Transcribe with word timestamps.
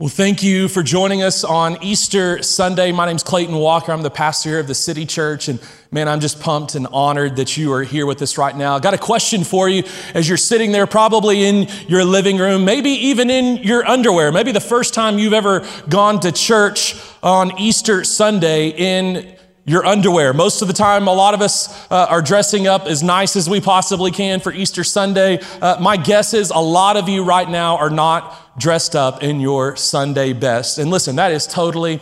Well, 0.00 0.08
thank 0.08 0.44
you 0.44 0.68
for 0.68 0.84
joining 0.84 1.24
us 1.24 1.42
on 1.42 1.82
Easter 1.82 2.40
Sunday. 2.44 2.92
My 2.92 3.04
name's 3.04 3.24
Clayton 3.24 3.56
Walker. 3.56 3.90
I'm 3.90 4.02
the 4.02 4.10
pastor 4.10 4.50
here 4.50 4.60
of 4.60 4.68
the 4.68 4.74
City 4.76 5.04
Church. 5.04 5.48
And 5.48 5.58
man, 5.90 6.06
I'm 6.06 6.20
just 6.20 6.40
pumped 6.40 6.76
and 6.76 6.86
honored 6.92 7.34
that 7.34 7.56
you 7.56 7.72
are 7.72 7.82
here 7.82 8.06
with 8.06 8.22
us 8.22 8.38
right 8.38 8.56
now. 8.56 8.76
I 8.76 8.78
got 8.78 8.94
a 8.94 8.98
question 8.98 9.42
for 9.42 9.68
you 9.68 9.82
as 10.14 10.28
you're 10.28 10.38
sitting 10.38 10.70
there, 10.70 10.86
probably 10.86 11.42
in 11.42 11.66
your 11.88 12.04
living 12.04 12.38
room, 12.38 12.64
maybe 12.64 12.90
even 12.90 13.28
in 13.28 13.56
your 13.64 13.84
underwear. 13.88 14.30
Maybe 14.30 14.52
the 14.52 14.60
first 14.60 14.94
time 14.94 15.18
you've 15.18 15.32
ever 15.32 15.66
gone 15.88 16.20
to 16.20 16.30
church 16.30 16.94
on 17.20 17.58
Easter 17.58 18.04
Sunday 18.04 18.68
in 18.68 19.36
your 19.68 19.84
underwear. 19.84 20.32
Most 20.32 20.62
of 20.62 20.68
the 20.68 20.74
time, 20.74 21.06
a 21.06 21.12
lot 21.12 21.34
of 21.34 21.42
us 21.42 21.68
uh, 21.90 22.06
are 22.08 22.22
dressing 22.22 22.66
up 22.66 22.86
as 22.86 23.02
nice 23.02 23.36
as 23.36 23.50
we 23.50 23.60
possibly 23.60 24.10
can 24.10 24.40
for 24.40 24.50
Easter 24.50 24.82
Sunday. 24.82 25.40
Uh, 25.60 25.76
my 25.78 25.98
guess 25.98 26.32
is 26.32 26.50
a 26.50 26.58
lot 26.58 26.96
of 26.96 27.08
you 27.08 27.22
right 27.22 27.48
now 27.48 27.76
are 27.76 27.90
not 27.90 28.58
dressed 28.58 28.96
up 28.96 29.22
in 29.22 29.40
your 29.40 29.76
Sunday 29.76 30.32
best. 30.32 30.78
And 30.78 30.90
listen, 30.90 31.16
that 31.16 31.32
is 31.32 31.46
totally 31.46 32.00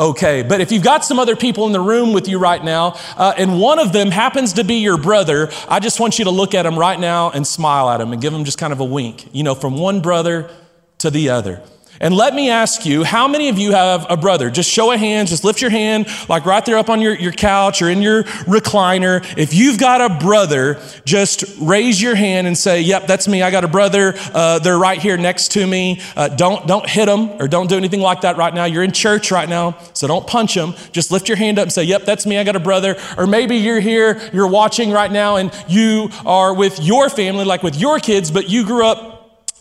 okay. 0.00 0.42
But 0.42 0.62
if 0.62 0.72
you've 0.72 0.82
got 0.82 1.04
some 1.04 1.18
other 1.18 1.36
people 1.36 1.66
in 1.66 1.72
the 1.72 1.80
room 1.80 2.14
with 2.14 2.28
you 2.28 2.38
right 2.38 2.64
now, 2.64 2.96
uh, 3.16 3.34
and 3.36 3.60
one 3.60 3.78
of 3.78 3.92
them 3.92 4.10
happens 4.10 4.54
to 4.54 4.64
be 4.64 4.76
your 4.76 4.96
brother, 4.96 5.50
I 5.68 5.80
just 5.80 6.00
want 6.00 6.18
you 6.18 6.24
to 6.24 6.30
look 6.30 6.54
at 6.54 6.64
him 6.64 6.78
right 6.78 6.98
now 6.98 7.30
and 7.30 7.46
smile 7.46 7.90
at 7.90 8.00
him 8.00 8.12
and 8.12 8.22
give 8.22 8.32
him 8.32 8.44
just 8.44 8.56
kind 8.56 8.72
of 8.72 8.80
a 8.80 8.86
wink, 8.86 9.28
you 9.34 9.42
know, 9.42 9.54
from 9.54 9.76
one 9.76 10.00
brother 10.00 10.50
to 10.98 11.10
the 11.10 11.28
other. 11.28 11.62
And 12.02 12.16
let 12.16 12.34
me 12.34 12.50
ask 12.50 12.84
you, 12.84 13.04
how 13.04 13.28
many 13.28 13.48
of 13.48 13.60
you 13.60 13.70
have 13.70 14.06
a 14.10 14.16
brother? 14.16 14.50
Just 14.50 14.68
show 14.68 14.90
a 14.90 14.98
hand, 14.98 15.28
just 15.28 15.44
lift 15.44 15.62
your 15.62 15.70
hand, 15.70 16.08
like 16.28 16.44
right 16.44 16.64
there 16.66 16.76
up 16.76 16.90
on 16.90 17.00
your, 17.00 17.14
your 17.14 17.30
couch 17.30 17.80
or 17.80 17.88
in 17.88 18.02
your 18.02 18.24
recliner. 18.24 19.24
If 19.38 19.54
you've 19.54 19.78
got 19.78 20.00
a 20.00 20.18
brother, 20.18 20.80
just 21.04 21.44
raise 21.60 22.02
your 22.02 22.16
hand 22.16 22.48
and 22.48 22.58
say, 22.58 22.80
Yep, 22.82 23.06
that's 23.06 23.28
me. 23.28 23.40
I 23.42 23.52
got 23.52 23.62
a 23.62 23.68
brother. 23.68 24.14
Uh, 24.34 24.58
they're 24.58 24.76
right 24.76 25.00
here 25.00 25.16
next 25.16 25.52
to 25.52 25.64
me. 25.64 26.02
Uh, 26.16 26.26
don't, 26.26 26.66
don't 26.66 26.88
hit 26.88 27.06
them 27.06 27.40
or 27.40 27.46
don't 27.46 27.68
do 27.68 27.76
anything 27.76 28.00
like 28.00 28.22
that 28.22 28.36
right 28.36 28.52
now. 28.52 28.64
You're 28.64 28.82
in 28.82 28.90
church 28.90 29.30
right 29.30 29.48
now, 29.48 29.78
so 29.92 30.08
don't 30.08 30.26
punch 30.26 30.56
them. 30.56 30.74
Just 30.90 31.12
lift 31.12 31.28
your 31.28 31.36
hand 31.36 31.60
up 31.60 31.62
and 31.62 31.72
say, 31.72 31.84
Yep, 31.84 32.04
that's 32.04 32.26
me. 32.26 32.36
I 32.36 32.42
got 32.42 32.56
a 32.56 32.60
brother. 32.60 32.96
Or 33.16 33.28
maybe 33.28 33.58
you're 33.58 33.78
here, 33.78 34.20
you're 34.32 34.48
watching 34.48 34.90
right 34.90 35.12
now, 35.12 35.36
and 35.36 35.52
you 35.68 36.10
are 36.26 36.52
with 36.52 36.80
your 36.80 37.08
family, 37.10 37.44
like 37.44 37.62
with 37.62 37.76
your 37.76 38.00
kids, 38.00 38.32
but 38.32 38.50
you 38.50 38.66
grew 38.66 38.84
up 38.84 39.12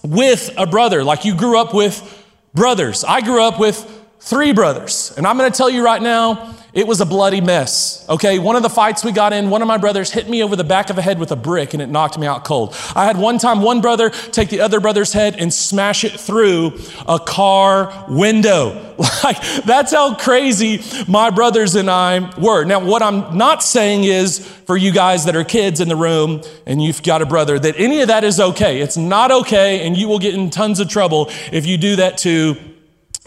with 0.04 0.50
a 0.58 0.66
brother, 0.66 1.04
like 1.04 1.24
you 1.24 1.36
grew 1.36 1.60
up 1.60 1.76
with 1.76 2.18
brothers. 2.54 3.04
I 3.04 3.22
grew 3.22 3.44
up 3.44 3.60
with 3.60 4.01
three 4.22 4.54
brothers, 4.54 5.14
and 5.18 5.26
I'm 5.26 5.38
going 5.38 5.52
to 5.52 5.58
tell 5.58 5.70
you 5.70 5.84
right 5.84 6.02
now, 6.02 6.56
it 6.74 6.88
was 6.88 7.02
a 7.02 7.06
bloody 7.06 7.42
mess. 7.42 8.06
Okay, 8.08 8.40
one 8.40 8.56
of 8.56 8.64
the 8.64 8.70
fights 8.70 9.04
we 9.04 9.12
got 9.12 9.34
in, 9.34 9.50
one 9.50 9.62
of 9.62 9.68
my 9.68 9.78
brothers 9.78 10.10
hit 10.10 10.30
me 10.30 10.42
over 10.42 10.56
the 10.56 10.64
back 10.64 10.90
of 10.90 10.96
the 10.96 11.02
head 11.02 11.20
with 11.20 11.32
a 11.32 11.36
brick 11.36 11.74
and 11.74 11.82
it 11.82 11.88
knocked 11.88 12.18
me 12.18 12.26
out 12.26 12.46
cold. 12.46 12.74
I 12.96 13.06
had 13.06 13.18
one 13.18 13.40
time 13.40 13.62
one 13.62 13.82
brother 13.82 14.10
take 14.10 14.50
the 14.50 14.62
other 14.62 14.80
brother's 14.80 15.12
head 15.12 15.36
and 15.38 15.54
smash 15.54 16.06
it 16.06 16.18
through 16.18 16.80
a 17.08 17.20
car 17.20 18.06
window. 18.08 18.88
Like, 19.24 19.42
that's 19.66 19.92
how 19.94 20.16
crazy 20.16 20.82
my 21.08 21.32
brothers 21.32 21.76
and 21.76 21.90
I 21.90 22.32
were. 22.40 22.66
Now, 22.66 22.84
what 22.84 23.02
I'm 23.02 23.36
not 23.38 23.64
saying 23.64 24.04
is 24.04 24.40
for 24.40 24.78
you 24.78 24.92
guys 24.92 25.26
that 25.26 25.36
are 25.36 25.44
kids 25.44 25.80
in 25.80 25.90
the 25.90 25.96
room 25.96 26.42
and 26.66 26.82
you've 26.82 27.02
got 27.02 27.22
a 27.22 27.26
brother 27.26 27.58
that 27.58 27.76
any 27.78 28.02
of 28.02 28.08
that 28.10 28.24
is 28.24 28.40
okay. 28.40 28.80
It's 28.80 28.98
not 28.98 29.32
okay, 29.32 29.86
and 29.86 29.98
you 29.98 30.08
will 30.08 30.20
get 30.20 30.34
in 30.36 30.50
tons 30.50 30.80
of 30.80 30.88
trouble 30.88 31.30
if 31.52 31.66
you 31.66 31.78
do 31.78 31.96
that 31.98 32.20
to 32.20 32.56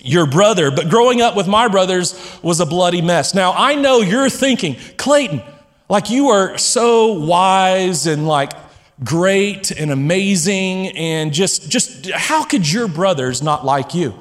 your 0.05 0.27
brother. 0.27 0.70
But 0.70 0.88
growing 0.88 1.20
up 1.20 1.34
with 1.34 1.48
my 1.48 1.69
brothers 1.69 2.38
was 2.42 2.60
a 2.60 2.66
bloody 2.66 3.02
mess. 3.02 3.34
Now, 3.34 3.52
I 3.56 3.74
know 3.74 4.00
you're 4.00 4.30
thinking, 4.30 4.77
Clayton, 4.97 5.42
like 5.88 6.10
you 6.10 6.28
are 6.28 6.56
so 6.58 7.12
wise 7.14 8.06
and 8.06 8.27
like 8.27 8.52
great 9.02 9.70
and 9.72 9.91
amazing 9.91 10.88
and 10.97 11.32
just 11.32 11.69
just 11.69 12.10
how 12.10 12.44
could 12.44 12.70
your 12.70 12.86
brothers 12.86 13.42
not 13.42 13.64
like 13.64 13.94
you? 13.94 14.14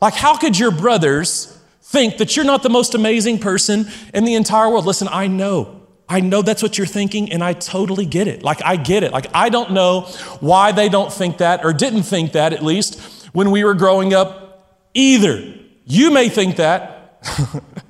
Like 0.00 0.14
how 0.14 0.36
could 0.36 0.58
your 0.58 0.70
brothers 0.70 1.58
think 1.82 2.18
that 2.18 2.36
you're 2.36 2.44
not 2.44 2.62
the 2.62 2.70
most 2.70 2.94
amazing 2.94 3.38
person 3.38 3.86
in 4.14 4.24
the 4.24 4.34
entire 4.34 4.70
world? 4.70 4.86
Listen, 4.86 5.08
I 5.10 5.26
know. 5.26 5.80
I 6.08 6.18
know 6.20 6.42
that's 6.42 6.60
what 6.60 6.76
you're 6.76 6.88
thinking, 6.88 7.30
and 7.30 7.42
I 7.42 7.52
totally 7.52 8.04
get 8.04 8.26
it. 8.26 8.42
Like, 8.42 8.60
I 8.64 8.74
get 8.74 9.04
it. 9.04 9.12
Like, 9.12 9.26
I 9.32 9.48
don't 9.48 9.70
know 9.70 10.02
why 10.40 10.72
they 10.72 10.88
don't 10.88 11.12
think 11.12 11.38
that, 11.38 11.64
or 11.64 11.72
didn't 11.72 12.02
think 12.02 12.32
that 12.32 12.52
at 12.52 12.64
least, 12.64 13.00
when 13.32 13.52
we 13.52 13.62
were 13.62 13.74
growing 13.74 14.12
up 14.12 14.49
either. 14.94 15.54
You 15.84 16.10
may 16.10 16.28
think 16.28 16.56
that, 16.56 17.22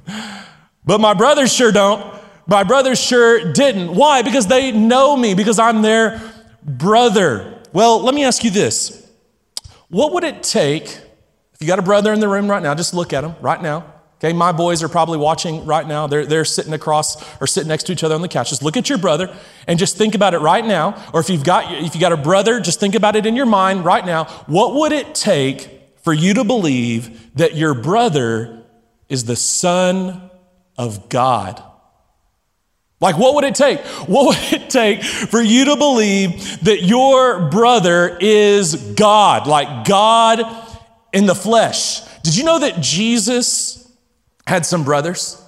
but 0.85 1.01
my 1.01 1.15
brothers 1.15 1.53
sure 1.53 1.73
don't. 1.73 2.15
My 2.47 2.65
brothers 2.65 2.99
sure 2.99 3.53
didn't. 3.53 3.95
Why? 3.95 4.23
Because 4.23 4.47
they 4.47 4.73
know 4.73 5.17
me, 5.17 5.35
because 5.35 5.59
I'm 5.59 5.83
their 5.83 6.21
brother. 6.65 7.61
Well, 7.73 8.03
let 8.03 8.15
me 8.15 8.25
ask 8.25 8.43
you 8.43 8.51
this 8.51 9.09
What 9.89 10.13
would 10.15 10.25
it 10.25 10.43
take, 10.43 10.85
if 10.85 11.61
you 11.61 11.67
got 11.67 11.79
a 11.79 11.83
brother 11.83 12.13
in 12.13 12.21
the 12.21 12.29
room 12.29 12.51
right 12.51 12.63
now, 12.63 12.75
just 12.75 12.95
look 12.95 13.13
at 13.13 13.23
him 13.23 13.35
right 13.41 13.61
now. 13.63 13.95
Okay, 14.23 14.35
my 14.35 14.53
boys 14.53 14.83
are 14.83 14.89
probably 14.89 15.17
watching 15.17 15.65
right 15.65 15.87
now. 15.87 16.07
They're, 16.07 16.27
they're 16.27 16.45
sitting 16.45 16.75
across 16.75 17.25
or 17.41 17.47
sitting 17.47 17.69
next 17.69 17.85
to 17.85 17.93
each 17.93 18.05
other 18.05 18.15
on 18.15 18.21
the 18.21 18.29
couch. 18.29 18.51
Just 18.51 18.63
look 18.63 18.77
at 18.77 18.87
your 18.87 18.99
brother 18.99 19.35
and 19.67 19.79
just 19.79 19.97
think 19.97 20.15
about 20.15 20.35
it 20.35 20.41
right 20.41 20.65
now. 20.65 21.03
Or 21.15 21.21
if 21.21 21.31
you've 21.31 21.45
got 21.45 21.73
if 21.73 21.95
you 21.95 22.01
got 22.01 22.13
a 22.13 22.19
brother, 22.19 22.61
just 22.61 22.81
think 22.81 22.95
about 22.95 23.17
it 23.17 23.25
in 23.25 23.35
your 23.35 23.47
mind 23.47 23.85
right 23.85 24.05
now. 24.05 24.25
What 24.47 24.75
would 24.75 24.93
it 24.93 25.15
take 25.15 25.80
for 26.03 26.13
you 26.13 26.35
to 26.35 26.45
believe 26.45 27.35
that 27.37 27.57
your 27.57 27.75
brother 27.75 28.65
is 29.09 29.25
the 29.25 29.37
Son 29.37 30.31
of 30.79 31.09
God. 31.09 31.63
Like, 33.01 33.17
what 33.17 33.35
would 33.35 33.45
it 33.45 33.55
take? 33.55 33.81
What 33.81 34.27
would 34.27 34.53
it 34.53 34.69
take 34.69 35.03
for 35.03 35.41
you 35.41 35.67
to 35.67 35.77
believe 35.77 36.61
that 36.65 36.83
your 36.83 37.49
brother 37.49 38.19
is 38.21 38.77
God, 38.95 39.47
like 39.47 39.87
God 39.87 40.43
in 41.13 41.27
the 41.27 41.35
flesh? 41.35 42.03
Did 42.23 42.37
you 42.37 42.45
know 42.45 42.59
that 42.59 42.81
Jesus 42.81 43.91
had 44.47 44.67
some 44.67 44.85
brothers? 44.85 45.43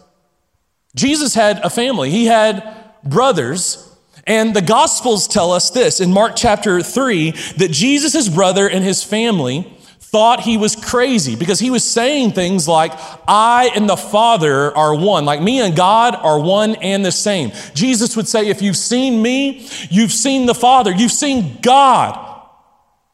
Jesus 0.94 1.34
had 1.34 1.58
a 1.58 1.70
family, 1.70 2.10
he 2.10 2.26
had 2.26 2.84
brothers. 3.04 3.88
And 4.24 4.54
the 4.54 4.62
Gospels 4.62 5.26
tell 5.26 5.50
us 5.50 5.70
this 5.70 6.00
in 6.00 6.12
Mark 6.12 6.34
chapter 6.36 6.80
3 6.80 7.32
that 7.56 7.70
Jesus' 7.72 8.28
brother 8.28 8.68
and 8.68 8.84
his 8.84 9.02
family 9.02 9.76
thought 10.12 10.40
he 10.40 10.58
was 10.58 10.76
crazy 10.76 11.34
because 11.34 11.58
he 11.58 11.70
was 11.70 11.82
saying 11.82 12.32
things 12.32 12.68
like, 12.68 12.92
I 13.26 13.70
and 13.74 13.88
the 13.88 13.96
Father 13.96 14.76
are 14.76 14.94
one, 14.94 15.24
like 15.24 15.40
me 15.40 15.60
and 15.60 15.74
God 15.74 16.14
are 16.14 16.38
one 16.38 16.74
and 16.76 17.02
the 17.02 17.10
same. 17.10 17.50
Jesus 17.72 18.14
would 18.14 18.28
say, 18.28 18.48
If 18.48 18.60
you've 18.60 18.76
seen 18.76 19.22
me, 19.22 19.66
you've 19.90 20.12
seen 20.12 20.44
the 20.44 20.54
Father, 20.54 20.92
you've 20.92 21.12
seen 21.12 21.58
God. 21.62 22.28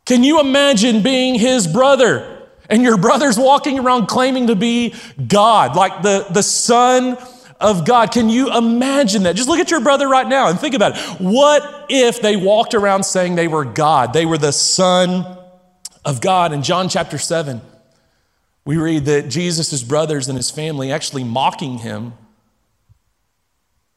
Can 0.06 0.24
you 0.24 0.40
imagine 0.40 1.02
being 1.02 1.36
his 1.36 1.66
brother? 1.68 2.34
And 2.70 2.82
your 2.82 2.98
brother's 2.98 3.38
walking 3.38 3.78
around 3.78 4.08
claiming 4.08 4.48
to 4.48 4.56
be 4.56 4.94
God, 5.26 5.74
like 5.74 6.02
the, 6.02 6.26
the 6.30 6.42
Son 6.42 7.16
of 7.60 7.86
God. 7.86 8.12
Can 8.12 8.28
you 8.28 8.54
imagine 8.54 9.22
that? 9.22 9.36
Just 9.36 9.48
look 9.48 9.58
at 9.58 9.70
your 9.70 9.80
brother 9.80 10.06
right 10.06 10.26
now 10.26 10.48
and 10.48 10.58
think 10.58 10.74
about 10.74 10.96
it. 10.96 11.20
What 11.20 11.86
if 11.88 12.20
they 12.20 12.36
walked 12.36 12.74
around 12.74 13.04
saying 13.04 13.36
they 13.36 13.48
were 13.48 13.64
God? 13.64 14.12
They 14.12 14.26
were 14.26 14.36
the 14.36 14.52
Son 14.52 15.38
of 16.08 16.22
God. 16.22 16.54
In 16.54 16.62
John 16.62 16.88
chapter 16.88 17.18
7, 17.18 17.60
we 18.64 18.78
read 18.78 19.04
that 19.04 19.28
Jesus' 19.28 19.82
brothers 19.82 20.28
and 20.28 20.38
his 20.38 20.50
family 20.50 20.90
actually 20.90 21.22
mocking 21.22 21.78
him, 21.78 22.14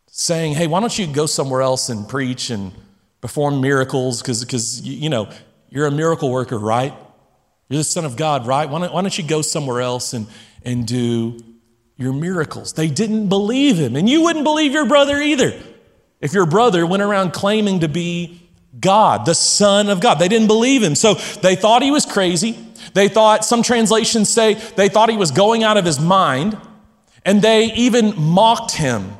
saying, 0.07 0.53
Hey, 0.53 0.67
why 0.67 0.81
don't 0.81 0.99
you 0.99 1.07
go 1.07 1.25
somewhere 1.25 1.61
else 1.61 1.87
and 1.87 2.07
preach 2.07 2.49
and 2.49 2.73
perform 3.21 3.61
miracles? 3.61 4.21
Because, 4.21 4.81
you 4.81 5.09
know, 5.09 5.29
you're 5.69 5.87
a 5.87 5.91
miracle 5.91 6.29
worker, 6.29 6.59
right? 6.59 6.93
You're 7.69 7.77
the 7.77 7.85
Son 7.85 8.03
of 8.03 8.17
God, 8.17 8.45
right? 8.45 8.69
Why 8.69 8.79
don't, 8.79 8.93
why 8.93 9.01
don't 9.01 9.17
you 9.17 9.23
go 9.23 9.41
somewhere 9.41 9.79
else 9.79 10.11
and, 10.11 10.27
and 10.65 10.85
do 10.85 11.39
your 11.95 12.11
miracles? 12.11 12.73
They 12.73 12.89
didn't 12.89 13.29
believe 13.29 13.77
him. 13.77 13.95
And 13.95 14.09
you 14.09 14.23
wouldn't 14.23 14.43
believe 14.43 14.73
your 14.73 14.85
brother 14.85 15.15
either 15.21 15.57
if 16.19 16.33
your 16.33 16.45
brother 16.45 16.85
went 16.85 17.03
around 17.03 17.31
claiming 17.31 17.79
to 17.79 17.87
be 17.87 18.40
God, 18.79 19.25
the 19.25 19.35
Son 19.35 19.89
of 19.89 19.99
God. 19.99 20.15
They 20.15 20.27
didn't 20.27 20.47
believe 20.47 20.81
him. 20.81 20.95
So 20.95 21.15
they 21.41 21.55
thought 21.55 21.81
he 21.81 21.91
was 21.91 22.05
crazy. 22.05 22.57
They 22.93 23.07
thought, 23.07 23.43
some 23.45 23.63
translations 23.63 24.29
say, 24.29 24.55
they 24.75 24.89
thought 24.89 25.09
he 25.09 25.17
was 25.17 25.31
going 25.31 25.63
out 25.63 25.77
of 25.77 25.85
his 25.85 25.99
mind. 25.99 26.57
And 27.25 27.41
they 27.41 27.73
even 27.73 28.19
mocked 28.19 28.71
him. 28.71 29.13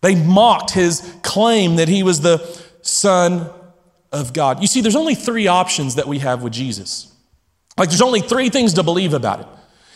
They 0.00 0.14
mocked 0.14 0.70
his 0.70 1.12
claim 1.22 1.76
that 1.76 1.88
he 1.88 2.02
was 2.02 2.20
the 2.20 2.38
Son 2.82 3.50
of 4.12 4.32
God. 4.32 4.60
You 4.60 4.66
see, 4.66 4.80
there's 4.80 4.96
only 4.96 5.14
three 5.14 5.48
options 5.48 5.96
that 5.96 6.06
we 6.06 6.20
have 6.20 6.42
with 6.42 6.52
Jesus. 6.52 7.12
Like, 7.76 7.88
there's 7.88 8.02
only 8.02 8.20
three 8.20 8.48
things 8.48 8.74
to 8.74 8.82
believe 8.82 9.14
about 9.14 9.40
it. 9.40 9.46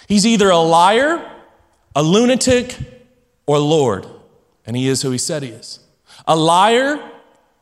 He's 0.09 0.27
either 0.27 0.51
a 0.51 0.59
liar, 0.59 1.31
a 1.95 2.03
lunatic, 2.03 2.77
or 3.47 3.59
Lord. 3.59 4.07
And 4.67 4.77
he 4.77 4.89
is 4.89 5.03
who 5.03 5.11
he 5.11 5.19
said 5.19 5.43
he 5.43 5.51
is. 5.51 5.81
A 6.27 6.37
liar, 6.37 7.01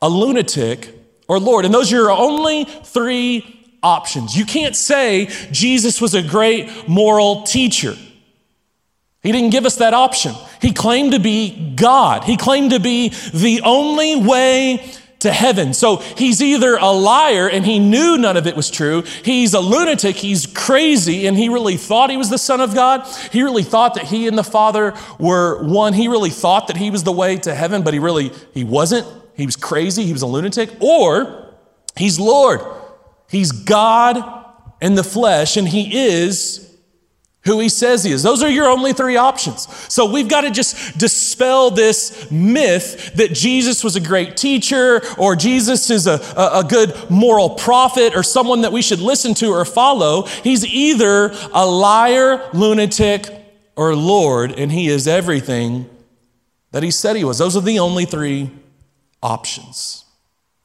a 0.02 0.08
lunatic, 0.08 0.94
or 1.30 1.38
Lord. 1.38 1.64
And 1.64 1.72
those 1.72 1.92
are 1.92 1.96
your 1.96 2.10
only 2.10 2.64
three 2.64 3.70
options. 3.84 4.36
You 4.36 4.44
can't 4.44 4.74
say 4.74 5.26
Jesus 5.52 6.00
was 6.00 6.12
a 6.12 6.22
great 6.24 6.88
moral 6.88 7.44
teacher. 7.44 7.94
He 9.22 9.30
didn't 9.30 9.50
give 9.50 9.64
us 9.64 9.76
that 9.76 9.94
option. 9.94 10.34
He 10.60 10.72
claimed 10.72 11.12
to 11.12 11.20
be 11.20 11.72
God. 11.76 12.24
He 12.24 12.36
claimed 12.36 12.72
to 12.72 12.80
be 12.80 13.10
the 13.32 13.60
only 13.62 14.16
way 14.16 14.84
to 15.20 15.30
heaven. 15.30 15.72
So 15.72 15.98
he's 15.98 16.42
either 16.42 16.76
a 16.76 16.90
liar 16.90 17.48
and 17.48 17.64
he 17.64 17.78
knew 17.78 18.18
none 18.18 18.36
of 18.36 18.48
it 18.48 18.56
was 18.56 18.68
true. 18.68 19.02
He's 19.22 19.54
a 19.54 19.60
lunatic. 19.60 20.16
He's 20.16 20.46
crazy 20.46 21.28
and 21.28 21.36
he 21.36 21.48
really 21.48 21.76
thought 21.76 22.10
he 22.10 22.16
was 22.16 22.30
the 22.30 22.38
Son 22.38 22.60
of 22.60 22.74
God. 22.74 23.06
He 23.30 23.44
really 23.44 23.62
thought 23.62 23.94
that 23.94 24.04
he 24.04 24.26
and 24.26 24.36
the 24.36 24.42
Father 24.42 24.94
were 25.20 25.62
one. 25.62 25.92
He 25.92 26.08
really 26.08 26.30
thought 26.30 26.66
that 26.66 26.76
he 26.76 26.90
was 26.90 27.04
the 27.04 27.12
way 27.12 27.36
to 27.36 27.54
heaven, 27.54 27.82
but 27.82 27.94
he 27.94 28.00
really, 28.00 28.32
he 28.52 28.64
wasn't. 28.64 29.06
He 29.40 29.46
was 29.46 29.56
crazy. 29.56 30.04
He 30.04 30.12
was 30.12 30.22
a 30.22 30.26
lunatic. 30.26 30.70
Or 30.80 31.54
he's 31.96 32.20
Lord. 32.20 32.60
He's 33.28 33.52
God 33.52 34.44
in 34.80 34.94
the 34.94 35.04
flesh 35.04 35.56
and 35.56 35.68
he 35.68 36.08
is 36.08 36.66
who 37.44 37.58
he 37.58 37.70
says 37.70 38.04
he 38.04 38.12
is. 38.12 38.22
Those 38.22 38.42
are 38.42 38.50
your 38.50 38.68
only 38.68 38.92
three 38.92 39.16
options. 39.16 39.66
So 39.90 40.10
we've 40.10 40.28
got 40.28 40.42
to 40.42 40.50
just 40.50 40.98
dispel 40.98 41.70
this 41.70 42.30
myth 42.30 43.14
that 43.14 43.32
Jesus 43.32 43.82
was 43.82 43.96
a 43.96 44.00
great 44.00 44.36
teacher 44.36 45.00
or 45.16 45.36
Jesus 45.36 45.88
is 45.88 46.06
a, 46.06 46.20
a, 46.36 46.62
good 46.68 46.94
moral 47.08 47.50
prophet 47.50 48.14
or 48.14 48.22
someone 48.22 48.60
that 48.60 48.72
we 48.72 48.82
should 48.82 49.00
listen 49.00 49.32
to 49.34 49.52
or 49.52 49.64
follow. 49.64 50.26
He's 50.26 50.66
either 50.66 51.34
a 51.54 51.64
liar, 51.64 52.46
lunatic, 52.52 53.26
or 53.74 53.96
Lord, 53.96 54.52
and 54.52 54.70
he 54.70 54.88
is 54.88 55.08
everything 55.08 55.88
that 56.72 56.82
he 56.82 56.90
said 56.90 57.16
he 57.16 57.24
was. 57.24 57.38
Those 57.38 57.56
are 57.56 57.62
the 57.62 57.78
only 57.78 58.04
three 58.04 58.50
options. 59.22 60.04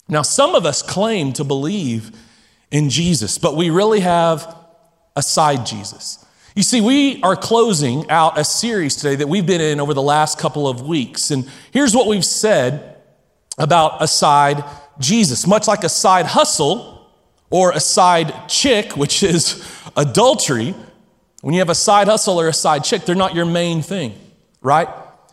Now, 0.08 0.22
some 0.22 0.56
of 0.56 0.66
us 0.66 0.82
claim 0.82 1.34
to 1.34 1.44
believe 1.44 2.12
in 2.72 2.90
Jesus, 2.90 3.38
but 3.38 3.56
we 3.56 3.70
really 3.70 4.02
have 4.02 4.56
a 5.16 5.22
side 5.22 5.66
Jesus. 5.66 6.24
You 6.56 6.64
see, 6.64 6.80
we 6.80 7.22
are 7.22 7.36
closing 7.36 8.10
out 8.10 8.38
a 8.38 8.44
series 8.44 8.96
today 8.96 9.16
that 9.16 9.28
we've 9.28 9.46
been 9.46 9.62
in 9.62 9.80
over 9.80 9.94
the 9.94 10.02
last 10.02 10.40
couple 10.40 10.68
of 10.68 10.82
weeks. 10.82 11.32
And 11.32 11.50
here's 11.72 11.96
what 11.96 12.08
we've 12.08 12.26
said 12.26 12.98
about 13.58 14.02
a 14.02 14.08
side 14.08 14.64
Jesus. 15.00 15.46
Much 15.46 15.68
like 15.68 15.84
a 15.84 15.90
side 15.90 16.26
hustle 16.26 17.12
or 17.50 17.72
a 17.72 17.80
side 17.80 18.48
chick, 18.48 18.96
which 18.96 19.24
is 19.24 19.66
adultery, 19.98 20.74
when 21.42 21.54
you 21.54 21.60
have 21.60 21.70
a 21.70 21.76
side 21.76 22.08
hustle 22.08 22.40
or 22.40 22.48
a 22.48 22.54
side 22.54 22.84
chick, 22.84 23.04
they're 23.06 23.16
not 23.16 23.36
your 23.36 23.46
main 23.46 23.82
thing, 23.82 24.18
right? 24.62 24.88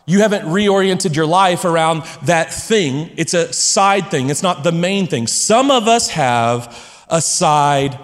You 0.05 0.19
haven't 0.19 0.45
reoriented 0.45 1.15
your 1.15 1.25
life 1.25 1.65
around 1.65 2.03
that 2.23 2.51
thing. 2.53 3.11
It's 3.15 3.33
a 3.33 3.53
side 3.53 4.11
thing, 4.11 4.29
it's 4.29 4.43
not 4.43 4.63
the 4.63 4.71
main 4.71 5.07
thing. 5.07 5.27
Some 5.27 5.71
of 5.71 5.87
us 5.87 6.09
have 6.09 6.77
a 7.09 7.21
side 7.21 7.97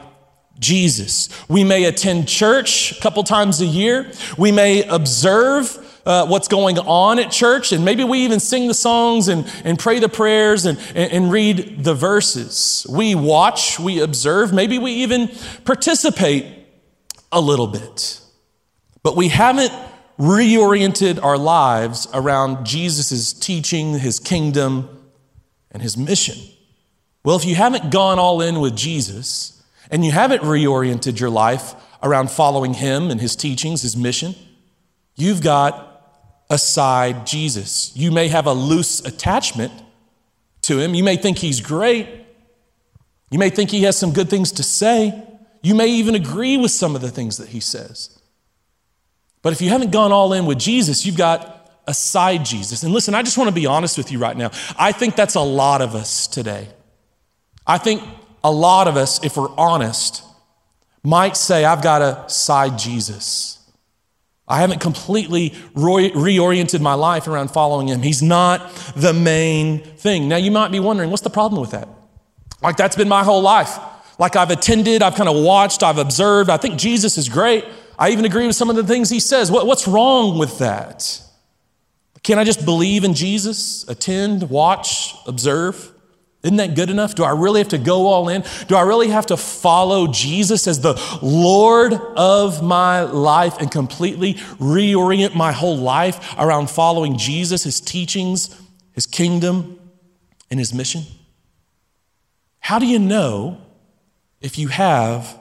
Jesus. 0.60 1.30
We 1.50 1.64
may 1.64 1.86
attend 1.86 2.28
church 2.28 2.92
a 2.98 3.02
couple 3.02 3.24
times 3.24 3.62
a 3.62 3.66
year. 3.66 4.12
We 4.38 4.52
may 4.52 4.84
observe 4.84 5.78
uh, 6.06 6.26
what's 6.28 6.48
going 6.48 6.78
on 6.80 7.20
at 7.20 7.32
church, 7.32 7.72
and 7.72 7.86
maybe 7.86 8.04
we 8.04 8.20
even 8.20 8.40
sing 8.40 8.68
the 8.68 8.74
songs 8.74 9.28
and, 9.28 9.50
and 9.64 9.78
pray 9.78 10.00
the 10.00 10.10
prayers 10.10 10.66
and, 10.66 10.78
and, 10.96 11.12
and 11.12 11.32
read 11.32 11.84
the 11.84 11.94
verses. 11.94 12.86
We 12.90 13.16
watch, 13.16 13.80
we 13.80 14.02
observe, 14.02 14.54
maybe 14.54 14.80
we 14.80 14.92
even 14.94 15.30
participate 15.66 16.46
a 17.32 17.40
little 17.40 17.68
bit. 17.68 18.22
But 19.04 19.16
we 19.16 19.30
haven't 19.30 19.72
reoriented 20.20 21.24
our 21.24 21.38
lives 21.38 22.08
around 22.14 22.66
Jesus' 22.66 23.34
teaching, 23.34 23.98
his 23.98 24.20
kingdom, 24.20 24.90
and 25.72 25.82
his 25.82 25.96
mission. 25.98 26.38
Well, 27.24 27.38
if 27.38 27.46
you 27.46 27.56
haven't 27.56 27.90
gone 27.92 28.20
all 28.20 28.42
in 28.42 28.60
with 28.60 28.76
Jesus, 28.76 29.60
and 29.90 30.06
you 30.06 30.12
haven't 30.12 30.44
reoriented 30.44 31.20
your 31.20 31.30
life 31.30 31.76
around 32.04 32.32
following 32.32 32.76
Him 32.76 33.10
and 33.10 33.20
His 33.20 33.36
teachings, 33.36 33.82
His 33.82 33.98
mission, 33.98 34.36
you've 35.16 35.42
got 35.42 35.86
a 36.50 36.58
side 36.58 37.26
Jesus. 37.26 37.96
You 37.96 38.12
may 38.12 38.28
have 38.28 38.46
a 38.46 38.54
loose 38.54 39.02
attachment 39.02 39.74
to 40.64 40.80
Him. 40.80 40.94
You 40.94 41.04
may 41.04 41.18
think 41.18 41.38
He's 41.40 41.60
great. 41.60 42.08
You 43.32 43.40
may 43.40 43.50
think 43.50 43.72
He 43.72 43.84
has 43.84 43.98
some 43.98 44.14
good 44.14 44.30
things 44.30 44.52
to 44.54 44.64
say. 44.64 45.24
You 45.62 45.76
may 45.76 45.88
even 45.88 46.16
agree 46.16 46.58
with 46.58 46.72
some 46.72 46.96
of 46.96 47.02
the 47.02 47.12
things 47.12 47.38
that 47.38 47.50
He 47.50 47.60
says. 47.60 48.19
But 49.42 49.54
if 49.54 49.62
you 49.62 49.70
haven't 49.70 49.92
gone 49.92 50.12
all 50.12 50.34
in 50.34 50.46
with 50.46 50.60
Jesus, 50.60 51.06
you've 51.06 51.18
got 51.18 51.72
a 51.88 51.94
side 51.94 52.46
Jesus. 52.46 52.84
And 52.84 52.94
listen, 52.94 53.16
I 53.16 53.24
just 53.24 53.38
want 53.38 53.48
to 53.48 53.56
be 53.56 53.66
honest 53.66 53.98
with 53.98 54.12
you 54.12 54.20
right 54.20 54.36
now. 54.38 54.52
I 54.78 54.92
think 54.92 55.16
that's 55.16 55.36
a 55.36 55.42
lot 55.42 55.82
of 55.82 55.96
us 55.96 56.28
today. 56.28 56.68
I 57.66 57.78
think 57.78 58.04
a 58.44 58.52
lot 58.52 58.88
of 58.88 58.98
us, 58.98 59.24
if 59.24 59.38
we're 59.38 59.56
honest, 59.58 60.24
might 61.04 61.38
say, 61.38 61.66
I've 61.66 61.82
got 61.82 62.02
a 62.02 62.30
side 62.30 62.78
Jesus. 62.78 63.56
I 64.48 64.60
haven't 64.60 64.82
completely 64.82 65.52
reoriented 65.76 66.82
my 66.82 66.96
life 66.96 67.28
around 67.28 67.52
following 67.52 67.88
him. 67.88 68.02
He's 68.02 68.22
not 68.22 68.74
the 68.96 69.14
main 69.14 69.80
thing. 69.80 70.28
Now, 70.28 70.38
you 70.38 70.52
might 70.52 70.72
be 70.72 70.80
wondering, 70.80 71.12
what's 71.12 71.22
the 71.22 71.30
problem 71.30 71.62
with 71.62 71.72
that? 71.72 71.88
Like, 72.62 72.76
that's 72.76 72.96
been 72.96 73.08
my 73.08 73.24
whole 73.24 73.42
life. 73.42 73.78
Like, 74.18 74.36
I've 74.36 74.50
attended, 74.50 75.02
I've 75.02 75.16
kind 75.16 75.30
of 75.30 75.42
watched, 75.44 75.84
I've 75.84 76.00
observed. 76.00 76.50
I 76.50 76.58
think 76.58 76.78
Jesus 76.78 77.18
is 77.18 77.30
great. 77.30 77.64
I 78.00 78.12
even 78.12 78.24
agree 78.24 78.48
with 78.48 78.56
some 78.56 78.70
of 78.70 78.78
the 78.78 78.84
things 78.84 79.10
he 79.10 79.20
says. 79.20 79.52
What, 79.52 79.68
what's 79.68 79.88
wrong 79.88 80.40
with 80.40 80.60
that? 80.60 81.22
Can 82.24 82.40
I 82.40 82.46
just 82.46 82.64
believe 82.64 83.04
in 83.04 83.14
Jesus, 83.14 83.88
attend, 83.90 84.50
watch, 84.50 85.16
observe? 85.28 85.92
Isn't 86.42 86.58
that 86.58 86.76
good 86.76 86.90
enough? 86.90 87.16
Do 87.16 87.26
I 87.26 87.32
really 87.32 87.60
have 87.60 87.70
to 87.70 87.78
go 87.78 88.08
all 88.08 88.30
in? 88.30 88.46
Do 88.68 88.78
I 88.78 88.82
really 88.84 89.10
have 89.10 89.26
to 89.26 89.38
follow 89.38 90.08
Jesus 90.08 90.68
as 90.68 90.80
the 90.80 90.94
Lord 91.22 91.94
of 91.94 92.64
my 92.64 93.02
life 93.02 93.58
and 93.60 93.70
completely 93.70 94.36
reorient 94.36 95.36
my 95.36 95.52
whole 95.52 95.78
life 95.78 96.34
around 96.40 96.70
following 96.70 97.18
Jesus, 97.18 97.64
his 97.64 97.82
teachings, 97.82 98.56
his 98.94 99.06
kingdom, 99.06 99.78
and 100.50 100.60
his 100.60 100.74
mission? 100.74 101.04
How 102.60 102.80
do 102.80 102.86
you 102.86 103.00
know 103.00 103.58
if 104.40 104.58
you 104.58 104.70
have 104.70 105.38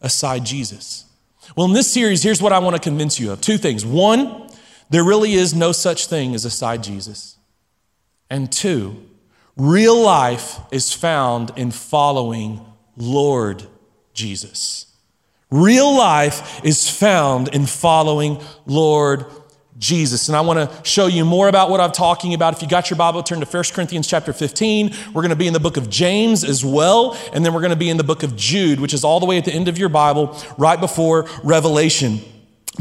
a 0.00 0.10
side 0.10 0.44
Jesus? 0.44 1.05
Well, 1.54 1.66
in 1.66 1.72
this 1.72 1.90
series, 1.90 2.22
here's 2.22 2.42
what 2.42 2.52
I 2.52 2.58
want 2.58 2.74
to 2.76 2.82
convince 2.82 3.20
you 3.20 3.32
of 3.32 3.40
two 3.40 3.58
things. 3.58 3.84
One, 3.84 4.48
there 4.90 5.04
really 5.04 5.34
is 5.34 5.54
no 5.54 5.72
such 5.72 6.06
thing 6.06 6.34
as 6.34 6.44
a 6.44 6.50
side 6.50 6.82
Jesus. 6.82 7.36
And 8.28 8.50
two, 8.50 9.06
Real 9.56 9.98
life 9.98 10.60
is 10.70 10.92
found 10.92 11.50
in 11.56 11.70
following 11.70 12.60
Lord 12.96 13.62
Jesus. 14.12 14.86
Real 15.50 15.96
life 15.96 16.62
is 16.62 16.90
found 16.90 17.48
in 17.48 17.64
following 17.64 18.42
Lord 18.66 19.24
Jesus. 19.78 20.28
And 20.28 20.36
I 20.36 20.40
want 20.40 20.58
to 20.58 20.84
show 20.88 21.06
you 21.06 21.24
more 21.24 21.48
about 21.48 21.70
what 21.70 21.80
I'm 21.80 21.92
talking 21.92 22.34
about. 22.34 22.54
If 22.54 22.62
you 22.62 22.68
got 22.68 22.90
your 22.90 22.96
Bible, 22.96 23.22
turn 23.22 23.40
to 23.40 23.46
1 23.46 23.64
Corinthians 23.72 24.06
chapter 24.06 24.32
15. 24.32 24.94
We're 25.12 25.22
going 25.22 25.30
to 25.30 25.36
be 25.36 25.46
in 25.46 25.52
the 25.52 25.60
book 25.60 25.76
of 25.76 25.90
James 25.90 26.44
as 26.44 26.64
well. 26.64 27.16
And 27.32 27.44
then 27.44 27.52
we're 27.52 27.60
going 27.60 27.70
to 27.70 27.76
be 27.76 27.90
in 27.90 27.96
the 27.96 28.04
book 28.04 28.22
of 28.22 28.36
Jude, 28.36 28.80
which 28.80 28.94
is 28.94 29.04
all 29.04 29.20
the 29.20 29.26
way 29.26 29.38
at 29.38 29.44
the 29.44 29.52
end 29.52 29.68
of 29.68 29.78
your 29.78 29.88
Bible, 29.88 30.36
right 30.56 30.80
before 30.80 31.28
Revelation. 31.44 32.20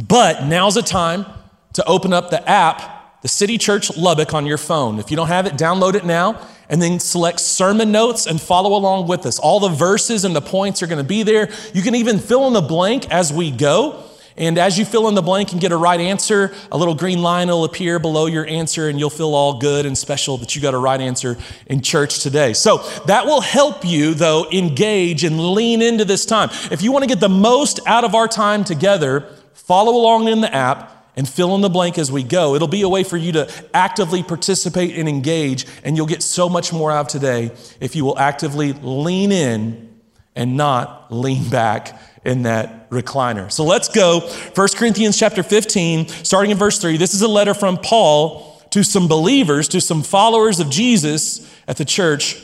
But 0.07 0.45
now's 0.45 0.75
the 0.75 0.81
time 0.81 1.25
to 1.73 1.85
open 1.85 2.13
up 2.13 2.29
the 2.29 2.47
app, 2.49 3.21
the 3.21 3.27
City 3.27 3.57
Church 3.57 3.95
Lubbock, 3.97 4.33
on 4.33 4.45
your 4.45 4.57
phone. 4.57 4.99
If 4.99 5.11
you 5.11 5.17
don't 5.17 5.27
have 5.27 5.45
it, 5.45 5.53
download 5.53 5.95
it 5.95 6.05
now 6.05 6.39
and 6.69 6.81
then 6.81 6.99
select 6.99 7.39
sermon 7.39 7.91
notes 7.91 8.25
and 8.25 8.41
follow 8.41 8.75
along 8.75 9.07
with 9.07 9.25
us. 9.25 9.39
All 9.39 9.59
the 9.59 9.69
verses 9.69 10.25
and 10.25 10.35
the 10.35 10.41
points 10.41 10.81
are 10.81 10.87
going 10.87 11.01
to 11.01 11.07
be 11.07 11.23
there. 11.23 11.49
You 11.73 11.81
can 11.81 11.95
even 11.95 12.19
fill 12.19 12.47
in 12.47 12.53
the 12.53 12.61
blank 12.61 13.09
as 13.11 13.31
we 13.31 13.51
go. 13.51 14.03
And 14.37 14.57
as 14.57 14.77
you 14.77 14.83
fill 14.83 15.07
in 15.07 15.15
the 15.15 15.21
blank 15.21 15.53
and 15.53 15.61
get 15.61 15.71
a 15.71 15.77
right 15.77 15.99
answer, 15.99 16.53
a 16.71 16.77
little 16.77 16.95
green 16.95 17.21
line 17.21 17.47
will 17.47 17.63
appear 17.63 17.99
below 17.99 18.25
your 18.25 18.45
answer, 18.45 18.89
and 18.89 18.99
you'll 18.99 19.09
feel 19.09 19.33
all 19.33 19.59
good 19.59 19.85
and 19.85 19.97
special 19.97 20.37
that 20.39 20.55
you 20.55 20.61
got 20.61 20.73
a 20.73 20.77
right 20.77 20.99
answer 20.99 21.37
in 21.67 21.81
church 21.81 22.19
today. 22.21 22.51
So 22.51 22.79
that 23.05 23.25
will 23.25 23.39
help 23.39 23.85
you, 23.85 24.13
though, 24.13 24.49
engage 24.51 25.23
and 25.23 25.53
lean 25.53 25.81
into 25.81 26.03
this 26.03 26.25
time. 26.25 26.49
If 26.69 26.81
you 26.81 26.91
want 26.91 27.03
to 27.03 27.07
get 27.07 27.21
the 27.21 27.29
most 27.29 27.79
out 27.85 28.03
of 28.03 28.13
our 28.13 28.27
time 28.27 28.65
together, 28.65 29.21
follow 29.53 29.93
along 29.93 30.27
in 30.27 30.41
the 30.41 30.53
app 30.53 30.91
and 31.15 31.27
fill 31.29 31.55
in 31.55 31.61
the 31.61 31.69
blank 31.69 31.97
as 31.97 32.11
we 32.11 32.21
go. 32.21 32.55
It'll 32.55 32.67
be 32.67 32.81
a 32.81 32.89
way 32.89 33.05
for 33.05 33.15
you 33.15 33.31
to 33.33 33.49
actively 33.73 34.21
participate 34.21 34.97
and 34.97 35.07
engage, 35.07 35.65
and 35.83 35.95
you'll 35.95 36.07
get 36.07 36.21
so 36.21 36.49
much 36.49 36.73
more 36.73 36.91
out 36.91 37.05
of 37.05 37.07
today 37.07 37.51
if 37.79 37.95
you 37.95 38.03
will 38.03 38.19
actively 38.19 38.73
lean 38.73 39.31
in 39.31 39.95
and 40.35 40.57
not 40.57 41.13
lean 41.13 41.49
back 41.49 41.97
in 42.25 42.43
that 42.43 42.89
recliner. 42.89 43.51
So 43.51 43.63
let's 43.63 43.87
go. 43.87 44.21
1 44.53 44.67
Corinthians 44.75 45.17
chapter 45.17 45.43
15, 45.43 46.07
starting 46.07 46.51
in 46.51 46.57
verse 46.57 46.79
3. 46.79 46.97
This 46.97 47.13
is 47.13 47.21
a 47.21 47.27
letter 47.27 47.53
from 47.53 47.77
Paul 47.77 48.61
to 48.71 48.83
some 48.83 49.07
believers, 49.07 49.67
to 49.69 49.79
some 49.79 50.03
followers 50.03 50.59
of 50.59 50.69
Jesus 50.69 51.49
at 51.67 51.77
the 51.77 51.85
church 51.85 52.43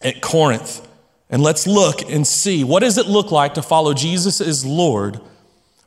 at 0.00 0.22
Corinth. 0.22 0.86
And 1.28 1.42
let's 1.42 1.66
look 1.66 2.00
and 2.10 2.26
see 2.26 2.64
what 2.64 2.80
does 2.80 2.96
it 2.96 3.06
look 3.06 3.30
like 3.30 3.54
to 3.54 3.62
follow 3.62 3.92
Jesus 3.92 4.40
as 4.40 4.64
Lord 4.64 5.20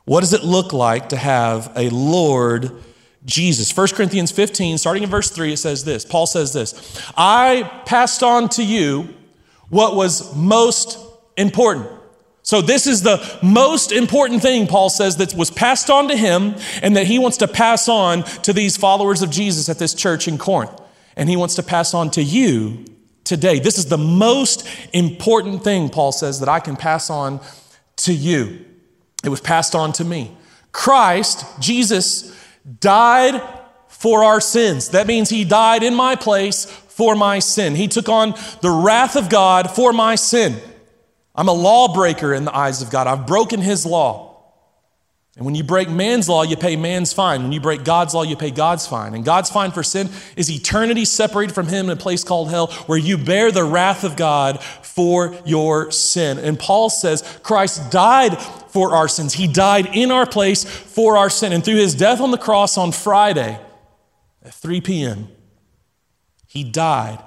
what 0.04 0.20
does 0.20 0.32
it 0.32 0.42
look 0.42 0.72
like 0.72 1.10
to 1.10 1.16
have 1.16 1.72
a 1.76 1.88
Lord 1.90 2.72
Jesus? 3.24 3.74
1 3.76 3.88
Corinthians 3.88 4.32
15, 4.32 4.78
starting 4.78 5.04
in 5.04 5.10
verse 5.10 5.30
3, 5.30 5.52
it 5.52 5.58
says 5.58 5.84
this 5.84 6.04
Paul 6.04 6.26
says 6.26 6.52
this 6.52 7.00
I 7.16 7.82
passed 7.86 8.22
on 8.22 8.48
to 8.50 8.64
you 8.64 9.14
what 9.68 9.94
was 9.94 10.34
most 10.34 10.98
important. 11.36 11.88
So, 12.44 12.60
this 12.60 12.88
is 12.88 13.02
the 13.02 13.38
most 13.40 13.92
important 13.92 14.42
thing, 14.42 14.66
Paul 14.66 14.90
says, 14.90 15.16
that 15.18 15.34
was 15.34 15.50
passed 15.50 15.90
on 15.90 16.08
to 16.08 16.16
him 16.16 16.56
and 16.82 16.96
that 16.96 17.06
he 17.06 17.18
wants 17.18 17.36
to 17.38 17.48
pass 17.48 17.88
on 17.88 18.24
to 18.42 18.52
these 18.52 18.76
followers 18.76 19.22
of 19.22 19.30
Jesus 19.30 19.68
at 19.68 19.78
this 19.78 19.94
church 19.94 20.26
in 20.26 20.38
Corinth. 20.38 20.72
And 21.16 21.28
he 21.28 21.36
wants 21.36 21.54
to 21.54 21.62
pass 21.62 21.94
on 21.94 22.10
to 22.12 22.22
you 22.22 22.84
today. 23.22 23.60
This 23.60 23.78
is 23.78 23.86
the 23.86 23.98
most 23.98 24.66
important 24.92 25.62
thing, 25.62 25.88
Paul 25.88 26.10
says, 26.10 26.40
that 26.40 26.48
I 26.48 26.58
can 26.58 26.74
pass 26.74 27.10
on 27.10 27.40
to 27.98 28.12
you. 28.12 28.64
It 29.24 29.28
was 29.28 29.40
passed 29.40 29.76
on 29.76 29.92
to 29.94 30.04
me. 30.04 30.36
Christ, 30.72 31.44
Jesus, 31.60 32.36
died 32.80 33.40
for 33.88 34.24
our 34.24 34.40
sins. 34.40 34.88
That 34.88 35.06
means 35.06 35.30
he 35.30 35.44
died 35.44 35.84
in 35.84 35.94
my 35.94 36.16
place 36.16 36.64
for 36.64 37.14
my 37.14 37.38
sin. 37.38 37.76
He 37.76 37.86
took 37.86 38.08
on 38.08 38.34
the 38.62 38.70
wrath 38.70 39.14
of 39.14 39.28
God 39.28 39.70
for 39.70 39.92
my 39.92 40.16
sin. 40.16 40.60
I'm 41.34 41.48
a 41.48 41.52
lawbreaker 41.52 42.34
in 42.34 42.44
the 42.44 42.56
eyes 42.56 42.82
of 42.82 42.90
God. 42.90 43.06
I've 43.06 43.26
broken 43.26 43.60
his 43.60 43.86
law. 43.86 44.32
And 45.36 45.46
when 45.46 45.54
you 45.54 45.64
break 45.64 45.88
man's 45.88 46.28
law, 46.28 46.42
you 46.42 46.56
pay 46.58 46.76
man's 46.76 47.14
fine. 47.14 47.42
When 47.42 47.52
you 47.52 47.60
break 47.60 47.84
God's 47.84 48.12
law, 48.12 48.22
you 48.22 48.36
pay 48.36 48.50
God's 48.50 48.86
fine. 48.86 49.14
And 49.14 49.24
God's 49.24 49.48
fine 49.48 49.70
for 49.70 49.82
sin 49.82 50.10
is 50.36 50.50
eternity 50.50 51.06
separated 51.06 51.54
from 51.54 51.68
Him 51.68 51.86
in 51.86 51.92
a 51.92 51.96
place 51.96 52.22
called 52.22 52.50
hell, 52.50 52.66
where 52.86 52.98
you 52.98 53.16
bear 53.16 53.50
the 53.50 53.64
wrath 53.64 54.04
of 54.04 54.16
God 54.16 54.62
for 54.62 55.34
your 55.46 55.90
sin. 55.90 56.38
And 56.38 56.58
Paul 56.58 56.90
says 56.90 57.22
Christ 57.42 57.90
died 57.90 58.38
for 58.68 58.94
our 58.94 59.08
sins. 59.08 59.32
He 59.32 59.46
died 59.46 59.88
in 59.94 60.10
our 60.10 60.26
place 60.26 60.64
for 60.64 61.16
our 61.16 61.30
sin. 61.30 61.54
And 61.54 61.64
through 61.64 61.76
His 61.76 61.94
death 61.94 62.20
on 62.20 62.30
the 62.30 62.36
cross 62.36 62.76
on 62.76 62.92
Friday 62.92 63.58
at 64.44 64.52
3 64.52 64.82
p.m., 64.82 65.28
He 66.46 66.62
died, 66.62 67.24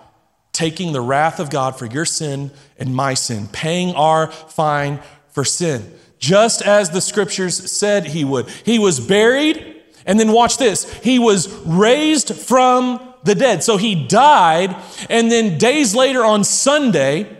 taking 0.55 0.93
the 0.93 1.01
wrath 1.01 1.39
of 1.39 1.49
God 1.51 1.77
for 1.77 1.85
your 1.85 2.05
sin 2.05 2.49
and 2.79 2.95
my 2.95 3.13
sin, 3.13 3.47
paying 3.51 3.93
our 3.95 4.31
fine 4.31 4.99
for 5.29 5.43
sin 5.43 5.93
just 6.25 6.61
as 6.61 6.89
the 6.89 7.01
scriptures 7.01 7.71
said 7.71 8.07
he 8.07 8.25
would. 8.25 8.49
He 8.49 8.79
was 8.79 8.99
buried, 8.99 9.83
and 10.05 10.19
then 10.19 10.31
watch 10.31 10.57
this 10.57 10.91
he 10.95 11.19
was 11.19 11.47
raised 11.65 12.35
from 12.35 13.13
the 13.23 13.35
dead. 13.35 13.63
So 13.63 13.77
he 13.77 14.07
died, 14.07 14.75
and 15.09 15.31
then 15.31 15.57
days 15.57 15.95
later 15.95 16.23
on 16.23 16.43
Sunday, 16.43 17.37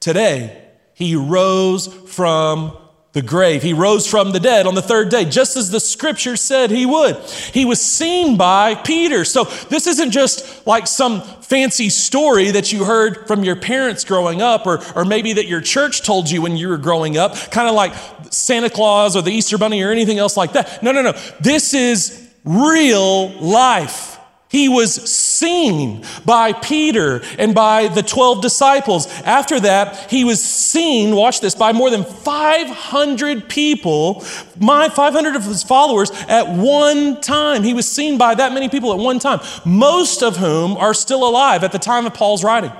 today, 0.00 0.62
he 0.94 1.14
rose 1.16 1.86
from 1.86 2.76
the 3.16 3.22
grave. 3.22 3.62
He 3.62 3.72
rose 3.72 4.06
from 4.06 4.32
the 4.32 4.38
dead 4.38 4.66
on 4.66 4.74
the 4.74 4.82
third 4.82 5.08
day, 5.08 5.24
just 5.24 5.56
as 5.56 5.70
the 5.70 5.80
scripture 5.80 6.36
said 6.36 6.70
he 6.70 6.84
would. 6.84 7.16
He 7.16 7.64
was 7.64 7.80
seen 7.80 8.36
by 8.36 8.74
Peter. 8.74 9.24
So 9.24 9.44
this 9.44 9.86
isn't 9.86 10.10
just 10.10 10.66
like 10.66 10.86
some 10.86 11.22
fancy 11.22 11.88
story 11.88 12.50
that 12.50 12.74
you 12.74 12.84
heard 12.84 13.26
from 13.26 13.42
your 13.42 13.56
parents 13.56 14.04
growing 14.04 14.42
up, 14.42 14.66
or, 14.66 14.84
or 14.94 15.06
maybe 15.06 15.32
that 15.32 15.46
your 15.46 15.62
church 15.62 16.02
told 16.02 16.30
you 16.30 16.42
when 16.42 16.58
you 16.58 16.68
were 16.68 16.76
growing 16.76 17.16
up, 17.16 17.34
kind 17.50 17.66
of 17.66 17.74
like 17.74 17.94
Santa 18.30 18.68
Claus 18.68 19.16
or 19.16 19.22
the 19.22 19.32
Easter 19.32 19.56
Bunny 19.56 19.82
or 19.82 19.90
anything 19.90 20.18
else 20.18 20.36
like 20.36 20.52
that. 20.52 20.82
No, 20.82 20.92
no, 20.92 21.00
no. 21.00 21.12
This 21.40 21.72
is 21.72 22.30
real 22.44 23.30
life. 23.40 24.15
He 24.56 24.70
was 24.70 24.94
seen 24.94 26.02
by 26.24 26.54
Peter 26.54 27.20
and 27.38 27.54
by 27.54 27.88
the 27.88 28.02
12 28.02 28.40
disciples. 28.40 29.06
After 29.20 29.60
that, 29.60 30.10
he 30.10 30.24
was 30.24 30.42
seen, 30.42 31.14
watch 31.14 31.42
this, 31.42 31.54
by 31.54 31.74
more 31.74 31.90
than 31.90 32.04
500 32.04 33.50
people, 33.50 34.24
my 34.58 34.88
500 34.88 35.36
of 35.36 35.44
his 35.44 35.62
followers 35.62 36.10
at 36.26 36.48
one 36.48 37.20
time. 37.20 37.64
He 37.64 37.74
was 37.74 37.86
seen 37.86 38.16
by 38.16 38.34
that 38.34 38.54
many 38.54 38.70
people 38.70 38.94
at 38.94 38.98
one 38.98 39.18
time, 39.18 39.40
most 39.66 40.22
of 40.22 40.38
whom 40.38 40.78
are 40.78 40.94
still 40.94 41.28
alive 41.28 41.62
at 41.62 41.72
the 41.72 41.78
time 41.78 42.06
of 42.06 42.14
Paul's 42.14 42.42
writing. 42.42 42.72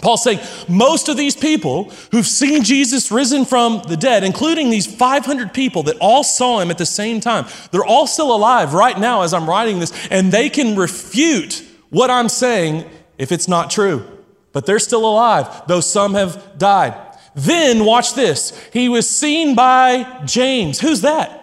Paul's 0.00 0.24
saying 0.24 0.40
most 0.68 1.08
of 1.08 1.16
these 1.16 1.36
people 1.36 1.90
who've 2.10 2.26
seen 2.26 2.64
Jesus 2.64 3.12
risen 3.12 3.44
from 3.44 3.82
the 3.86 3.96
dead, 3.96 4.24
including 4.24 4.70
these 4.70 4.86
500 4.92 5.52
people 5.52 5.82
that 5.84 5.96
all 6.00 6.24
saw 6.24 6.60
him 6.60 6.70
at 6.70 6.78
the 6.78 6.86
same 6.86 7.20
time, 7.20 7.46
they're 7.70 7.84
all 7.84 8.06
still 8.06 8.34
alive 8.34 8.74
right 8.74 8.98
now 8.98 9.22
as 9.22 9.34
I'm 9.34 9.48
writing 9.48 9.78
this, 9.78 9.92
and 10.08 10.32
they 10.32 10.48
can 10.48 10.76
refute 10.76 11.62
what 11.90 12.10
I'm 12.10 12.28
saying 12.28 12.88
if 13.18 13.30
it's 13.30 13.48
not 13.48 13.70
true. 13.70 14.04
But 14.52 14.66
they're 14.66 14.78
still 14.78 15.04
alive, 15.04 15.62
though 15.68 15.80
some 15.80 16.14
have 16.14 16.58
died. 16.58 16.94
Then, 17.34 17.84
watch 17.84 18.14
this. 18.14 18.58
He 18.72 18.88
was 18.88 19.08
seen 19.08 19.54
by 19.54 20.22
James. 20.24 20.80
Who's 20.80 21.02
that? 21.02 21.38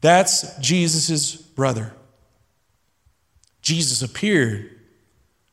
That's 0.00 0.56
Jesus' 0.58 1.36
brother. 1.36 1.92
Jesus 3.62 4.02
appeared 4.02 4.70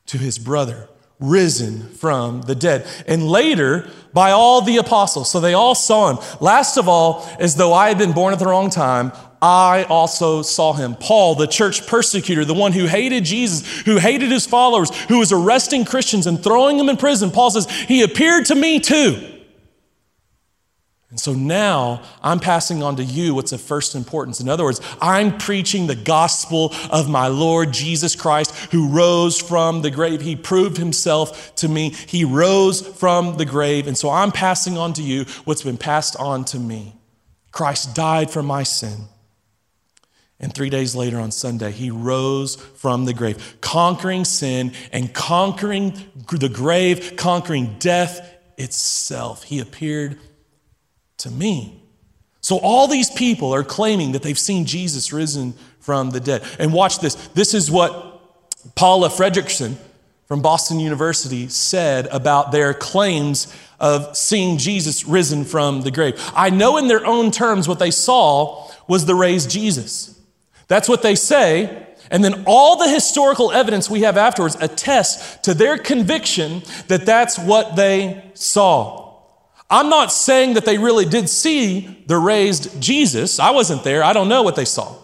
to 0.06 0.18
his 0.18 0.38
brother 0.38 0.88
risen 1.20 1.88
from 1.88 2.42
the 2.42 2.54
dead. 2.54 2.86
And 3.06 3.28
later, 3.28 3.88
by 4.12 4.30
all 4.30 4.62
the 4.62 4.78
apostles. 4.78 5.30
So 5.30 5.40
they 5.40 5.54
all 5.54 5.74
saw 5.74 6.10
him. 6.10 6.18
Last 6.40 6.76
of 6.76 6.88
all, 6.88 7.28
as 7.38 7.56
though 7.56 7.72
I 7.72 7.88
had 7.88 7.98
been 7.98 8.12
born 8.12 8.32
at 8.32 8.38
the 8.38 8.46
wrong 8.46 8.70
time, 8.70 9.12
I 9.42 9.84
also 9.84 10.42
saw 10.42 10.72
him. 10.74 10.94
Paul, 10.96 11.34
the 11.34 11.46
church 11.46 11.86
persecutor, 11.86 12.44
the 12.44 12.54
one 12.54 12.72
who 12.72 12.86
hated 12.86 13.24
Jesus, 13.24 13.80
who 13.80 13.96
hated 13.96 14.30
his 14.30 14.46
followers, 14.46 14.94
who 15.04 15.18
was 15.18 15.32
arresting 15.32 15.84
Christians 15.84 16.26
and 16.26 16.42
throwing 16.42 16.76
them 16.76 16.88
in 16.88 16.96
prison, 16.96 17.30
Paul 17.30 17.50
says, 17.50 17.70
He 17.70 18.02
appeared 18.02 18.46
to 18.46 18.54
me 18.54 18.80
too. 18.80 19.39
And 21.10 21.18
so 21.18 21.32
now 21.32 22.02
I'm 22.22 22.38
passing 22.38 22.84
on 22.84 22.94
to 22.96 23.04
you 23.04 23.34
what's 23.34 23.50
of 23.50 23.60
first 23.60 23.96
importance. 23.96 24.38
In 24.40 24.48
other 24.48 24.62
words, 24.62 24.80
I'm 25.02 25.38
preaching 25.38 25.88
the 25.88 25.96
gospel 25.96 26.72
of 26.88 27.08
my 27.08 27.26
Lord 27.26 27.72
Jesus 27.72 28.14
Christ 28.14 28.54
who 28.70 28.88
rose 28.88 29.40
from 29.40 29.82
the 29.82 29.90
grave. 29.90 30.20
He 30.20 30.36
proved 30.36 30.76
himself 30.76 31.54
to 31.56 31.68
me. 31.68 31.90
He 31.90 32.24
rose 32.24 32.80
from 32.80 33.38
the 33.38 33.44
grave. 33.44 33.88
And 33.88 33.98
so 33.98 34.08
I'm 34.08 34.30
passing 34.30 34.78
on 34.78 34.92
to 34.94 35.02
you 35.02 35.24
what's 35.44 35.62
been 35.62 35.78
passed 35.78 36.14
on 36.16 36.44
to 36.46 36.60
me. 36.60 36.94
Christ 37.50 37.96
died 37.96 38.30
for 38.30 38.42
my 38.42 38.62
sin. 38.62 39.06
And 40.38 40.54
three 40.54 40.70
days 40.70 40.94
later 40.94 41.18
on 41.18 41.32
Sunday, 41.32 41.72
he 41.72 41.90
rose 41.90 42.54
from 42.54 43.04
the 43.04 43.12
grave, 43.12 43.58
conquering 43.60 44.24
sin 44.24 44.72
and 44.92 45.12
conquering 45.12 45.92
the 46.30 46.48
grave, 46.48 47.14
conquering 47.16 47.76
death 47.80 48.38
itself. 48.56 49.42
He 49.42 49.58
appeared 49.58 50.18
to 51.20 51.30
me. 51.30 51.82
So 52.40 52.58
all 52.58 52.88
these 52.88 53.10
people 53.10 53.54
are 53.54 53.64
claiming 53.64 54.12
that 54.12 54.22
they've 54.22 54.38
seen 54.38 54.64
Jesus 54.64 55.12
risen 55.12 55.54
from 55.80 56.10
the 56.10 56.20
dead. 56.20 56.42
And 56.58 56.72
watch 56.72 57.00
this. 57.00 57.14
This 57.28 57.54
is 57.54 57.70
what 57.70 58.20
Paula 58.74 59.08
Fredriksen 59.08 59.76
from 60.26 60.42
Boston 60.42 60.80
University 60.80 61.48
said 61.48 62.06
about 62.06 62.52
their 62.52 62.72
claims 62.72 63.52
of 63.80 64.16
seeing 64.16 64.58
Jesus 64.58 65.04
risen 65.04 65.44
from 65.44 65.82
the 65.82 65.90
grave. 65.90 66.20
I 66.34 66.50
know 66.50 66.76
in 66.76 66.88
their 66.88 67.04
own 67.04 67.30
terms 67.30 67.66
what 67.66 67.78
they 67.78 67.90
saw 67.90 68.70
was 68.86 69.06
the 69.06 69.14
raised 69.14 69.50
Jesus. 69.50 70.18
That's 70.68 70.88
what 70.88 71.02
they 71.02 71.14
say. 71.14 71.86
And 72.10 72.24
then 72.24 72.44
all 72.46 72.76
the 72.76 72.88
historical 72.88 73.52
evidence 73.52 73.90
we 73.90 74.02
have 74.02 74.16
afterwards 74.16 74.56
attests 74.60 75.38
to 75.42 75.54
their 75.54 75.78
conviction 75.78 76.62
that 76.88 77.06
that's 77.06 77.38
what 77.38 77.76
they 77.76 78.30
saw. 78.34 79.09
I'm 79.70 79.88
not 79.88 80.12
saying 80.12 80.54
that 80.54 80.64
they 80.64 80.78
really 80.78 81.04
did 81.04 81.28
see 81.28 82.02
the 82.06 82.18
raised 82.18 82.80
Jesus. 82.80 83.38
I 83.38 83.50
wasn't 83.50 83.84
there. 83.84 84.02
I 84.02 84.12
don't 84.12 84.28
know 84.28 84.42
what 84.42 84.56
they 84.56 84.64
saw. 84.64 84.96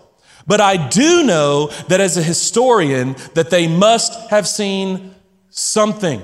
But 0.47 0.61
I 0.61 0.89
do 0.89 1.25
know 1.25 1.69
that 1.89 2.01
as 2.01 2.17
a 2.17 2.23
historian 2.23 3.15
that 3.35 3.51
they 3.51 3.69
must 3.69 4.31
have 4.31 4.47
seen 4.47 5.15
something. 5.51 6.21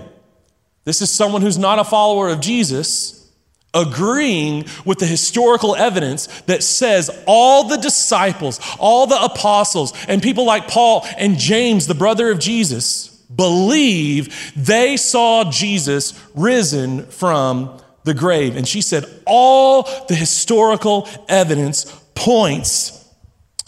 This 0.85 1.03
is 1.03 1.11
someone 1.11 1.43
who's 1.43 1.59
not 1.59 1.79
a 1.79 1.85
follower 1.85 2.29
of 2.29 2.41
Jesus 2.41 3.19
agreeing 3.75 4.67
with 4.85 4.99
the 4.99 5.07
historical 5.07 5.75
evidence 5.77 6.27
that 6.43 6.63
says 6.63 7.11
all 7.27 7.69
the 7.69 7.79
disciples, 7.79 8.61
all 8.79 9.07
the 9.07 9.23
apostles, 9.23 9.93
and 10.09 10.23
people 10.23 10.45
like 10.45 10.69
Paul 10.69 11.07
and 11.17 11.39
James, 11.39 11.87
the 11.87 11.95
brother 11.95 12.31
of 12.31 12.39
Jesus, 12.39 13.09
believe 13.35 14.53
they 14.55 14.97
saw 14.97 15.51
Jesus 15.51 16.13
risen 16.35 17.07
from 17.07 17.82
the 18.05 18.15
grave. 18.15 18.57
And 18.57 18.67
she 18.67 18.81
said, 18.81 19.05
all 19.27 19.83
the 20.09 20.15
historical 20.15 21.09
evidence 21.29 21.85
points 22.15 22.99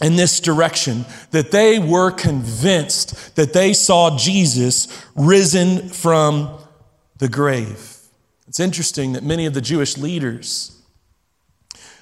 in 0.01 0.15
this 0.15 0.39
direction 0.39 1.05
that 1.31 1.51
they 1.51 1.79
were 1.79 2.11
convinced 2.11 3.35
that 3.35 3.53
they 3.53 3.73
saw 3.73 4.17
Jesus 4.17 4.87
risen 5.15 5.89
from 5.89 6.57
the 7.17 7.29
grave. 7.29 7.97
It's 8.47 8.59
interesting 8.59 9.13
that 9.13 9.23
many 9.23 9.45
of 9.45 9.53
the 9.53 9.61
Jewish 9.61 9.97
leaders 9.97 10.71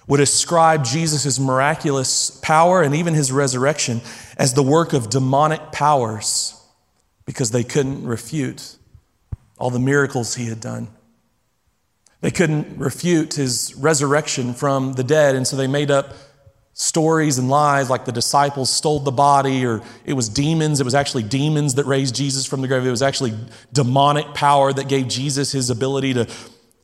would 0.08 0.20
ascribe 0.20 0.84
Jesus' 0.84 1.40
miraculous 1.40 2.32
power 2.42 2.82
and 2.82 2.94
even 2.94 3.14
his 3.14 3.32
resurrection 3.32 4.02
as 4.38 4.54
the 4.54 4.64
work 4.64 4.94
of 4.94 5.10
demonic 5.10 5.72
powers 5.72 6.60
because 7.26 7.52
they 7.52 7.64
couldn't 7.64 8.06
refute 8.06 8.76
all 9.58 9.70
the 9.70 9.80
miracles 9.80 10.36
he 10.36 10.48
had 10.48 10.60
done. 10.60 10.90
They 12.24 12.32
couldn't 12.32 12.78
refute 12.78 13.34
his 13.34 13.76
resurrection 13.76 14.54
from 14.54 14.94
the 14.94 15.04
dead, 15.04 15.36
and 15.36 15.46
so 15.46 15.58
they 15.58 15.68
made 15.68 15.92
up 15.92 16.14
stories 16.72 17.38
and 17.38 17.50
lies 17.50 17.90
like 17.90 18.06
the 18.06 18.14
disciples 18.14 18.70
stole 18.70 19.02
the 19.02 19.12
body 19.12 19.66
or 19.66 19.82
it 20.06 20.14
was 20.14 20.30
demons. 20.30 20.80
It 20.80 20.86
was 20.86 20.96
actually 20.96 21.24
demons 21.24 21.76
that 21.76 21.86
raised 21.86 22.16
Jesus 22.16 22.46
from 22.46 22.62
the 22.62 22.70
grave. 22.70 22.86
It 22.86 22.92
was 22.92 23.02
actually 23.02 23.34
demonic 23.74 24.34
power 24.34 24.72
that 24.72 24.88
gave 24.88 25.10
Jesus 25.10 25.52
his 25.52 25.70
ability 25.70 26.14
to 26.14 26.30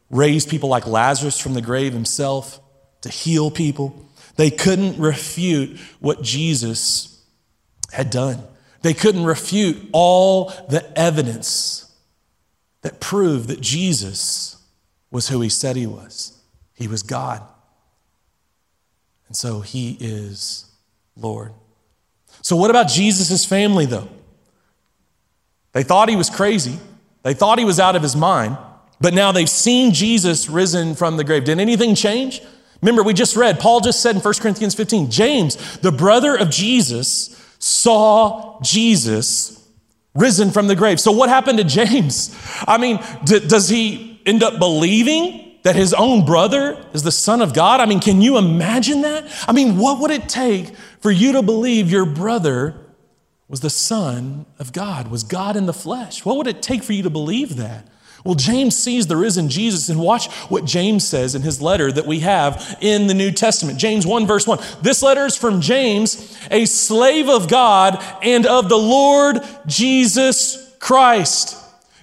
raise 0.09 0.45
people 0.45 0.67
like 0.67 0.85
Lazarus 0.85 1.39
from 1.39 1.53
the 1.53 1.61
grave 1.61 1.93
himself, 1.93 2.59
to 3.03 3.09
heal 3.09 3.49
people. 3.49 4.09
They 4.35 4.51
couldn't 4.51 4.99
refute 4.99 5.79
what 6.01 6.21
Jesus 6.21 7.23
had 7.93 8.09
done. 8.09 8.43
They 8.81 8.93
couldn't 8.93 9.23
refute 9.23 9.77
all 9.93 10.49
the 10.67 10.85
evidence 10.99 11.89
that 12.81 12.99
proved 12.99 13.47
that 13.47 13.61
Jesus 13.61 14.57
was 15.11 15.29
who 15.29 15.41
he 15.41 15.49
said 15.49 15.75
he 15.75 15.87
was. 15.87 16.37
He 16.73 16.87
was 16.87 17.03
God. 17.03 17.41
And 19.27 19.35
so 19.35 19.61
he 19.61 19.97
is 19.99 20.65
Lord. 21.15 21.53
So, 22.41 22.55
what 22.55 22.69
about 22.69 22.87
Jesus' 22.87 23.45
family, 23.45 23.85
though? 23.85 24.07
They 25.73 25.83
thought 25.83 26.09
he 26.09 26.15
was 26.15 26.29
crazy, 26.29 26.79
they 27.23 27.33
thought 27.33 27.59
he 27.59 27.65
was 27.65 27.79
out 27.79 27.95
of 27.95 28.01
his 28.01 28.15
mind, 28.15 28.57
but 28.99 29.13
now 29.13 29.31
they've 29.31 29.49
seen 29.49 29.93
Jesus 29.93 30.49
risen 30.49 30.95
from 30.95 31.17
the 31.17 31.23
grave. 31.23 31.43
Did 31.43 31.59
anything 31.59 31.95
change? 31.95 32.41
Remember, 32.81 33.03
we 33.03 33.13
just 33.13 33.35
read, 33.35 33.59
Paul 33.59 33.81
just 33.81 34.01
said 34.01 34.15
in 34.15 34.21
1 34.21 34.33
Corinthians 34.35 34.73
15, 34.73 35.11
James, 35.11 35.79
the 35.79 35.91
brother 35.91 36.35
of 36.35 36.49
Jesus, 36.49 37.35
saw 37.59 38.59
Jesus 38.61 39.67
risen 40.15 40.49
from 40.49 40.67
the 40.67 40.75
grave. 40.75 40.99
So, 40.99 41.11
what 41.11 41.29
happened 41.29 41.57
to 41.59 41.63
James? 41.65 42.35
I 42.67 42.77
mean, 42.77 42.99
d- 43.25 43.45
does 43.45 43.69
he 43.69 44.08
end 44.29 44.43
up 44.43 44.59
believing 44.59 45.57
that 45.63 45.75
his 45.75 45.93
own 45.93 46.25
brother 46.25 46.85
is 46.93 47.03
the 47.03 47.11
Son 47.11 47.41
of 47.41 47.53
God? 47.53 47.79
I 47.79 47.85
mean, 47.85 47.99
can 47.99 48.21
you 48.21 48.37
imagine 48.37 49.01
that? 49.01 49.25
I 49.47 49.51
mean, 49.51 49.77
what 49.77 49.99
would 49.99 50.11
it 50.11 50.29
take 50.29 50.75
for 51.01 51.11
you 51.11 51.33
to 51.33 51.41
believe 51.41 51.91
your 51.91 52.05
brother 52.05 52.75
was 53.47 53.59
the 53.61 53.69
Son 53.69 54.45
of 54.59 54.71
God, 54.71 55.09
was 55.09 55.23
God 55.23 55.57
in 55.57 55.65
the 55.65 55.73
flesh? 55.73 56.23
What 56.23 56.37
would 56.37 56.47
it 56.47 56.61
take 56.61 56.83
for 56.83 56.93
you 56.93 57.03
to 57.03 57.09
believe 57.09 57.57
that? 57.57 57.87
Well, 58.23 58.35
James 58.35 58.77
sees 58.77 59.07
the 59.07 59.15
risen 59.15 59.49
Jesus, 59.49 59.89
and 59.89 59.99
watch 59.99 60.27
what 60.49 60.65
James 60.65 61.07
says 61.07 61.35
in 61.35 61.41
his 61.41 61.61
letter 61.61 61.91
that 61.91 62.05
we 62.05 62.19
have 62.19 62.77
in 62.81 63.07
the 63.07 63.13
New 63.13 63.31
Testament. 63.31 63.79
James 63.79 64.05
1, 64.05 64.27
verse 64.27 64.45
1. 64.45 64.59
This 64.81 65.01
letter 65.01 65.25
is 65.25 65.37
from 65.37 65.61
James, 65.61 66.37
a 66.51 66.65
slave 66.65 67.29
of 67.29 67.47
God 67.47 68.03
and 68.21 68.45
of 68.45 68.67
the 68.67 68.77
Lord 68.77 69.39
Jesus 69.67 70.75
Christ. 70.79 71.55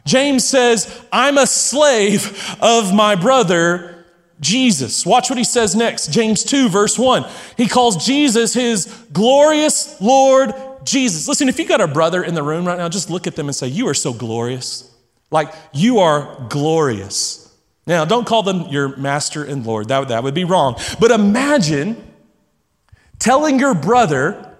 James 0.07 0.47
says, 0.47 1.05
I'm 1.13 1.37
a 1.37 1.47
slave 1.47 2.57
of 2.61 2.95
my 2.95 3.15
brother 3.15 4.05
Jesus. 4.41 5.05
Watch 5.05 5.29
what 5.29 5.39
he 5.39 5.45
says 5.45 5.75
next. 5.75 6.13
James 6.13 6.45
2, 6.45 6.69
verse 6.69 6.99
1. 6.99 7.25
He 7.57 7.67
calls 7.67 8.07
Jesus 8.07 8.55
his 8.55 8.87
glorious 9.13 10.01
Lord 10.01 10.55
Jesus. 10.85 11.27
Listen, 11.29 11.49
if 11.49 11.59
you 11.59 11.67
got 11.67 11.81
a 11.81 11.89
brother 11.89 12.23
in 12.23 12.35
the 12.35 12.43
room 12.43 12.67
right 12.67 12.79
now, 12.79 12.89
just 12.89 13.11
look 13.11 13.27
at 13.27 13.37
them 13.37 13.47
and 13.49 13.57
say, 13.57 13.67
You 13.67 13.89
are 13.89 13.95
so 13.95 14.13
glorious. 14.13 14.91
Like, 15.31 15.53
you 15.73 15.99
are 15.99 16.47
glorious. 16.49 17.43
Now, 17.87 18.05
don't 18.05 18.27
call 18.27 18.43
them 18.43 18.67
your 18.69 18.97
master 18.97 19.45
and 19.45 19.67
Lord, 19.67 19.89
that, 19.89 20.09
that 20.09 20.23
would 20.23 20.35
be 20.35 20.45
wrong. 20.45 20.77
But 21.01 21.11
imagine 21.11 22.13
telling 23.19 23.59
your 23.59 23.75
brother 23.75 24.56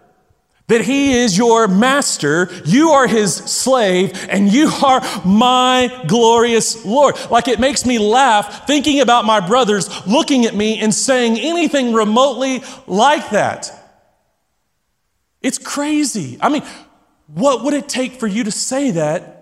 that 0.69 0.81
he 0.83 1.13
is 1.13 1.39
your 1.39 1.69
master, 1.69 2.49
you 2.65 2.91
are 2.91 3.07
his 3.07 3.35
slave, 3.35 4.27
and 4.29 4.53
you 4.53 4.69
are 4.85 5.01
my 5.25 6.05
glorious 6.09 6.85
Lord. 6.85 7.17
Like 7.31 7.49
it 7.49 7.61
makes 7.61 7.87
me 7.87 7.99
laugh 7.99 8.67
thinking 8.67 9.01
about 9.01 9.25
my 9.25 9.47
brothers 9.47 10.07
looking 10.07 10.45
at 10.45 10.55
me 10.55 10.81
and 10.81 10.93
saying 10.93 11.39
anything 11.39 11.93
remotely 11.93 12.63
like 12.87 13.31
that. 13.31 13.71
It's 15.41 15.59
crazy. 15.59 16.39
I 16.41 16.49
mean, 16.49 16.63
what 17.29 17.63
would 17.65 17.75
it 17.75 17.89
take 17.89 18.15
for 18.15 18.27
you 18.27 18.45
to 18.45 18.51
say 18.51 18.91
that 18.93 19.37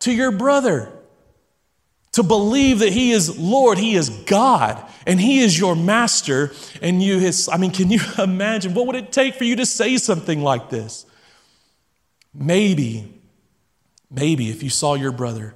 to 0.00 0.12
your 0.12 0.30
brother. 0.30 0.92
To 2.12 2.22
believe 2.22 2.80
that 2.80 2.92
he 2.92 3.12
is 3.12 3.38
Lord, 3.38 3.78
he 3.78 3.94
is 3.94 4.08
God, 4.08 4.82
and 5.06 5.20
he 5.20 5.40
is 5.40 5.58
your 5.58 5.76
master, 5.76 6.52
and 6.80 7.02
you 7.02 7.18
his. 7.18 7.48
I 7.48 7.58
mean, 7.58 7.70
can 7.70 7.90
you 7.90 8.00
imagine 8.18 8.74
what 8.74 8.86
would 8.86 8.96
it 8.96 9.12
take 9.12 9.34
for 9.34 9.44
you 9.44 9.56
to 9.56 9.66
say 9.66 9.98
something 9.98 10.42
like 10.42 10.70
this? 10.70 11.06
Maybe, 12.34 13.20
maybe 14.10 14.50
if 14.50 14.62
you 14.62 14.70
saw 14.70 14.94
your 14.94 15.12
brother 15.12 15.54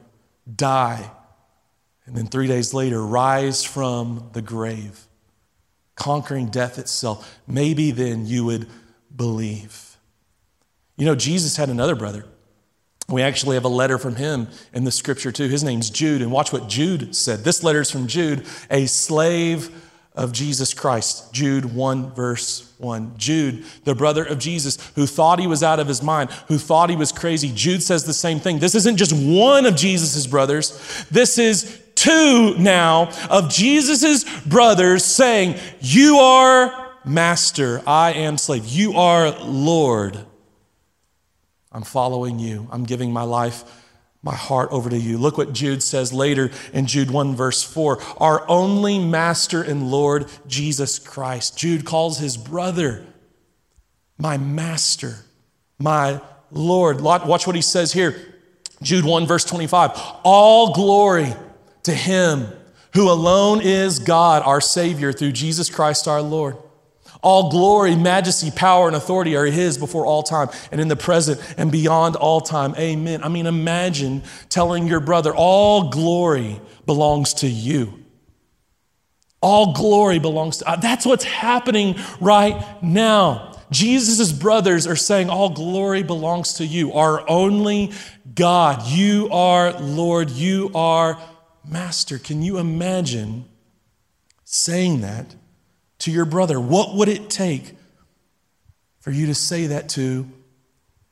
die 0.55 1.11
and 2.07 2.17
then 2.17 2.27
three 2.27 2.47
days 2.47 2.75
later 2.75 3.05
rise 3.05 3.63
from 3.63 4.31
the 4.33 4.43
grave, 4.43 5.07
conquering 5.95 6.47
death 6.47 6.79
itself, 6.79 7.39
maybe 7.47 7.91
then 7.91 8.27
you 8.27 8.45
would 8.45 8.69
believe. 9.15 9.97
You 10.97 11.07
know, 11.07 11.15
Jesus 11.15 11.57
had 11.57 11.69
another 11.69 11.95
brother. 11.95 12.25
We 13.09 13.23
actually 13.23 13.57
have 13.57 13.65
a 13.65 13.69
letter 13.69 13.99
from 13.99 14.17
him 14.17 14.49
in 14.73 14.85
the 14.85 14.93
scripture 14.93 15.33
too. 15.33 15.49
His 15.49 15.65
name's 15.65 15.91
Jude. 15.91 16.23
And 16.23 16.33
watch 16.33 16.53
what 16.53 16.69
Jude 16.69 17.15
said. 17.15 17.41
This 17.41 17.63
letter 17.63 17.81
is 17.81 17.91
from 17.91 18.07
Jude, 18.07 18.47
a 18.71 18.87
slave 18.87 19.71
of 20.15 20.33
Jesus 20.33 20.75
Christ. 20.75 21.33
Jude 21.33 21.75
1, 21.75 22.15
verse 22.15 22.73
1. 22.79 23.15
Jude, 23.17 23.65
the 23.85 23.95
brother 23.95 24.25
of 24.25 24.39
Jesus, 24.39 24.79
who 24.95 25.07
thought 25.07 25.39
he 25.39 25.47
was 25.47 25.63
out 25.63 25.81
of 25.81 25.89
his 25.89 26.03
mind, 26.03 26.31
who 26.49 26.59
thought 26.59 26.91
he 26.91 26.97
was 26.97 27.13
crazy. 27.13 27.51
Jude 27.55 27.83
says 27.83 28.05
the 28.05 28.13
same 28.13 28.39
thing. 28.39 28.59
This 28.59 28.75
isn't 28.75 28.99
just 28.99 29.13
one 29.13 29.65
of 29.65 29.75
Jesus' 29.75 30.27
brothers, 30.27 31.07
this 31.11 31.39
is 31.39 31.81
two 31.95 32.55
now 32.59 33.11
of 33.31 33.49
Jesus' 33.49 34.25
brothers 34.43 35.05
saying, 35.05 35.59
You 35.81 36.19
are 36.19 36.93
master, 37.05 37.83
I 37.87 38.13
am 38.13 38.37
slave, 38.37 38.67
you 38.67 38.95
are 38.95 39.31
Lord. 39.41 40.19
I'm 41.73 41.83
following 41.83 42.39
you. 42.39 42.69
I'm 42.71 42.85
giving 42.85 43.13
my 43.13 43.23
life, 43.23 43.65
my 44.23 44.35
heart 44.35 44.71
over 44.71 44.91
to 44.91 44.97
you. 44.97 45.19
Look 45.19 45.39
what 45.39 45.53
Jude 45.53 45.83
says 45.83 46.13
later 46.13 46.51
in 46.73 46.87
Jude 46.87 47.11
1, 47.11 47.35
verse 47.35 47.63
4 47.63 47.99
Our 48.19 48.49
only 48.49 48.99
master 48.99 49.63
and 49.63 49.91
Lord, 49.91 50.27
Jesus 50.47 50.99
Christ. 50.99 51.57
Jude 51.57 51.85
calls 51.85 52.19
his 52.19 52.37
brother 52.37 53.05
my 54.19 54.37
master, 54.39 55.17
my 55.79 56.21
Lord. 56.51 57.01
Watch 57.01 57.47
what 57.47 57.57
he 57.57 57.63
says 57.63 57.93
here. 57.93 58.15
Jude 58.83 59.05
1, 59.05 59.27
verse 59.27 59.45
25. 59.45 59.91
All 60.25 60.73
glory 60.73 61.35
to 61.85 61.95
him 61.95 62.49
who 62.95 63.11
alone 63.11 63.61
is 63.63 63.99
God, 63.99 64.43
our 64.43 64.61
Savior, 64.61 65.13
through 65.13 65.33
Jesus 65.33 65.71
Christ 65.71 66.07
our 66.07 66.23
Lord. 66.23 66.57
All 67.23 67.51
glory, 67.51 67.95
majesty, 67.95 68.51
power, 68.51 68.89
and 68.89 68.97
authority 68.97 69.37
are 69.37 69.45
His 69.47 69.79
before 69.79 70.05
all 70.05 70.25
time 70.25 70.49
and 70.73 70.81
in 70.81 70.89
the 70.89 70.97
present 70.97 71.41
and 71.57 71.71
beyond 71.71 72.17
all 72.17 72.41
time. 72.41 72.75
Amen. 72.77 73.23
I 73.23 73.29
mean, 73.29 73.47
imagine 73.47 74.23
telling 74.49 74.89
your 74.89 74.99
brother, 74.99 75.33
all 75.35 75.91
glory 75.91 76.61
belongs 76.85 77.35
to 77.35 77.49
you. 77.49 78.01
All 79.41 79.73
glory 79.73 80.19
belongs 80.19 80.59
to, 80.59 80.69
uh, 80.69 80.77
that's 80.77 81.07
what's 81.07 81.25
happening 81.25 81.97
right 82.21 82.83
now. 82.83 83.53
Jesus' 83.71 84.33
brothers 84.33 84.87
are 84.87 84.97
saying, 84.97 85.31
All 85.31 85.49
glory 85.49 86.03
belongs 86.03 86.55
to 86.55 86.67
you, 86.67 86.93
our 86.93 87.29
only 87.29 87.93
God. 88.35 88.87
You 88.87 89.29
are 89.31 89.73
Lord, 89.81 90.31
you 90.31 90.71
are 90.75 91.21
Master. 91.65 92.19
Can 92.19 92.43
you 92.43 92.59
imagine 92.59 93.47
saying 94.45 95.01
that 95.03 95.35
to 96.03 96.11
your 96.11 96.25
brother? 96.25 96.61
What 96.61 96.97
would 96.97 97.09
it 97.09 97.31
take 97.31 97.77
for 98.99 99.13
you 99.13 99.27
to 99.27 99.35
say 99.35 99.69
that 99.69 99.89
to 99.91 100.29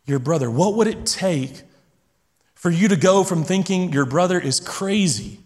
your 0.04 0.18
brother? 0.18 0.50
What 0.50 0.74
would 0.74 0.88
it 0.88 1.06
take 1.06 1.62
for 2.54 2.70
you 2.70 2.88
to 2.88 2.96
go 2.96 3.22
from 3.22 3.44
thinking 3.44 3.92
your 3.92 4.04
brother 4.04 4.38
is 4.38 4.58
crazy, 4.58 5.38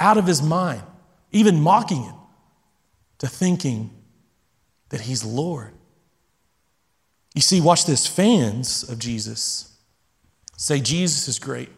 out 0.00 0.18
of 0.18 0.26
his 0.26 0.42
mind, 0.42 0.82
even 1.30 1.60
mocking 1.60 2.02
him, 2.02 2.14
to 3.18 3.28
thinking 3.28 3.90
that 4.88 5.02
he's 5.02 5.24
Lord? 5.24 5.74
You 7.36 7.40
see, 7.40 7.60
watch 7.60 7.86
this 7.86 8.04
fans 8.04 8.82
of 8.82 8.98
Jesus 8.98 9.76
say 10.56 10.80
Jesus 10.80 11.28
is 11.28 11.38
great. 11.38 11.68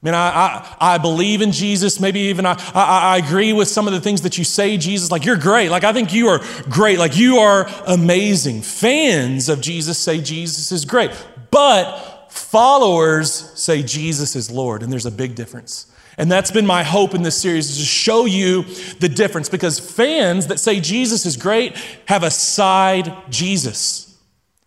I 0.00 0.06
mean, 0.06 0.14
I, 0.14 0.28
I, 0.28 0.76
I, 0.94 0.98
believe 0.98 1.42
in 1.42 1.50
Jesus. 1.50 1.98
Maybe 1.98 2.20
even 2.20 2.46
I, 2.46 2.52
I, 2.72 3.14
I 3.14 3.16
agree 3.16 3.52
with 3.52 3.66
some 3.66 3.88
of 3.88 3.92
the 3.92 4.00
things 4.00 4.20
that 4.20 4.38
you 4.38 4.44
say, 4.44 4.76
Jesus. 4.76 5.10
Like, 5.10 5.24
you're 5.24 5.36
great. 5.36 5.70
Like, 5.70 5.82
I 5.82 5.92
think 5.92 6.14
you 6.14 6.28
are 6.28 6.40
great. 6.70 7.00
Like, 7.00 7.16
you 7.16 7.38
are 7.38 7.68
amazing. 7.84 8.62
Fans 8.62 9.48
of 9.48 9.60
Jesus 9.60 9.98
say 9.98 10.20
Jesus 10.20 10.70
is 10.70 10.84
great. 10.84 11.10
But 11.50 12.28
followers 12.30 13.32
say 13.58 13.82
Jesus 13.82 14.36
is 14.36 14.52
Lord. 14.52 14.84
And 14.84 14.92
there's 14.92 15.06
a 15.06 15.10
big 15.10 15.34
difference. 15.34 15.92
And 16.16 16.30
that's 16.30 16.52
been 16.52 16.66
my 16.66 16.84
hope 16.84 17.14
in 17.14 17.22
this 17.22 17.40
series 17.40 17.68
is 17.70 17.78
to 17.78 17.84
show 17.84 18.24
you 18.24 18.62
the 19.00 19.08
difference 19.08 19.48
because 19.48 19.80
fans 19.80 20.46
that 20.46 20.60
say 20.60 20.78
Jesus 20.78 21.26
is 21.26 21.36
great 21.36 21.76
have 22.06 22.22
a 22.22 22.30
side 22.30 23.12
Jesus. 23.30 24.07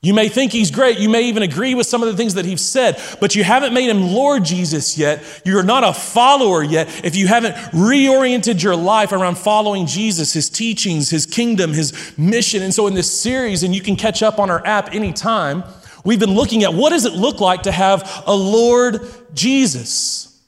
You 0.04 0.16
may 0.16 0.30
think 0.30 0.52
he's 0.52 0.72
great. 0.72 0.98
You 0.98 1.10
may 1.10 1.24
even 1.24 1.44
agree 1.44 1.76
with 1.76 1.86
some 1.86 2.02
of 2.02 2.10
the 2.10 2.18
things 2.18 2.34
that 2.34 2.44
he's 2.44 2.62
said, 2.62 3.00
but 3.20 3.36
you 3.36 3.44
haven't 3.44 3.72
made 3.72 3.88
him 3.88 4.02
Lord 4.02 4.44
Jesus 4.44 4.98
yet. 4.98 5.24
You're 5.46 5.62
not 5.62 5.84
a 5.84 5.94
follower 5.94 6.64
yet 6.64 7.06
if 7.06 7.16
you 7.16 7.28
haven't 7.28 7.54
reoriented 7.72 8.64
your 8.64 8.76
life 8.76 9.12
around 9.12 9.38
following 9.38 9.86
Jesus, 9.86 10.34
his 10.34 10.50
teachings, 10.50 11.12
his 11.12 11.28
kingdom, 11.28 11.74
his 11.74 12.18
mission. 12.18 12.64
And 12.64 12.74
so 12.74 12.88
in 12.88 12.96
this 12.96 13.22
series, 13.22 13.62
and 13.62 13.76
you 13.76 13.82
can 13.82 13.96
catch 13.96 14.24
up 14.24 14.40
on 14.40 14.50
our 14.50 14.66
app 14.66 14.92
anytime, 14.92 15.64
we've 16.04 16.20
been 16.20 16.34
looking 16.34 16.64
at 16.64 16.74
what 16.74 16.90
does 16.90 17.06
it 17.06 17.14
look 17.14 17.40
like 17.40 17.64
to 17.64 17.72
have 17.72 18.24
a 18.26 18.34
Lord 18.34 19.02
Jesus? 19.36 20.42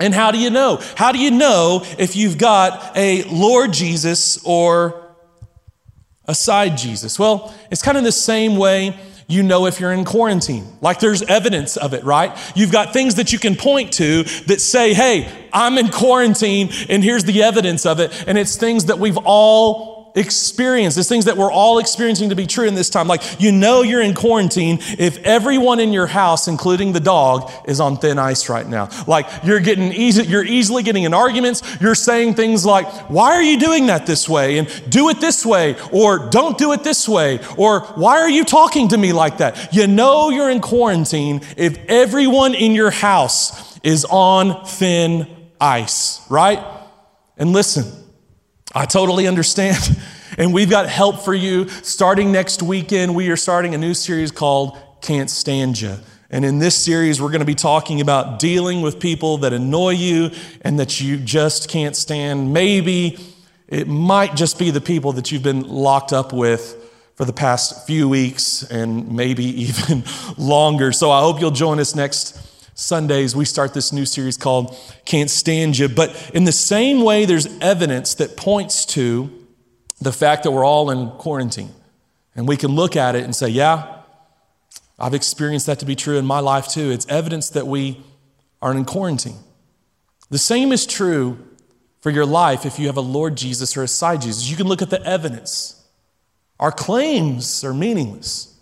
And 0.00 0.12
how 0.12 0.32
do 0.32 0.38
you 0.38 0.50
know? 0.50 0.80
How 0.96 1.12
do 1.12 1.20
you 1.20 1.30
know 1.30 1.84
if 2.00 2.16
you've 2.16 2.36
got 2.36 2.96
a 2.96 3.22
Lord 3.30 3.72
Jesus 3.72 4.44
or 4.44 5.01
aside 6.26 6.76
Jesus? 6.76 7.18
Well, 7.18 7.54
it's 7.70 7.82
kind 7.82 7.98
of 7.98 8.04
the 8.04 8.12
same 8.12 8.56
way 8.56 8.96
you 9.28 9.42
know 9.42 9.66
if 9.66 9.80
you're 9.80 9.92
in 9.92 10.04
quarantine. 10.04 10.66
Like 10.80 11.00
there's 11.00 11.22
evidence 11.22 11.76
of 11.76 11.94
it, 11.94 12.04
right? 12.04 12.36
You've 12.54 12.72
got 12.72 12.92
things 12.92 13.14
that 13.14 13.32
you 13.32 13.38
can 13.38 13.56
point 13.56 13.92
to 13.94 14.24
that 14.46 14.60
say, 14.60 14.92
hey, 14.92 15.48
I'm 15.52 15.78
in 15.78 15.88
quarantine, 15.88 16.70
and 16.88 17.02
here's 17.02 17.24
the 17.24 17.42
evidence 17.42 17.86
of 17.86 18.00
it. 18.00 18.24
And 18.26 18.36
it's 18.36 18.56
things 18.56 18.86
that 18.86 18.98
we've 18.98 19.18
all 19.18 19.91
experienced. 20.14 20.98
It's 20.98 21.08
things 21.08 21.24
that 21.24 21.36
we're 21.36 21.50
all 21.50 21.78
experiencing 21.78 22.28
to 22.28 22.34
be 22.34 22.46
true 22.46 22.66
in 22.66 22.74
this 22.74 22.90
time. 22.90 23.08
Like, 23.08 23.40
you 23.40 23.52
know, 23.52 23.82
you're 23.82 24.02
in 24.02 24.14
quarantine 24.14 24.78
if 24.98 25.18
everyone 25.18 25.80
in 25.80 25.92
your 25.92 26.06
house, 26.06 26.48
including 26.48 26.92
the 26.92 27.00
dog, 27.00 27.50
is 27.66 27.80
on 27.80 27.96
thin 27.96 28.18
ice 28.18 28.48
right 28.48 28.66
now. 28.66 28.88
Like, 29.06 29.26
you're 29.44 29.60
getting 29.60 29.92
easy, 29.92 30.24
you're 30.24 30.44
easily 30.44 30.82
getting 30.82 31.04
in 31.04 31.14
arguments. 31.14 31.62
You're 31.80 31.94
saying 31.94 32.34
things 32.34 32.64
like, 32.64 32.86
why 33.10 33.34
are 33.34 33.42
you 33.42 33.58
doing 33.58 33.86
that 33.86 34.06
this 34.06 34.28
way? 34.28 34.58
And 34.58 34.68
do 34.90 35.08
it 35.08 35.20
this 35.20 35.46
way, 35.46 35.76
or 35.92 36.30
don't 36.30 36.58
do 36.58 36.72
it 36.72 36.84
this 36.84 37.08
way, 37.08 37.40
or 37.56 37.80
why 37.80 38.20
are 38.20 38.30
you 38.30 38.44
talking 38.44 38.88
to 38.88 38.98
me 38.98 39.12
like 39.12 39.38
that? 39.38 39.72
You 39.72 39.86
know, 39.86 40.30
you're 40.30 40.50
in 40.50 40.60
quarantine 40.60 41.40
if 41.56 41.78
everyone 41.88 42.54
in 42.54 42.72
your 42.72 42.90
house 42.90 43.78
is 43.82 44.04
on 44.04 44.64
thin 44.64 45.26
ice, 45.60 46.20
right? 46.30 46.64
And 47.36 47.52
listen, 47.52 47.90
I 48.74 48.86
totally 48.86 49.26
understand. 49.26 49.78
And 50.38 50.52
we've 50.54 50.70
got 50.70 50.88
help 50.88 51.20
for 51.20 51.34
you. 51.34 51.68
Starting 51.68 52.32
next 52.32 52.62
weekend, 52.62 53.14
we 53.14 53.28
are 53.30 53.36
starting 53.36 53.74
a 53.74 53.78
new 53.78 53.94
series 53.94 54.30
called 54.30 54.78
Can't 55.00 55.28
Stand 55.28 55.80
You. 55.80 55.98
And 56.30 56.44
in 56.44 56.58
this 56.58 56.74
series, 56.74 57.20
we're 57.20 57.28
going 57.28 57.40
to 57.40 57.46
be 57.46 57.54
talking 57.54 58.00
about 58.00 58.38
dealing 58.38 58.80
with 58.80 58.98
people 58.98 59.38
that 59.38 59.52
annoy 59.52 59.90
you 59.90 60.30
and 60.62 60.78
that 60.78 61.00
you 61.00 61.18
just 61.18 61.68
can't 61.68 61.94
stand. 61.94 62.52
Maybe 62.52 63.18
it 63.68 63.86
might 63.86 64.34
just 64.34 64.58
be 64.58 64.70
the 64.70 64.80
people 64.80 65.12
that 65.12 65.30
you've 65.30 65.42
been 65.42 65.68
locked 65.68 66.12
up 66.12 66.32
with 66.32 66.78
for 67.16 67.26
the 67.26 67.32
past 67.34 67.86
few 67.86 68.08
weeks 68.08 68.62
and 68.62 69.12
maybe 69.12 69.44
even 69.62 70.04
longer. 70.38 70.92
So 70.92 71.10
I 71.10 71.20
hope 71.20 71.40
you'll 71.40 71.50
join 71.50 71.78
us 71.78 71.94
next 71.94 72.38
Sundays, 72.74 73.36
we 73.36 73.44
start 73.44 73.74
this 73.74 73.92
new 73.92 74.06
series 74.06 74.38
called 74.38 74.74
Can't 75.04 75.30
Stand 75.30 75.78
You. 75.78 75.88
But 75.88 76.30
in 76.32 76.44
the 76.44 76.52
same 76.52 77.02
way, 77.02 77.26
there's 77.26 77.46
evidence 77.60 78.14
that 78.14 78.36
points 78.36 78.86
to 78.86 79.30
the 80.02 80.12
fact 80.12 80.42
that 80.44 80.50
we're 80.50 80.64
all 80.64 80.90
in 80.90 81.10
quarantine. 81.10 81.70
And 82.34 82.48
we 82.48 82.56
can 82.56 82.72
look 82.72 82.96
at 82.96 83.14
it 83.14 83.24
and 83.24 83.34
say, 83.34 83.48
yeah, 83.48 84.00
I've 84.98 85.14
experienced 85.14 85.66
that 85.66 85.78
to 85.80 85.86
be 85.86 85.96
true 85.96 86.16
in 86.16 86.24
my 86.24 86.40
life 86.40 86.68
too. 86.68 86.90
It's 86.90 87.06
evidence 87.08 87.50
that 87.50 87.66
we 87.66 88.02
are 88.60 88.72
in 88.72 88.84
quarantine. 88.84 89.38
The 90.30 90.38
same 90.38 90.72
is 90.72 90.86
true 90.86 91.38
for 92.00 92.10
your 92.10 92.26
life 92.26 92.64
if 92.64 92.78
you 92.78 92.86
have 92.86 92.96
a 92.96 93.02
Lord 93.02 93.36
Jesus 93.36 93.76
or 93.76 93.82
a 93.82 93.88
side 93.88 94.22
Jesus. 94.22 94.48
You 94.48 94.56
can 94.56 94.66
look 94.66 94.82
at 94.82 94.90
the 94.90 95.04
evidence. 95.04 95.84
Our 96.58 96.72
claims 96.72 97.64
are 97.64 97.74
meaningless. 97.74 98.56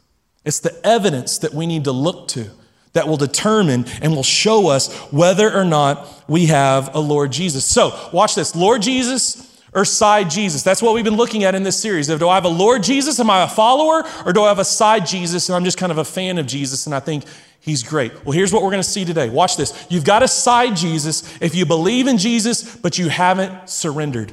It's 0.44 0.61
the 0.61 0.74
evidence 0.85 1.38
that 1.38 1.53
we 1.53 1.66
need 1.66 1.85
to 1.85 1.92
look 1.92 2.29
to 2.29 2.50
that 2.92 3.07
will 3.07 3.16
determine 3.16 3.85
and 4.03 4.14
will 4.14 4.22
show 4.22 4.68
us 4.68 4.92
whether 5.12 5.53
or 5.53 5.64
not 5.64 6.24
we 6.29 6.46
have 6.46 6.94
a 6.94 6.98
Lord 6.98 7.31
Jesus. 7.31 7.64
So, 7.64 8.11
watch 8.12 8.35
this 8.35 8.57
Lord 8.57 8.83
Jesus 8.83 9.50
or 9.73 9.85
side 9.85 10.31
Jesus? 10.31 10.63
That's 10.63 10.83
what 10.83 10.95
we've 10.95 11.05
been 11.05 11.17
looking 11.17 11.45
at 11.45 11.55
in 11.55 11.63
this 11.63 11.81
series. 11.81 12.09
Do 12.09 12.29
I 12.29 12.35
have 12.35 12.45
a 12.45 12.49
Lord 12.49 12.83
Jesus? 12.83 13.21
Am 13.21 13.31
I 13.31 13.43
a 13.43 13.49
follower? 13.49 14.05
Or 14.25 14.33
do 14.33 14.43
I 14.43 14.49
have 14.49 14.59
a 14.59 14.65
side 14.65 15.07
Jesus 15.07 15.49
and 15.49 15.57
I'm 15.57 15.65
just 15.65 15.79
kind 15.79 15.93
of 15.93 15.99
a 15.99 16.05
fan 16.05 16.39
of 16.39 16.47
Jesus 16.47 16.87
and 16.87 16.95
I 16.95 17.01
think 17.01 17.25
he's 17.61 17.83
great? 17.83 18.25
Well, 18.25 18.33
here's 18.33 18.53
what 18.53 18.63
we're 18.63 18.71
going 18.71 18.83
to 18.83 18.89
see 18.89 19.05
today. 19.05 19.29
Watch 19.29 19.57
this. 19.57 19.87
You've 19.89 20.05
got 20.05 20.23
a 20.23 20.29
side 20.29 20.77
Jesus 20.77 21.41
if 21.41 21.55
you 21.55 21.67
believe 21.67 22.07
in 22.07 22.19
Jesus, 22.19 22.77
but 22.77 22.99
you 22.99 23.09
haven't 23.09 23.69
surrendered. 23.69 24.33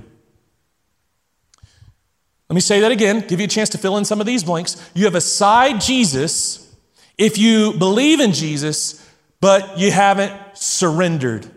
Let 2.50 2.54
me 2.54 2.62
say 2.62 2.80
that 2.80 2.92
again, 2.92 3.26
give 3.28 3.40
you 3.40 3.46
a 3.46 3.50
chance 3.50 3.70
to 3.70 3.78
fill 3.78 3.98
in 3.98 4.06
some 4.06 4.22
of 4.22 4.26
these 4.26 4.44
blanks. 4.44 4.78
You 4.94 5.06
have 5.06 5.16
a 5.16 5.22
side 5.22 5.82
Jesus 5.82 6.76
if 7.18 7.38
you 7.38 7.74
believe 7.74 8.20
in 8.22 8.32
Jesus, 8.32 9.06
but 9.42 9.78
you 9.78 9.92
haven't 9.92 10.34
surrendered 10.58 11.50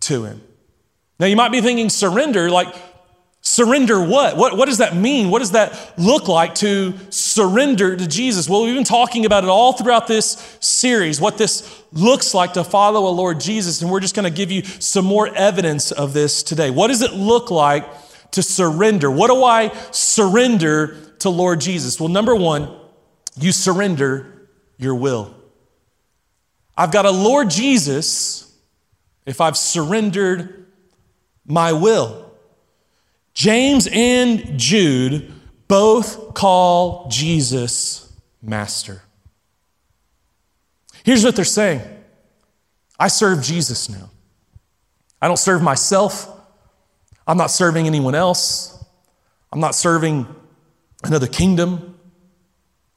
to 0.00 0.24
him. 0.24 0.42
Now, 1.20 1.26
you 1.26 1.36
might 1.36 1.52
be 1.52 1.60
thinking, 1.60 1.88
surrender, 1.88 2.50
like, 2.50 2.74
surrender 3.42 4.00
what? 4.00 4.36
what? 4.36 4.56
What 4.56 4.66
does 4.66 4.78
that 4.78 4.96
mean? 4.96 5.28
What 5.28 5.40
does 5.40 5.50
that 5.50 5.94
look 5.98 6.28
like 6.28 6.54
to 6.56 6.94
surrender 7.10 7.96
to 7.96 8.06
Jesus? 8.06 8.48
Well, 8.48 8.62
we've 8.64 8.74
been 8.74 8.84
talking 8.84 9.26
about 9.26 9.44
it 9.44 9.50
all 9.50 9.72
throughout 9.72 10.06
this 10.06 10.56
series, 10.60 11.20
what 11.20 11.36
this 11.38 11.82
looks 11.92 12.34
like 12.34 12.54
to 12.54 12.64
follow 12.64 13.08
a 13.08 13.10
Lord 13.10 13.40
Jesus, 13.40 13.82
and 13.82 13.90
we're 13.90 14.00
just 14.00 14.14
going 14.14 14.24
to 14.24 14.34
give 14.34 14.50
you 14.50 14.62
some 14.62 15.04
more 15.04 15.28
evidence 15.34 15.90
of 15.92 16.14
this 16.14 16.42
today. 16.42 16.70
What 16.70 16.88
does 16.88 17.02
it 17.02 17.12
look 17.12 17.50
like 17.50 17.84
to 18.30 18.42
surrender? 18.42 19.10
What 19.10 19.28
do 19.28 19.44
I 19.44 19.68
surrender 19.90 20.96
to 21.18 21.28
Lord 21.28 21.60
Jesus? 21.60 22.00
Well, 22.00 22.08
number 22.08 22.34
one, 22.34 22.74
you 23.36 23.52
surrender 23.52 24.48
your 24.78 24.94
will. 24.94 25.34
I've 26.76 26.92
got 26.92 27.06
a 27.06 27.10
Lord 27.10 27.50
Jesus 27.50 28.56
if 29.26 29.40
I've 29.40 29.56
surrendered 29.56 30.66
my 31.44 31.72
will. 31.72 32.31
James 33.34 33.88
and 33.90 34.58
Jude 34.58 35.32
both 35.68 36.34
call 36.34 37.08
Jesus 37.08 38.12
Master. 38.42 39.02
Here's 41.04 41.24
what 41.24 41.36
they're 41.36 41.44
saying 41.44 41.80
I 42.98 43.08
serve 43.08 43.42
Jesus 43.42 43.88
now. 43.88 44.10
I 45.20 45.28
don't 45.28 45.38
serve 45.38 45.62
myself. 45.62 46.28
I'm 47.26 47.36
not 47.36 47.50
serving 47.50 47.86
anyone 47.86 48.14
else. 48.14 48.84
I'm 49.52 49.60
not 49.60 49.74
serving 49.74 50.26
another 51.04 51.26
kingdom 51.26 51.98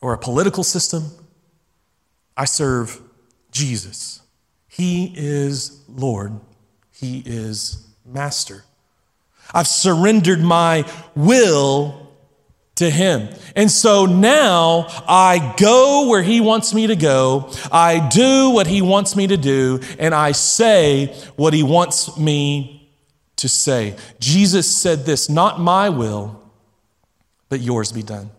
or 0.02 0.14
a 0.14 0.18
political 0.18 0.64
system. 0.64 1.12
I 2.36 2.46
serve 2.46 3.00
Jesus. 3.52 4.22
He 4.68 5.14
is 5.16 5.84
Lord, 5.88 6.40
He 6.92 7.24
is 7.26 7.88
Master. 8.06 8.66
I've 9.56 9.68
surrendered 9.68 10.42
my 10.42 10.86
will 11.16 12.06
to 12.76 12.90
Him. 12.90 13.30
And 13.56 13.72
so 13.72 14.06
now 14.06 14.88
I 15.08 15.56
go 15.58 16.10
where 16.10 16.22
He 16.22 16.42
wants 16.42 16.74
me 16.74 16.88
to 16.88 16.96
go, 16.96 17.52
I 17.72 18.08
do 18.10 18.52
what 18.52 18.68
He 18.68 18.82
wants 18.82 19.16
me 19.16 19.28
to 19.28 19.38
do, 19.38 19.80
and 19.98 20.14
I 20.14 20.34
say 20.34 21.16
what 21.38 21.54
He 21.54 21.64
wants 21.64 22.18
me 22.18 22.92
to 23.38 23.50
say. 23.50 23.96
Jesus 24.20 24.70
said 24.70 25.06
this 25.06 25.30
Not 25.30 25.60
my 25.60 25.90
will, 25.90 26.42
but 27.50 27.62
yours 27.62 27.92
be 27.92 28.04
done. 28.04 28.30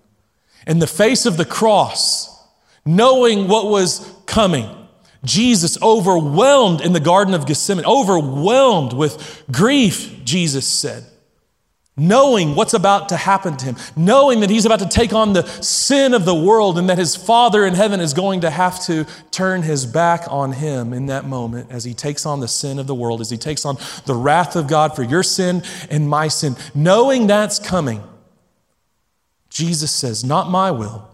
In 0.66 0.80
the 0.80 0.86
face 0.86 1.26
of 1.26 1.36
the 1.36 1.44
cross, 1.44 2.44
knowing 2.84 3.48
what 3.48 3.66
was 3.66 4.12
coming. 4.26 4.85
Jesus, 5.26 5.80
overwhelmed 5.82 6.80
in 6.80 6.92
the 6.92 7.00
Garden 7.00 7.34
of 7.34 7.46
Gethsemane, 7.46 7.84
overwhelmed 7.84 8.92
with 8.92 9.44
grief, 9.52 10.24
Jesus 10.24 10.66
said, 10.66 11.04
knowing 11.98 12.54
what's 12.54 12.74
about 12.74 13.10
to 13.10 13.16
happen 13.16 13.56
to 13.56 13.66
him, 13.66 13.76
knowing 13.96 14.40
that 14.40 14.50
he's 14.50 14.66
about 14.66 14.80
to 14.80 14.88
take 14.88 15.12
on 15.12 15.32
the 15.32 15.46
sin 15.62 16.14
of 16.14 16.24
the 16.24 16.34
world 16.34 16.78
and 16.78 16.88
that 16.88 16.98
his 16.98 17.16
Father 17.16 17.64
in 17.64 17.74
heaven 17.74 18.00
is 18.00 18.14
going 18.14 18.42
to 18.42 18.50
have 18.50 18.82
to 18.84 19.06
turn 19.30 19.62
his 19.62 19.86
back 19.86 20.24
on 20.28 20.52
him 20.52 20.92
in 20.92 21.06
that 21.06 21.24
moment 21.24 21.70
as 21.70 21.84
he 21.84 21.94
takes 21.94 22.24
on 22.24 22.40
the 22.40 22.48
sin 22.48 22.78
of 22.78 22.86
the 22.86 22.94
world, 22.94 23.20
as 23.20 23.30
he 23.30 23.38
takes 23.38 23.64
on 23.64 23.76
the 24.04 24.14
wrath 24.14 24.56
of 24.56 24.68
God 24.68 24.94
for 24.94 25.02
your 25.02 25.22
sin 25.22 25.62
and 25.90 26.08
my 26.08 26.28
sin. 26.28 26.56
Knowing 26.74 27.26
that's 27.26 27.58
coming, 27.58 28.02
Jesus 29.48 29.90
says, 29.90 30.22
Not 30.22 30.50
my 30.50 30.70
will 30.70 31.08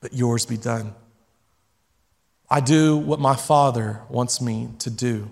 but 0.00 0.12
yours 0.12 0.46
be 0.46 0.56
done. 0.56 0.94
I 2.50 2.60
do 2.60 2.96
what 2.96 3.20
my 3.20 3.36
Father 3.36 4.02
wants 4.08 4.40
me 4.40 4.70
to 4.78 4.90
do. 4.90 5.30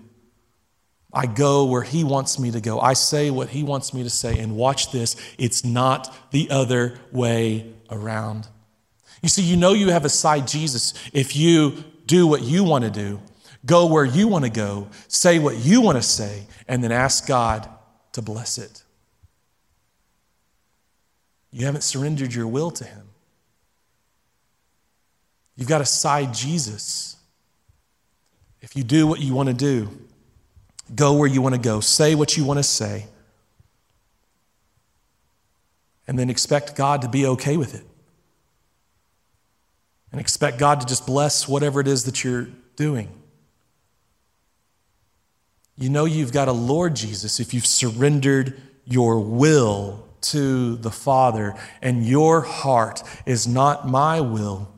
I 1.11 1.25
go 1.25 1.65
where 1.65 1.81
He 1.81 2.03
wants 2.03 2.37
me 2.37 2.51
to 2.51 2.61
go. 2.61 2.79
I 2.79 2.93
say 2.93 3.31
what 3.31 3.49
He 3.49 3.63
wants 3.63 3.93
me 3.93 4.03
to 4.03 4.09
say. 4.09 4.37
And 4.37 4.55
watch 4.55 4.91
this 4.91 5.15
it's 5.37 5.63
not 5.63 6.13
the 6.31 6.49
other 6.51 6.99
way 7.11 7.73
around. 7.89 8.47
You 9.21 9.29
see, 9.29 9.41
you 9.41 9.57
know 9.57 9.73
you 9.73 9.89
have 9.89 10.05
a 10.05 10.09
side 10.09 10.47
Jesus 10.47 10.93
if 11.13 11.35
you 11.35 11.83
do 12.05 12.27
what 12.27 12.43
you 12.43 12.63
want 12.63 12.83
to 12.83 12.91
do, 12.91 13.19
go 13.65 13.87
where 13.87 14.05
you 14.05 14.27
want 14.27 14.45
to 14.45 14.51
go, 14.51 14.87
say 15.07 15.39
what 15.39 15.57
you 15.57 15.81
want 15.81 15.97
to 15.97 16.03
say, 16.03 16.45
and 16.67 16.83
then 16.83 16.91
ask 16.91 17.27
God 17.27 17.67
to 18.13 18.21
bless 18.21 18.57
it. 18.57 18.83
You 21.51 21.65
haven't 21.65 21.81
surrendered 21.81 22.33
your 22.33 22.47
will 22.47 22.71
to 22.71 22.83
Him. 22.83 23.06
You've 25.57 25.67
got 25.67 25.79
to 25.79 25.85
side 25.85 26.33
Jesus. 26.33 27.17
If 28.61 28.75
you 28.75 28.83
do 28.83 29.07
what 29.07 29.19
you 29.19 29.33
want 29.33 29.49
to 29.49 29.55
do, 29.55 29.89
go 30.93 31.13
where 31.13 31.27
you 31.27 31.41
want 31.41 31.55
to 31.55 31.61
go, 31.61 31.79
say 31.79 32.15
what 32.15 32.37
you 32.37 32.45
want 32.45 32.59
to 32.59 32.63
say, 32.63 33.07
and 36.07 36.17
then 36.17 36.29
expect 36.29 36.75
God 36.75 37.01
to 37.01 37.09
be 37.09 37.25
okay 37.25 37.57
with 37.57 37.75
it. 37.75 37.83
And 40.11 40.21
expect 40.21 40.57
God 40.57 40.79
to 40.79 40.87
just 40.87 41.05
bless 41.05 41.47
whatever 41.47 41.81
it 41.81 41.87
is 41.87 42.05
that 42.05 42.23
you're 42.23 42.47
doing. 42.77 43.09
You 45.75 45.89
know 45.89 46.05
you've 46.05 46.31
got 46.31 46.47
a 46.47 46.53
Lord 46.53 46.95
Jesus 46.95 47.39
if 47.39 47.53
you've 47.53 47.65
surrendered 47.65 48.59
your 48.85 49.19
will 49.19 50.07
to 50.21 50.77
the 50.77 50.91
Father, 50.91 51.55
and 51.81 52.05
your 52.05 52.41
heart 52.41 53.03
is 53.25 53.47
not 53.47 53.87
my 53.87 54.21
will 54.21 54.71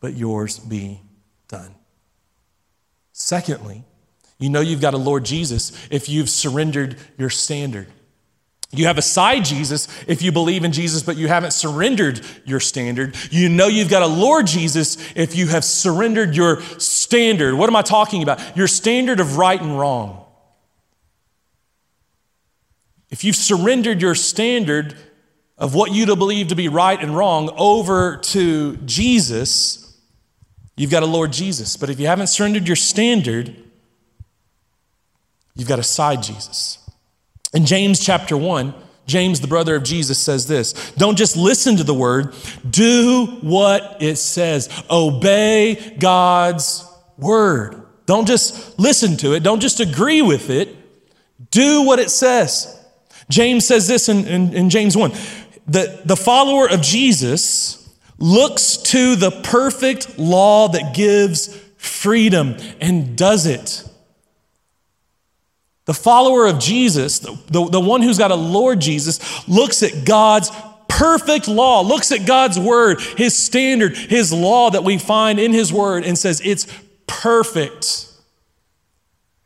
but 0.00 0.14
yours 0.14 0.58
be 0.58 1.00
done. 1.48 1.74
Secondly, 3.12 3.84
You 4.38 4.48
know 4.48 4.60
you've 4.60 4.80
got 4.80 4.94
a 4.94 4.98
Lord 4.98 5.24
Jesus 5.24 5.72
if 5.90 6.08
you've 6.08 6.30
surrendered 6.30 6.96
your 7.18 7.28
standard. 7.28 7.86
You 8.72 8.86
have 8.86 8.98
a 8.98 9.02
side 9.02 9.44
Jesus 9.44 9.88
if 10.06 10.22
you 10.22 10.30
believe 10.30 10.64
in 10.64 10.70
Jesus, 10.70 11.02
but 11.02 11.16
you 11.16 11.26
haven't 11.26 11.50
surrendered 11.50 12.20
your 12.44 12.60
standard. 12.60 13.16
You 13.30 13.48
know 13.48 13.66
you've 13.66 13.90
got 13.90 14.02
a 14.02 14.06
Lord 14.06 14.46
Jesus 14.46 14.96
if 15.16 15.34
you 15.36 15.48
have 15.48 15.64
surrendered 15.64 16.36
your 16.36 16.62
standard. 16.78 17.56
What 17.56 17.68
am 17.68 17.74
I 17.74 17.82
talking 17.82 18.22
about? 18.22 18.56
Your 18.56 18.68
standard 18.68 19.18
of 19.18 19.36
right 19.36 19.60
and 19.60 19.78
wrong. 19.78 20.24
If 23.10 23.24
you've 23.24 23.36
surrendered 23.36 24.00
your 24.00 24.14
standard 24.14 24.94
of 25.58 25.74
what 25.74 25.92
you 25.92 26.06
believe 26.06 26.48
to 26.48 26.54
be 26.54 26.68
right 26.68 27.00
and 27.00 27.14
wrong 27.14 27.52
over 27.56 28.18
to 28.18 28.76
Jesus, 28.78 29.79
you've 30.80 30.90
got 30.90 31.02
a 31.02 31.06
Lord 31.06 31.30
Jesus. 31.30 31.76
But 31.76 31.90
if 31.90 32.00
you 32.00 32.06
haven't 32.06 32.28
surrendered 32.28 32.66
your 32.66 32.76
standard, 32.76 33.54
you've 35.54 35.68
got 35.68 35.78
a 35.78 35.82
side 35.82 36.22
Jesus. 36.22 36.78
In 37.52 37.66
James 37.66 38.00
chapter 38.00 38.34
1, 38.34 38.72
James, 39.06 39.40
the 39.40 39.46
brother 39.46 39.74
of 39.74 39.82
Jesus, 39.82 40.18
says 40.18 40.46
this 40.46 40.92
Don't 40.92 41.18
just 41.18 41.36
listen 41.36 41.76
to 41.76 41.84
the 41.84 41.92
word, 41.92 42.34
do 42.68 43.26
what 43.42 43.98
it 44.00 44.16
says. 44.16 44.70
Obey 44.88 45.96
God's 45.98 46.88
word. 47.18 47.82
Don't 48.06 48.26
just 48.26 48.78
listen 48.78 49.18
to 49.18 49.34
it, 49.34 49.42
don't 49.42 49.60
just 49.60 49.80
agree 49.80 50.22
with 50.22 50.48
it, 50.48 50.74
do 51.50 51.82
what 51.82 51.98
it 51.98 52.10
says. 52.10 52.76
James 53.28 53.66
says 53.66 53.86
this 53.86 54.08
in, 54.08 54.26
in, 54.26 54.54
in 54.54 54.70
James 54.70 54.96
1 54.96 55.12
the, 55.68 56.00
the 56.04 56.16
follower 56.16 56.68
of 56.68 56.80
Jesus 56.80 57.79
looks 58.20 58.76
to 58.76 59.16
the 59.16 59.30
perfect 59.30 60.18
law 60.18 60.68
that 60.68 60.94
gives 60.94 61.56
freedom 61.76 62.56
and 62.80 63.16
does 63.16 63.46
it. 63.46 63.84
The 65.86 65.94
follower 65.94 66.46
of 66.46 66.60
Jesus, 66.60 67.18
the, 67.18 67.36
the, 67.48 67.64
the, 67.64 67.80
one 67.80 68.02
who's 68.02 68.18
got 68.18 68.30
a 68.30 68.36
Lord 68.36 68.80
Jesus, 68.80 69.48
looks 69.48 69.82
at 69.82 70.04
God's 70.04 70.52
perfect 70.86 71.48
law, 71.48 71.80
looks 71.80 72.12
at 72.12 72.26
God's 72.26 72.60
word, 72.60 73.00
his 73.00 73.36
standard, 73.36 73.96
his 73.96 74.32
law 74.32 74.70
that 74.70 74.84
we 74.84 74.98
find 74.98 75.40
in 75.40 75.52
his 75.52 75.72
word, 75.72 76.04
and 76.04 76.16
says 76.16 76.40
it's 76.44 76.66
perfect, 77.06 78.06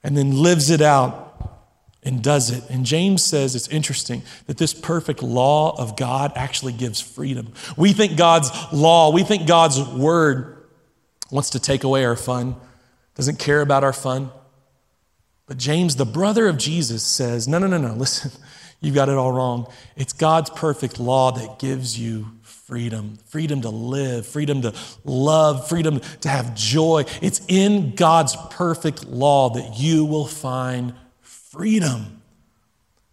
and 0.02 0.16
then 0.16 0.42
lives 0.42 0.68
it 0.68 0.82
out 0.82 1.23
and 2.04 2.22
does 2.22 2.50
it. 2.50 2.68
And 2.70 2.84
James 2.84 3.24
says 3.24 3.54
it's 3.54 3.68
interesting 3.68 4.22
that 4.46 4.58
this 4.58 4.74
perfect 4.74 5.22
law 5.22 5.74
of 5.80 5.96
God 5.96 6.32
actually 6.36 6.72
gives 6.72 7.00
freedom. 7.00 7.52
We 7.76 7.92
think 7.92 8.16
God's 8.16 8.50
law, 8.72 9.10
we 9.10 9.22
think 9.22 9.46
God's 9.46 9.80
word 9.80 10.66
wants 11.30 11.50
to 11.50 11.58
take 11.58 11.84
away 11.84 12.04
our 12.04 12.16
fun, 12.16 12.56
doesn't 13.14 13.38
care 13.38 13.60
about 13.60 13.84
our 13.84 13.92
fun. 13.92 14.30
But 15.46 15.58
James, 15.58 15.96
the 15.96 16.06
brother 16.06 16.46
of 16.46 16.58
Jesus, 16.58 17.02
says, 17.02 17.48
No, 17.48 17.58
no, 17.58 17.66
no, 17.66 17.78
no, 17.78 17.94
listen, 17.94 18.30
you've 18.80 18.94
got 18.94 19.08
it 19.08 19.16
all 19.16 19.32
wrong. 19.32 19.66
It's 19.96 20.12
God's 20.12 20.50
perfect 20.50 21.00
law 21.00 21.32
that 21.32 21.58
gives 21.58 21.98
you 21.98 22.26
freedom 22.42 23.18
freedom 23.26 23.60
to 23.60 23.68
live, 23.68 24.26
freedom 24.26 24.62
to 24.62 24.72
love, 25.04 25.68
freedom 25.68 26.00
to 26.22 26.28
have 26.28 26.54
joy. 26.54 27.04
It's 27.20 27.42
in 27.46 27.94
God's 27.94 28.36
perfect 28.50 29.04
law 29.04 29.50
that 29.50 29.78
you 29.78 30.06
will 30.06 30.26
find 30.26 30.94
freedom. 31.24 32.22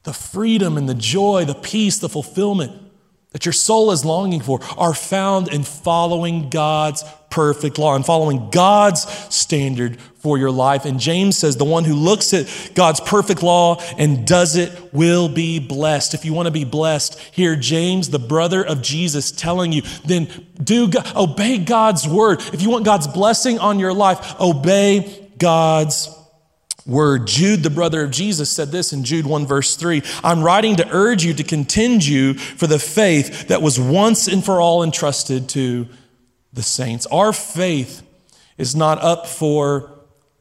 The 0.03 0.13
freedom 0.13 0.77
and 0.77 0.87
the 0.87 0.95
joy, 0.95 1.45
the 1.45 1.55
peace, 1.55 1.99
the 1.99 2.09
fulfillment 2.09 2.91
that 3.31 3.45
your 3.45 3.53
soul 3.53 3.91
is 3.91 4.03
longing 4.03 4.41
for 4.41 4.59
are 4.77 4.93
found 4.93 5.47
in 5.47 5.63
following 5.63 6.49
God's 6.49 7.03
perfect 7.29 7.77
law 7.77 7.95
and 7.95 8.05
following 8.05 8.49
God's 8.49 9.03
standard 9.33 9.97
for 10.17 10.37
your 10.37 10.51
life. 10.51 10.83
And 10.83 10.99
James 10.99 11.37
says 11.37 11.55
the 11.55 11.63
one 11.63 11.85
who 11.85 11.93
looks 11.93 12.33
at 12.33 12.71
God's 12.75 12.99
perfect 12.99 13.41
law 13.41 13.81
and 13.97 14.27
does 14.27 14.57
it 14.57 14.93
will 14.93 15.29
be 15.29 15.59
blessed. 15.59 16.13
If 16.13 16.25
you 16.25 16.33
want 16.33 16.47
to 16.47 16.51
be 16.51 16.65
blessed, 16.65 17.17
hear 17.19 17.55
James, 17.55 18.09
the 18.09 18.19
brother 18.19 18.65
of 18.65 18.81
Jesus, 18.81 19.31
telling 19.31 19.71
you, 19.71 19.83
then 20.05 20.27
do 20.61 20.91
obey 21.15 21.57
God's 21.57 22.05
word. 22.05 22.41
If 22.53 22.61
you 22.61 22.69
want 22.69 22.83
God's 22.83 23.07
blessing 23.07 23.59
on 23.59 23.79
your 23.79 23.93
life, 23.93 24.39
obey 24.41 25.29
God's 25.37 26.09
word. 26.85 27.27
Jude, 27.27 27.63
the 27.63 27.69
brother 27.69 28.03
of 28.03 28.11
Jesus, 28.11 28.49
said 28.49 28.71
this 28.71 28.93
in 28.93 29.03
Jude 29.03 29.25
1, 29.25 29.45
verse 29.45 29.75
3 29.75 30.01
I'm 30.23 30.43
writing 30.43 30.75
to 30.77 30.87
urge 30.91 31.23
you 31.23 31.33
to 31.33 31.43
contend 31.43 32.05
you 32.05 32.33
for 32.33 32.67
the 32.67 32.79
faith 32.79 33.47
that 33.47 33.61
was 33.61 33.79
once 33.79 34.27
and 34.27 34.43
for 34.43 34.59
all 34.59 34.83
entrusted 34.83 35.49
to 35.49 35.87
the 36.53 36.63
saints. 36.63 37.05
Our 37.07 37.33
faith 37.33 38.01
is 38.57 38.75
not 38.75 39.01
up 39.01 39.27
for 39.27 39.91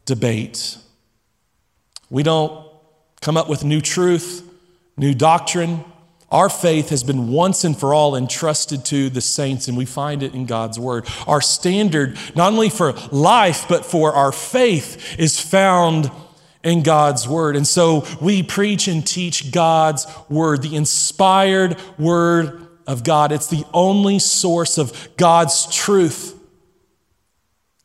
debate. 0.05 0.76
We 2.09 2.22
don't 2.22 2.66
come 3.20 3.37
up 3.37 3.48
with 3.48 3.64
new 3.64 3.81
truth, 3.81 4.42
new 4.96 5.14
doctrine. 5.14 5.85
Our 6.31 6.48
faith 6.48 6.90
has 6.90 7.03
been 7.03 7.29
once 7.33 7.64
and 7.64 7.76
for 7.76 7.92
all 7.92 8.14
entrusted 8.14 8.85
to 8.87 9.11
the 9.11 9.20
saints, 9.20 9.68
and 9.68 9.76
we 9.76 9.85
find 9.85 10.22
it 10.22 10.35
in 10.35 10.46
God's 10.46 10.79
Word. 10.79 11.07
Our 11.26 11.40
standard, 11.40 12.16
not 12.37 12.53
only 12.53 12.70
for 12.70 12.92
life, 13.11 13.66
but 13.68 13.85
for 13.85 14.12
our 14.12 14.31
faith, 14.31 15.18
is 15.18 15.40
found 15.40 16.11
in 16.62 16.83
God's 16.83 17.27
Word. 17.27 17.57
And 17.57 17.66
so 17.66 18.07
we 18.20 18.42
preach 18.42 18.88
and 18.88 19.07
teach 19.07 19.53
God's 19.53 20.07
Word, 20.29 20.62
the 20.62 20.77
inspired 20.77 21.79
Word 21.99 22.68
of 22.87 23.05
God. 23.05 23.33
It's 23.33 23.46
the 23.46 23.64
only 23.73 24.18
source 24.18 24.79
of 24.79 25.09
God's 25.16 25.73
truth. 25.75 26.37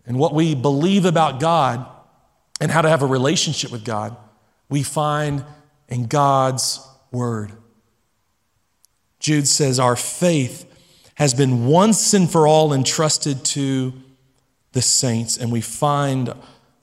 And 0.05 0.19
what 0.19 0.33
we 0.33 0.55
believe 0.55 1.05
about 1.05 1.39
God 1.39 1.85
and 2.61 2.71
how 2.71 2.81
to 2.81 2.89
have 2.89 3.01
a 3.01 3.07
relationship 3.07 3.71
with 3.71 3.83
God, 3.83 4.15
we 4.69 4.83
find 4.83 5.43
in 5.87 6.07
God's 6.07 6.85
Word. 7.11 7.51
Jude 9.19 9.47
says, 9.47 9.79
Our 9.79 9.95
faith 9.95 10.71
has 11.15 11.33
been 11.33 11.65
once 11.65 12.13
and 12.13 12.29
for 12.29 12.45
all 12.45 12.73
entrusted 12.73 13.43
to 13.45 13.93
the 14.73 14.81
saints, 14.81 15.37
and 15.37 15.51
we 15.51 15.61
find 15.61 16.33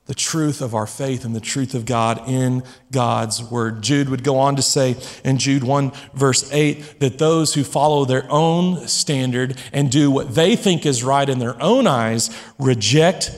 the 0.07 0.15
truth 0.15 0.61
of 0.61 0.75
our 0.75 0.87
faith 0.87 1.25
and 1.25 1.35
the 1.35 1.41
truth 1.41 1.75
of 1.75 1.87
God 1.87 2.29
in 2.29 2.65
God's 2.91 3.43
word. 3.43 3.83
Jude 3.83 4.09
would 4.09 4.25
go 4.25 4.39
on 4.39 4.57
to 4.57 4.63
say 4.63 4.97
in 5.25 5.39
Jude 5.39 5.63
1, 5.63 5.93
verse 6.13 6.53
8, 6.53 6.99
that 7.01 7.19
those 7.19 7.55
who 7.55 7.63
follow 7.63 8.05
their 8.05 8.27
own 8.29 8.89
standard 8.89 9.57
and 9.73 9.91
do 9.91 10.11
what 10.11 10.35
they 10.35 10.57
think 10.57 10.85
is 10.85 11.05
right 11.05 11.29
in 11.29 11.39
their 11.39 11.61
own 11.63 11.87
eyes 11.87 12.37
reject 12.59 13.31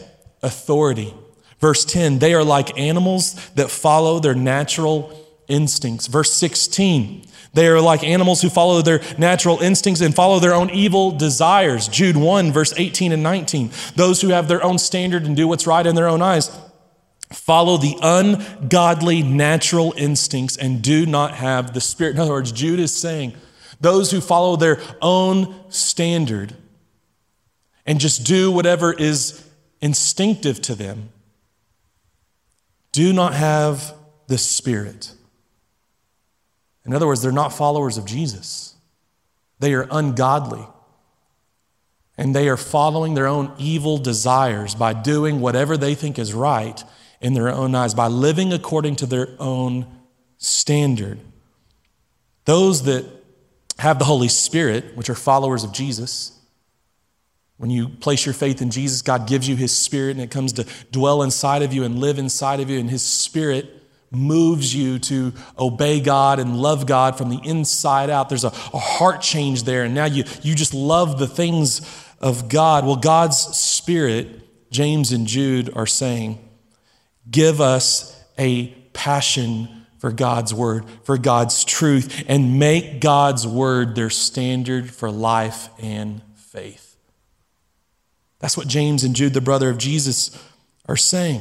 authority. 0.42 1.12
Verse 1.60 1.84
10, 1.84 2.18
they 2.18 2.34
are 2.34 2.44
like 2.44 2.78
animals 2.78 3.34
that 3.50 3.70
follow 3.70 4.18
their 4.18 4.34
natural 4.34 5.18
instincts. 5.48 6.06
Verse 6.06 6.32
16, 6.32 7.26
they 7.54 7.68
are 7.68 7.80
like 7.80 8.04
animals 8.04 8.42
who 8.42 8.50
follow 8.50 8.82
their 8.82 9.00
natural 9.16 9.60
instincts 9.60 10.00
and 10.00 10.14
follow 10.14 10.38
their 10.40 10.54
own 10.54 10.70
evil 10.70 11.12
desires. 11.12 11.88
Jude 11.88 12.16
1, 12.16 12.52
verse 12.52 12.74
18 12.76 13.12
and 13.12 13.22
19. 13.22 13.70
Those 13.96 14.20
who 14.20 14.28
have 14.28 14.48
their 14.48 14.62
own 14.62 14.78
standard 14.78 15.24
and 15.24 15.36
do 15.36 15.48
what's 15.48 15.66
right 15.66 15.86
in 15.86 15.94
their 15.94 16.08
own 16.08 16.20
eyes 16.20 16.50
follow 17.32 17.76
the 17.76 17.96
ungodly 18.02 19.22
natural 19.22 19.94
instincts 19.96 20.56
and 20.56 20.82
do 20.82 21.06
not 21.06 21.34
have 21.34 21.74
the 21.74 21.80
Spirit. 21.80 22.14
In 22.14 22.20
other 22.20 22.32
words, 22.32 22.52
Jude 22.52 22.80
is 22.80 22.94
saying 22.94 23.34
those 23.80 24.10
who 24.10 24.20
follow 24.20 24.56
their 24.56 24.80
own 25.00 25.54
standard 25.70 26.54
and 27.86 28.00
just 28.00 28.24
do 28.24 28.50
whatever 28.50 28.92
is 28.92 29.46
instinctive 29.80 30.60
to 30.62 30.74
them 30.74 31.10
do 32.92 33.12
not 33.12 33.34
have 33.34 33.92
the 34.28 34.38
Spirit. 34.38 35.12
In 36.84 36.92
other 36.94 37.06
words, 37.06 37.22
they're 37.22 37.32
not 37.32 37.52
followers 37.52 37.96
of 37.96 38.04
Jesus. 38.04 38.74
They 39.58 39.72
are 39.74 39.86
ungodly. 39.90 40.66
And 42.16 42.34
they 42.34 42.48
are 42.48 42.56
following 42.56 43.14
their 43.14 43.26
own 43.26 43.52
evil 43.58 43.98
desires 43.98 44.74
by 44.74 44.92
doing 44.92 45.40
whatever 45.40 45.76
they 45.76 45.94
think 45.94 46.18
is 46.18 46.32
right 46.32 46.82
in 47.20 47.34
their 47.34 47.48
own 47.48 47.74
eyes, 47.74 47.94
by 47.94 48.06
living 48.06 48.52
according 48.52 48.96
to 48.96 49.06
their 49.06 49.30
own 49.38 49.86
standard. 50.36 51.18
Those 52.44 52.82
that 52.84 53.04
have 53.78 53.98
the 53.98 54.04
Holy 54.04 54.28
Spirit, 54.28 54.96
which 54.96 55.10
are 55.10 55.14
followers 55.14 55.64
of 55.64 55.72
Jesus, 55.72 56.38
when 57.56 57.70
you 57.70 57.88
place 57.88 58.26
your 58.26 58.34
faith 58.34 58.60
in 58.60 58.70
Jesus, 58.70 59.00
God 59.02 59.26
gives 59.26 59.48
you 59.48 59.56
His 59.56 59.74
Spirit 59.74 60.12
and 60.12 60.20
it 60.20 60.30
comes 60.30 60.52
to 60.54 60.66
dwell 60.92 61.22
inside 61.22 61.62
of 61.62 61.72
you 61.72 61.84
and 61.84 61.98
live 61.98 62.18
inside 62.18 62.60
of 62.60 62.68
you, 62.68 62.78
and 62.78 62.90
His 62.90 63.02
Spirit 63.02 63.83
moves 64.14 64.74
you 64.74 64.98
to 65.00 65.32
obey 65.58 66.00
God 66.00 66.38
and 66.38 66.56
love 66.56 66.86
God 66.86 67.16
from 67.16 67.30
the 67.30 67.40
inside 67.44 68.10
out. 68.10 68.28
There's 68.28 68.44
a, 68.44 68.48
a, 68.48 68.78
heart 68.78 69.20
change 69.20 69.64
there, 69.64 69.84
and 69.84 69.94
now 69.94 70.06
you, 70.06 70.24
you 70.42 70.54
just 70.54 70.74
love 70.74 71.18
the 71.18 71.26
things 71.26 71.80
of 72.20 72.48
God. 72.48 72.86
Well, 72.86 72.96
God's 72.96 73.38
Spirit, 73.38 74.70
James 74.70 75.12
and 75.12 75.26
Jude 75.26 75.70
are 75.76 75.86
saying, 75.86 76.38
give 77.30 77.60
us 77.60 78.22
a 78.38 78.68
passion 78.92 79.86
for 79.98 80.12
God's 80.12 80.52
word, 80.52 80.84
for 81.02 81.16
God's 81.16 81.64
truth, 81.64 82.24
and 82.28 82.58
make 82.58 83.00
God's 83.00 83.46
word 83.46 83.94
their 83.94 84.10
standard 84.10 84.90
for 84.92 85.10
life 85.10 85.70
and 85.78 86.20
faith. 86.34 86.96
That's 88.38 88.56
what 88.56 88.68
James 88.68 89.04
and 89.04 89.16
Jude, 89.16 89.32
the 89.32 89.40
brother 89.40 89.70
of 89.70 89.78
Jesus, 89.78 90.38
are 90.86 90.96
saying. 90.96 91.40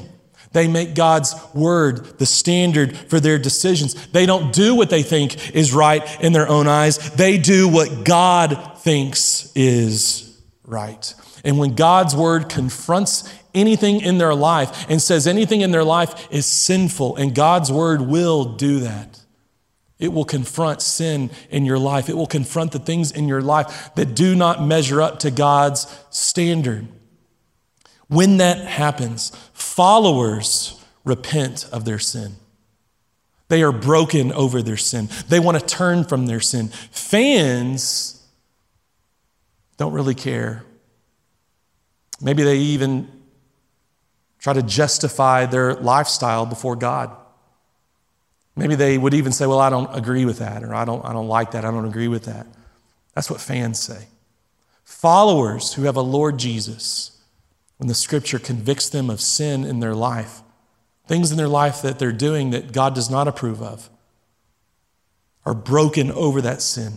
They 0.53 0.67
make 0.67 0.95
God's 0.95 1.35
word 1.53 2.19
the 2.19 2.25
standard 2.25 2.95
for 2.95 3.19
their 3.19 3.37
decisions. 3.37 3.95
They 4.07 4.25
don't 4.25 4.53
do 4.53 4.75
what 4.75 4.89
they 4.89 5.03
think 5.03 5.55
is 5.55 5.73
right 5.73 6.03
in 6.21 6.31
their 6.31 6.47
own 6.47 6.67
eyes. 6.67 6.97
They 7.13 7.37
do 7.37 7.67
what 7.67 8.05
God 8.05 8.77
thinks 8.77 9.51
is 9.55 10.41
right. 10.63 11.13
And 11.43 11.57
when 11.57 11.75
God's 11.75 12.15
word 12.15 12.49
confronts 12.49 13.31
anything 13.53 14.01
in 14.01 14.17
their 14.17 14.33
life 14.33 14.85
and 14.89 15.01
says 15.01 15.27
anything 15.27 15.61
in 15.61 15.71
their 15.71 15.83
life 15.83 16.31
is 16.31 16.45
sinful, 16.45 17.15
and 17.17 17.35
God's 17.35 17.71
word 17.71 18.01
will 18.01 18.45
do 18.45 18.79
that. 18.81 19.19
It 19.99 20.11
will 20.11 20.25
confront 20.25 20.81
sin 20.81 21.31
in 21.49 21.65
your 21.65 21.79
life. 21.79 22.09
It 22.09 22.17
will 22.17 22.27
confront 22.27 22.71
the 22.71 22.79
things 22.79 23.11
in 23.11 23.27
your 23.27 23.41
life 23.41 23.91
that 23.95 24.15
do 24.15 24.35
not 24.35 24.63
measure 24.63 25.01
up 25.01 25.19
to 25.19 25.31
God's 25.31 25.87
standard. 26.09 26.87
When 28.07 28.37
that 28.37 28.57
happens, 28.65 29.31
followers 29.53 30.83
repent 31.03 31.67
of 31.71 31.85
their 31.85 31.99
sin. 31.99 32.35
They 33.49 33.61
are 33.63 33.71
broken 33.71 34.31
over 34.31 34.61
their 34.61 34.77
sin. 34.77 35.09
They 35.27 35.39
want 35.39 35.59
to 35.59 35.65
turn 35.65 36.05
from 36.05 36.25
their 36.25 36.39
sin. 36.39 36.69
Fans 36.69 38.25
don't 39.77 39.93
really 39.93 40.15
care. 40.15 40.63
Maybe 42.21 42.43
they 42.43 42.57
even 42.57 43.09
try 44.39 44.53
to 44.53 44.63
justify 44.63 45.45
their 45.45 45.75
lifestyle 45.75 46.45
before 46.45 46.75
God. 46.75 47.15
Maybe 48.55 48.75
they 48.75 48.97
would 48.97 49.13
even 49.13 49.31
say, 49.31 49.45
Well, 49.45 49.59
I 49.59 49.69
don't 49.69 49.93
agree 49.95 50.25
with 50.25 50.39
that, 50.39 50.63
or 50.63 50.73
I 50.73 50.85
don't, 50.85 51.03
I 51.03 51.13
don't 51.13 51.27
like 51.27 51.51
that, 51.51 51.65
I 51.65 51.71
don't 51.71 51.85
agree 51.85 52.07
with 52.07 52.25
that. 52.25 52.47
That's 53.15 53.29
what 53.29 53.41
fans 53.41 53.79
say. 53.79 54.07
Followers 54.83 55.73
who 55.73 55.83
have 55.83 55.95
a 55.95 56.01
Lord 56.01 56.37
Jesus 56.37 57.12
when 57.77 57.87
the 57.87 57.93
scripture 57.93 58.39
convicts 58.39 58.89
them 58.89 59.09
of 59.09 59.19
sin 59.19 59.63
in 59.63 59.79
their 59.79 59.95
life, 59.95 60.41
things 61.07 61.31
in 61.31 61.37
their 61.37 61.47
life 61.47 61.81
that 61.81 61.99
they're 61.99 62.11
doing 62.11 62.51
that 62.51 62.71
God 62.71 62.95
does 62.95 63.09
not 63.09 63.27
approve 63.27 63.61
of, 63.61 63.89
are 65.45 65.53
broken 65.53 66.11
over 66.11 66.41
that 66.41 66.61
sin. 66.61 66.93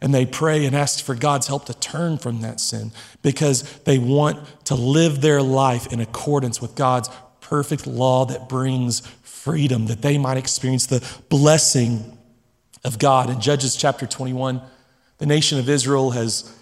And 0.00 0.14
they 0.14 0.24
pray 0.24 0.64
and 0.64 0.74
ask 0.74 1.04
for 1.04 1.14
God's 1.14 1.46
help 1.48 1.66
to 1.66 1.74
turn 1.74 2.16
from 2.16 2.40
that 2.40 2.58
sin 2.58 2.92
because 3.22 3.62
they 3.80 3.98
want 3.98 4.38
to 4.64 4.74
live 4.74 5.20
their 5.20 5.42
life 5.42 5.92
in 5.92 6.00
accordance 6.00 6.62
with 6.62 6.74
God's 6.74 7.10
perfect 7.40 7.86
law 7.86 8.24
that 8.26 8.48
brings 8.48 9.00
freedom, 9.22 9.86
that 9.86 10.00
they 10.00 10.16
might 10.16 10.36
experience 10.36 10.86
the 10.86 11.06
blessing 11.28 12.16
of 12.84 12.98
God. 12.98 13.28
In 13.28 13.40
Judges 13.40 13.76
chapter 13.76 14.06
21, 14.06 14.62
the 15.18 15.26
nation 15.26 15.58
of 15.58 15.68
Israel 15.68 16.12
has 16.12 16.56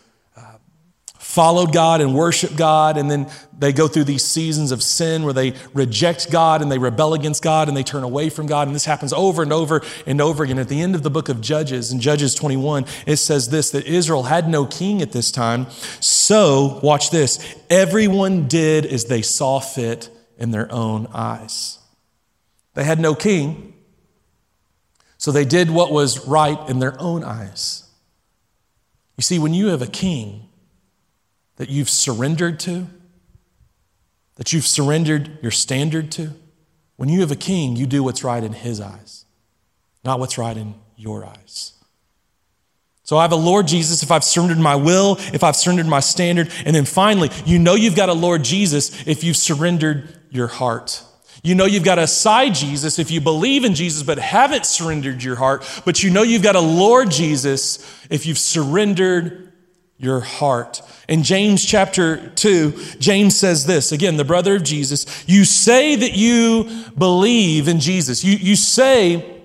followed 1.38 1.72
God 1.72 2.00
and 2.00 2.16
worshiped 2.16 2.56
God, 2.56 2.96
and 2.96 3.08
then 3.08 3.30
they 3.56 3.72
go 3.72 3.86
through 3.86 4.02
these 4.02 4.24
seasons 4.24 4.72
of 4.72 4.82
sin 4.82 5.22
where 5.22 5.32
they 5.32 5.54
reject 5.72 6.32
God 6.32 6.62
and 6.62 6.72
they 6.72 6.78
rebel 6.78 7.14
against 7.14 7.44
God 7.44 7.68
and 7.68 7.76
they 7.76 7.84
turn 7.84 8.02
away 8.02 8.28
from 8.28 8.48
God. 8.48 8.66
And 8.66 8.74
this 8.74 8.86
happens 8.86 9.12
over 9.12 9.44
and 9.44 9.52
over 9.52 9.82
and 10.04 10.20
over 10.20 10.42
again. 10.42 10.58
At 10.58 10.68
the 10.68 10.82
end 10.82 10.96
of 10.96 11.04
the 11.04 11.10
book 11.10 11.28
of 11.28 11.40
Judges, 11.40 11.92
in 11.92 12.00
Judges 12.00 12.34
21, 12.34 12.86
it 13.06 13.18
says 13.18 13.50
this 13.50 13.70
that 13.70 13.86
Israel 13.86 14.24
had 14.24 14.48
no 14.48 14.66
king 14.66 15.00
at 15.00 15.12
this 15.12 15.30
time. 15.30 15.70
So, 16.00 16.80
watch 16.82 17.10
this 17.10 17.38
everyone 17.70 18.48
did 18.48 18.84
as 18.84 19.04
they 19.04 19.22
saw 19.22 19.60
fit 19.60 20.10
in 20.38 20.50
their 20.50 20.66
own 20.72 21.06
eyes. 21.14 21.78
They 22.74 22.82
had 22.82 22.98
no 22.98 23.14
king, 23.14 23.74
so 25.18 25.30
they 25.30 25.44
did 25.44 25.70
what 25.70 25.92
was 25.92 26.26
right 26.26 26.58
in 26.68 26.80
their 26.80 27.00
own 27.00 27.22
eyes. 27.22 27.88
You 29.16 29.22
see, 29.22 29.38
when 29.38 29.54
you 29.54 29.68
have 29.68 29.82
a 29.82 29.86
king, 29.86 30.47
that 31.58 31.68
you've 31.68 31.90
surrendered 31.90 32.58
to, 32.60 32.86
that 34.36 34.52
you've 34.52 34.66
surrendered 34.66 35.38
your 35.42 35.50
standard 35.50 36.10
to. 36.12 36.30
When 36.96 37.08
you 37.08 37.20
have 37.20 37.30
a 37.30 37.36
king, 37.36 37.76
you 37.76 37.86
do 37.86 38.02
what's 38.02 38.24
right 38.24 38.42
in 38.42 38.52
his 38.52 38.80
eyes, 38.80 39.24
not 40.04 40.18
what's 40.18 40.38
right 40.38 40.56
in 40.56 40.74
your 40.96 41.24
eyes. 41.24 41.74
So 43.02 43.16
I 43.16 43.22
have 43.22 43.32
a 43.32 43.36
Lord 43.36 43.66
Jesus 43.66 44.02
if 44.02 44.10
I've 44.10 44.24
surrendered 44.24 44.58
my 44.58 44.76
will, 44.76 45.16
if 45.32 45.42
I've 45.42 45.56
surrendered 45.56 45.86
my 45.86 46.00
standard. 46.00 46.52
And 46.64 46.76
then 46.76 46.84
finally, 46.84 47.30
you 47.44 47.58
know 47.58 47.74
you've 47.74 47.96
got 47.96 48.08
a 48.08 48.14
Lord 48.14 48.44
Jesus 48.44 49.06
if 49.06 49.24
you've 49.24 49.36
surrendered 49.36 50.16
your 50.30 50.46
heart. 50.46 51.02
You 51.42 51.54
know 51.54 51.64
you've 51.64 51.84
got 51.84 51.98
a 51.98 52.06
side 52.06 52.54
Jesus 52.54 52.98
if 52.98 53.10
you 53.10 53.20
believe 53.20 53.64
in 53.64 53.74
Jesus 53.74 54.02
but 54.02 54.18
haven't 54.18 54.66
surrendered 54.66 55.22
your 55.22 55.36
heart. 55.36 55.64
But 55.84 56.02
you 56.02 56.10
know 56.10 56.22
you've 56.22 56.42
got 56.42 56.54
a 56.56 56.60
Lord 56.60 57.10
Jesus 57.10 57.78
if 58.10 58.26
you've 58.26 58.38
surrendered 58.38 59.47
your 59.98 60.20
heart. 60.20 60.80
In 61.08 61.24
James 61.24 61.64
chapter 61.64 62.30
2, 62.30 62.96
James 62.98 63.36
says 63.36 63.66
this 63.66 63.92
again, 63.92 64.16
the 64.16 64.24
brother 64.24 64.56
of 64.56 64.62
Jesus, 64.62 65.24
you 65.26 65.44
say 65.44 65.96
that 65.96 66.16
you 66.16 66.70
believe 66.96 67.68
in 67.68 67.80
Jesus. 67.80 68.24
You, 68.24 68.36
you 68.36 68.56
say 68.56 69.42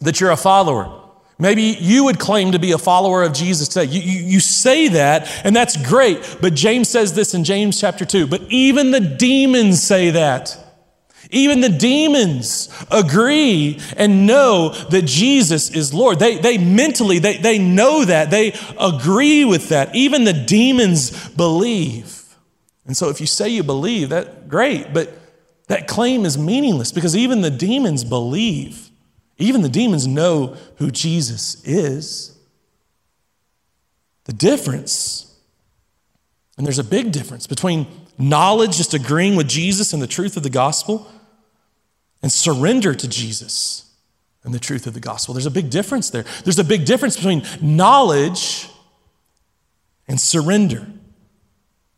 that 0.00 0.20
you're 0.20 0.30
a 0.30 0.36
follower. 0.36 0.96
Maybe 1.38 1.62
you 1.62 2.04
would 2.04 2.18
claim 2.18 2.52
to 2.52 2.58
be 2.58 2.72
a 2.72 2.78
follower 2.78 3.22
of 3.22 3.32
Jesus 3.32 3.68
today. 3.68 3.86
You, 3.86 4.00
you, 4.00 4.26
you, 4.32 4.40
say 4.40 4.88
that, 4.88 5.26
and 5.42 5.56
that's 5.56 5.76
great. 5.88 6.36
But 6.40 6.52
James 6.52 6.88
says 6.88 7.14
this 7.14 7.32
in 7.32 7.44
James 7.44 7.80
chapter 7.80 8.04
2. 8.04 8.26
But 8.26 8.42
even 8.50 8.90
the 8.90 9.00
demons 9.00 9.82
say 9.82 10.10
that. 10.10 10.59
Even 11.30 11.60
the 11.60 11.68
demons 11.68 12.68
agree 12.90 13.78
and 13.96 14.26
know 14.26 14.70
that 14.90 15.02
Jesus 15.02 15.70
is 15.70 15.94
Lord. 15.94 16.18
They, 16.18 16.38
they 16.38 16.58
mentally, 16.58 17.18
they, 17.18 17.36
they 17.36 17.58
know 17.58 18.04
that. 18.04 18.30
They 18.30 18.54
agree 18.78 19.44
with 19.44 19.68
that. 19.68 19.94
Even 19.94 20.24
the 20.24 20.32
demons 20.32 21.28
believe. 21.30 22.36
And 22.86 22.96
so 22.96 23.08
if 23.08 23.20
you 23.20 23.26
say 23.26 23.48
you 23.48 23.62
believe, 23.62 24.08
that 24.08 24.48
great, 24.48 24.92
but 24.92 25.12
that 25.68 25.86
claim 25.86 26.24
is 26.24 26.36
meaningless 26.36 26.90
because 26.90 27.16
even 27.16 27.42
the 27.42 27.50
demons 27.50 28.02
believe. 28.02 28.90
Even 29.38 29.62
the 29.62 29.68
demons 29.68 30.06
know 30.06 30.56
who 30.76 30.90
Jesus 30.90 31.62
is. 31.64 32.36
The 34.24 34.32
difference, 34.32 35.32
and 36.58 36.66
there's 36.66 36.78
a 36.80 36.84
big 36.84 37.12
difference 37.12 37.46
between 37.46 37.86
knowledge, 38.18 38.76
just 38.76 38.94
agreeing 38.94 39.36
with 39.36 39.48
Jesus 39.48 39.92
and 39.92 40.02
the 40.02 40.06
truth 40.06 40.36
of 40.36 40.42
the 40.42 40.50
gospel, 40.50 41.10
and 42.22 42.30
surrender 42.30 42.94
to 42.94 43.08
Jesus 43.08 43.90
and 44.44 44.54
the 44.54 44.58
truth 44.58 44.86
of 44.86 44.94
the 44.94 45.00
gospel. 45.00 45.34
There's 45.34 45.46
a 45.46 45.50
big 45.50 45.70
difference 45.70 46.10
there. 46.10 46.24
There's 46.44 46.58
a 46.58 46.64
big 46.64 46.84
difference 46.84 47.16
between 47.16 47.42
knowledge 47.60 48.68
and 50.08 50.20
surrender. 50.20 50.86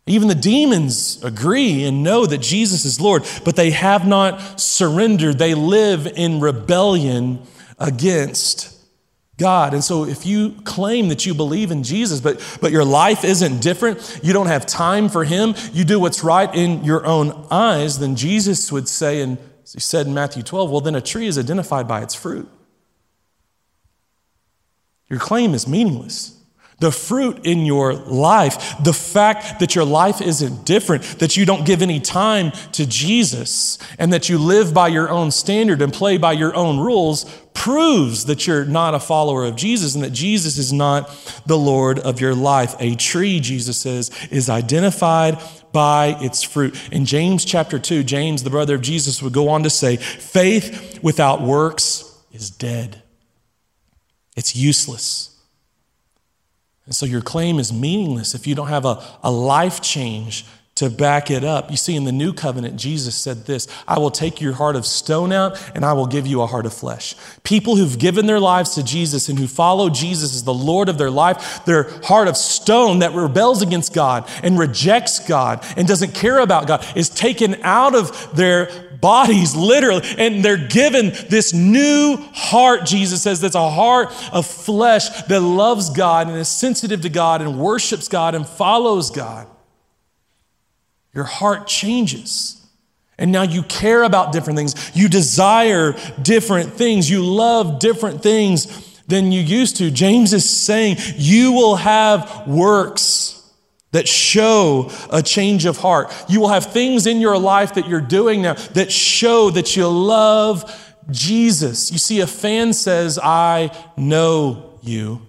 Even 0.07 0.27
the 0.27 0.35
demons 0.35 1.23
agree 1.23 1.85
and 1.85 2.03
know 2.03 2.27
that 2.27 2.39
Jesus 2.39 2.85
is 2.85 3.01
Lord, 3.01 3.25
but 3.45 3.55
they 3.55 3.71
have 3.71 4.07
not 4.07 4.61
surrendered. 4.61 5.39
They 5.39 5.55
live 5.55 6.07
in 6.07 6.41
rebellion 6.41 7.47
against 7.79 8.77
God. 9.39 9.75
And 9.75 9.83
so 9.83 10.05
if 10.05 10.27
you 10.27 10.57
claim 10.65 11.09
that 11.09 11.25
you 11.25 11.35
believe 11.35 11.71
in 11.71 11.85
Jesus, 11.85 12.21
but, 12.21 12.59
but 12.61 12.73
your 12.73 12.85
life 12.85 13.25
isn't 13.25 13.61
different, 13.61 14.21
you 14.23 14.33
don't 14.33 14.49
have 14.49 14.67
time 14.67 15.09
for 15.09 15.25
Him, 15.25 15.55
you 15.73 15.85
do 15.85 16.01
what's 16.01 16.25
right 16.25 16.53
in 16.55 16.85
your 16.85 17.07
own 17.07 17.47
eyes, 17.51 17.99
then 17.99 18.17
Jesus 18.17 18.71
would 18.73 18.89
say 18.89 19.21
in 19.21 19.39
as 19.65 19.73
he 19.73 19.81
said 19.81 20.07
in 20.07 20.15
Matthew 20.15 20.43
12, 20.43 20.71
well, 20.71 20.81
then 20.81 20.95
a 20.95 21.01
tree 21.01 21.27
is 21.27 21.39
identified 21.39 21.87
by 21.87 22.03
its 22.03 22.15
fruit. 22.15 22.49
Your 25.09 25.21
claim 25.21 25.55
is 25.55 25.69
meaningless. 25.69 26.39
The 26.79 26.91
fruit 26.91 27.47
in 27.47 27.65
your 27.65 27.93
life, 27.95 28.75
the 28.83 28.93
fact 28.93 29.61
that 29.61 29.77
your 29.77 29.85
life 29.85 30.21
isn't 30.21 30.65
different, 30.65 31.05
that 31.21 31.37
you 31.37 31.45
don't 31.45 31.65
give 31.65 31.81
any 31.81 32.01
time 32.01 32.51
to 32.73 32.85
Jesus, 32.87 33.79
and 34.01 34.13
that 34.13 34.29
you 34.29 34.37
live 34.37 34.75
by 34.75 34.89
your 34.89 35.09
own 35.09 35.31
standard 35.31 35.81
and 35.81 35.93
play 35.93 36.17
by 36.17 36.33
your 36.33 36.53
own 36.57 36.81
rules, 36.81 37.25
proves 37.55 38.25
that 38.25 38.49
you're 38.49 38.65
not 38.65 38.95
a 38.95 38.99
follower 38.99 39.45
of 39.45 39.55
Jesus 39.55 39.95
and 39.95 40.03
that 40.03 40.13
Jesus 40.13 40.59
is 40.59 40.73
not 40.73 41.09
the 41.47 41.59
Lord 41.59 42.01
of 42.01 42.21
your 42.21 42.35
life. 42.35 42.75
A 42.81 42.97
tree, 42.97 43.39
Jesus 43.39 43.79
says, 43.79 44.11
is 44.33 44.51
identified 44.51 45.39
by 45.73 46.17
its 46.21 46.43
fruit. 46.43 46.77
In 46.93 47.05
James 47.05 47.45
chapter 47.45 47.79
2, 47.79 48.03
James, 48.03 48.43
the 48.43 48.51
brother 48.51 48.75
of 48.75 48.83
Jesus, 48.83 49.23
would 49.23 49.33
go 49.33 49.49
on 49.49 49.63
to 49.63 49.71
say, 49.71 49.97
faith 49.97 51.01
without 51.03 51.43
works 51.43 52.19
is 52.33 52.51
dead, 52.51 53.03
it's 54.37 54.57
useless. 54.57 55.29
And 56.85 56.95
so 56.95 57.07
your 57.07 57.23
claim 57.23 57.59
is 57.59 57.73
meaningless 57.73 58.35
if 58.35 58.47
you 58.47 58.55
don't 58.55 58.69
have 58.69 58.85
a, 58.85 59.03
a 59.23 59.31
life 59.31 59.81
change 59.81 60.45
to 60.75 60.89
back 60.89 61.31
it 61.31 61.45
up. 61.45 61.71
You 61.71 61.77
see, 61.77 61.97
in 61.97 62.05
the 62.05 62.13
new 62.13 62.33
covenant, 62.33 62.77
Jesus 62.77 63.15
said 63.15 63.45
this 63.45 63.69
I 63.87 63.99
will 63.99 64.11
take 64.11 64.41
your 64.41 64.55
heart 64.55 64.75
of 64.75 64.87
stone 64.87 65.33
out 65.33 65.61
and 65.75 65.85
I 65.85 65.93
will 65.93 66.07
give 66.07 66.27
you 66.27 66.41
a 66.41 66.47
heart 66.47 66.65
of 66.65 66.73
flesh. 66.73 67.15
People 67.45 67.77
who've 67.77 67.99
given 67.99 68.27
their 68.27 68.41
lives 68.41 68.75
to 68.77 68.83
Jesus 68.83 69.29
and 69.29 69.39
who 69.39 69.47
follow 69.47 69.91
Jesus 69.91 70.35
as 70.35 70.45
the 70.45 70.55
Lord 70.55 70.89
of 70.89 70.97
their 70.97 71.11
life, 71.11 71.65
their 71.67 71.85
heart 72.05 72.27
of 72.27 72.37
stone 72.37 73.01
that 73.01 73.13
rebels 73.13 73.61
against 73.61 73.93
God 73.93 74.29
and 74.43 74.59
rejects 74.59 75.19
God 75.21 75.65
and 75.77 75.87
doesn't 75.87 76.15
care 76.15 76.39
about 76.39 76.67
God 76.67 76.87
is 76.97 77.11
taken 77.11 77.57
out 77.63 77.95
of 77.95 78.35
their 78.35 78.71
bodies, 79.03 79.55
literally, 79.55 80.03
and 80.17 80.45
they're 80.45 80.69
given 80.69 81.07
this 81.29 81.53
new 81.53 82.17
heart, 82.33 82.87
Jesus 82.87 83.21
says, 83.21 83.41
that's 83.41 83.57
a 83.57 83.71
heart 83.71 84.13
of 84.33 84.47
flesh 84.47 85.09
that 85.25 85.41
loves 85.41 85.91
God 85.91 86.29
and 86.29 86.39
is 86.39 86.49
sensitive 86.49 87.03
to 87.03 87.09
God 87.11 87.43
and 87.43 87.59
worships 87.59 88.09
God 88.09 88.35
and 88.37 88.47
follows 88.47 89.11
God 89.11 89.49
your 91.15 91.25
heart 91.25 91.67
changes. 91.67 92.59
And 93.19 93.31
now 93.31 93.43
you 93.43 93.63
care 93.63 94.03
about 94.03 94.33
different 94.33 94.59
things. 94.59 94.91
You 94.95 95.09
desire 95.09 95.95
different 96.21 96.73
things. 96.73 97.09
You 97.11 97.25
love 97.25 97.79
different 97.79 98.23
things 98.23 99.01
than 99.07 99.31
you 99.31 99.41
used 99.41 99.77
to. 99.77 99.91
James 99.91 100.33
is 100.33 100.49
saying 100.49 100.97
you 101.17 101.53
will 101.53 101.77
have 101.77 102.49
works 102.49 103.39
that 103.93 104.09
show 104.09 104.91
a 105.11 105.23
change 105.23 105.67
of 105.67 105.77
heart. 105.77 106.13
You 106.29 106.41
will 106.41 106.49
have 106.49 106.73
things 106.73 107.07
in 107.07 107.21
your 107.21 107.39
life 107.39 107.75
that 107.75 107.87
you're 107.87 108.01
doing 108.01 108.43
now 108.43 108.55
that 108.55 108.91
show 108.91 109.51
that 109.51 109.77
you 109.77 109.87
love 109.87 110.97
Jesus. 111.11 111.93
You 111.93 111.99
see, 111.99 112.21
a 112.21 112.27
fan 112.27 112.73
says, 112.73 113.19
I 113.23 113.71
know 113.97 114.79
you. 114.83 115.21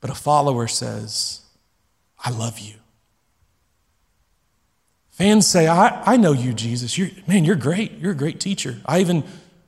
But 0.00 0.10
a 0.10 0.14
follower 0.14 0.66
says, 0.66 1.42
I 2.18 2.30
love 2.30 2.58
you. 2.58 2.79
Fans 5.20 5.46
say, 5.46 5.68
I, 5.68 6.14
I 6.14 6.16
know 6.16 6.32
you, 6.32 6.54
Jesus. 6.54 6.96
You're, 6.96 7.10
man, 7.26 7.44
you're 7.44 7.54
great. 7.54 7.98
You're 7.98 8.12
a 8.12 8.16
great 8.16 8.40
teacher. 8.40 8.78
I 8.86 9.00
even 9.00 9.22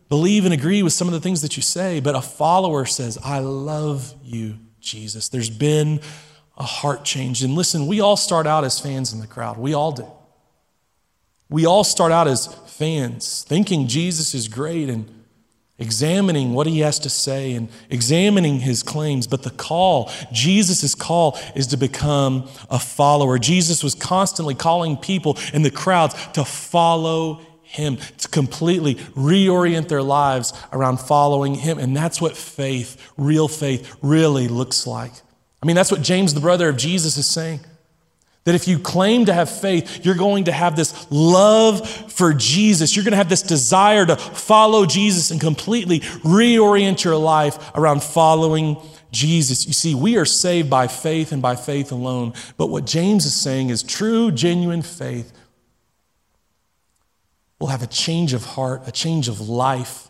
believe 0.09 0.47
and 0.47 0.55
agree 0.55 0.83
with 0.83 0.95
some 0.95 1.09
of 1.09 1.13
the 1.13 1.21
things 1.21 1.43
that 1.43 1.59
you 1.59 1.63
say. 1.63 2.01
But 2.01 2.15
a 2.15 2.23
follower 2.23 2.87
says, 2.87 3.19
I 3.23 3.41
love 3.41 4.15
you, 4.25 4.57
Jesus. 4.81 5.29
There's 5.29 5.51
been 5.51 6.01
a 6.57 6.63
heart 6.63 7.05
change. 7.05 7.43
And 7.43 7.55
listen, 7.55 7.87
we 7.87 8.01
all 8.01 8.17
start 8.17 8.47
out 8.47 8.65
as 8.65 8.81
fans 8.81 9.13
in 9.13 9.21
the 9.21 9.27
crowd. 9.27 9.59
We 9.59 9.75
all 9.75 9.93
do. 9.93 10.07
We 11.51 11.67
all 11.67 11.85
start 11.85 12.13
out 12.13 12.29
as 12.29 12.47
fans, 12.47 13.45
thinking 13.47 13.89
Jesus 13.89 14.35
is 14.35 14.49
great 14.49 14.89
and 14.89 15.22
examining 15.79 16.53
what 16.53 16.67
he 16.67 16.81
has 16.81 16.99
to 17.01 17.11
say 17.11 17.55
and 17.55 17.69
examining 17.91 18.61
his 18.61 18.83
claims. 18.83 19.27
But 19.27 19.43
the 19.43 19.51
call, 19.51 20.11
Jesus' 20.33 20.95
call, 20.95 21.39
is 21.55 21.67
to 21.69 21.77
become 21.77 22.49
a 22.71 22.79
follower. 22.79 23.39
Jesus 23.39 23.83
was 23.83 23.95
constantly 23.95 24.55
calling 24.55 24.97
people 24.97 25.39
in 25.53 25.63
the 25.63 25.71
crowds 25.71 26.15
to 26.35 26.45
follow 26.45 27.41
him, 27.63 27.97
to 28.19 28.29
completely 28.29 28.97
reorient 29.17 29.89
their 29.89 30.03
lives 30.03 30.53
around 30.73 30.99
following 31.01 31.55
him. 31.55 31.79
And 31.79 31.97
that's 31.97 32.21
what 32.21 32.37
faith, 32.37 33.13
real 33.17 33.49
faith, 33.49 33.97
really 34.03 34.47
looks 34.47 34.87
like. 34.87 35.13
I 35.63 35.67
mean, 35.67 35.77
that's 35.77 35.91
what 35.91 36.03
James, 36.03 36.35
the 36.35 36.41
brother 36.41 36.69
of 36.69 36.77
Jesus, 36.77 37.17
is 37.17 37.27
saying. 37.27 37.61
That 38.45 38.57
if 38.57 38.67
you 38.67 38.79
claim 38.79 39.27
to 39.27 39.33
have 39.33 39.49
faith, 39.49 40.05
you're 40.05 40.17
going 40.17 40.45
to 40.45 40.53
have 40.53 40.75
this 40.75 41.07
love 41.11 41.89
for 42.13 42.35
Jesus. 42.35 42.97
You're 42.97 43.05
going 43.05 43.13
to 43.13 43.19
have 43.19 43.29
this 43.29 43.43
desire 43.43 44.05
to 44.05 44.17
follow 44.17 44.85
Jesus 44.85 45.31
and 45.31 45.41
completely 45.41 46.01
reorient 46.01 47.05
your 47.05 47.17
life 47.17 47.71
around 47.77 48.03
following 48.03 48.79
Jesus. 49.13 49.67
You 49.67 49.73
see, 49.73 49.95
we 49.95 50.17
are 50.17 50.25
saved 50.25 50.69
by 50.69 50.89
faith 50.89 51.31
and 51.31 51.41
by 51.41 51.55
faith 51.55 51.93
alone. 51.93 52.33
But 52.57 52.67
what 52.67 52.85
James 52.85 53.27
is 53.27 53.35
saying 53.35 53.71
is 53.71 53.83
true, 53.85 54.33
genuine 54.33 54.83
faith 54.83 55.33
will 57.61 57.69
have 57.69 57.83
a 57.83 57.87
change 57.87 58.33
of 58.33 58.45
heart, 58.45 58.83
a 58.89 58.93
change 58.93 59.29
of 59.29 59.41
life, 59.49 60.09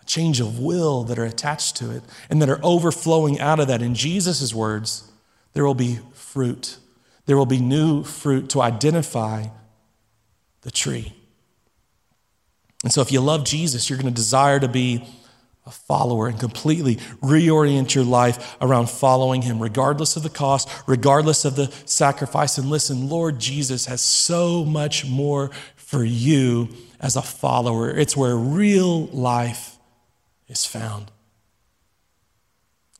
a 0.00 0.04
change 0.06 0.40
of 0.40 0.60
will 0.60 1.04
that 1.04 1.18
are 1.18 1.26
attached 1.26 1.76
to 1.76 1.90
it 1.90 2.02
and 2.30 2.40
that 2.40 2.48
are 2.48 2.60
overflowing 2.62 3.38
out 3.38 3.60
of 3.60 3.68
that. 3.68 3.82
In 3.82 3.94
Jesus' 3.94 4.54
words, 4.54 5.10
there 5.52 5.64
will 5.66 5.74
be 5.74 5.98
fruit 6.14 6.78
there 7.26 7.36
will 7.36 7.46
be 7.46 7.60
new 7.60 8.04
fruit 8.04 8.50
to 8.50 8.62
identify 8.62 9.46
the 10.62 10.70
tree. 10.70 11.12
And 12.82 12.92
so, 12.92 13.00
if 13.00 13.10
you 13.10 13.20
love 13.20 13.44
Jesus, 13.44 13.88
you're 13.88 13.98
going 13.98 14.12
to 14.12 14.14
desire 14.14 14.60
to 14.60 14.68
be 14.68 15.06
a 15.66 15.70
follower 15.70 16.28
and 16.28 16.38
completely 16.38 16.96
reorient 17.22 17.94
your 17.94 18.04
life 18.04 18.56
around 18.60 18.90
following 18.90 19.42
him, 19.42 19.60
regardless 19.60 20.16
of 20.16 20.22
the 20.22 20.28
cost, 20.28 20.68
regardless 20.86 21.46
of 21.46 21.56
the 21.56 21.72
sacrifice. 21.86 22.58
And 22.58 22.68
listen, 22.68 23.08
Lord 23.08 23.38
Jesus 23.38 23.86
has 23.86 24.02
so 24.02 24.64
much 24.64 25.06
more 25.06 25.50
for 25.76 26.04
you 26.04 26.68
as 27.00 27.16
a 27.16 27.22
follower. 27.22 27.90
It's 27.90 28.16
where 28.16 28.36
real 28.36 29.06
life 29.06 29.78
is 30.48 30.66
found. 30.66 31.10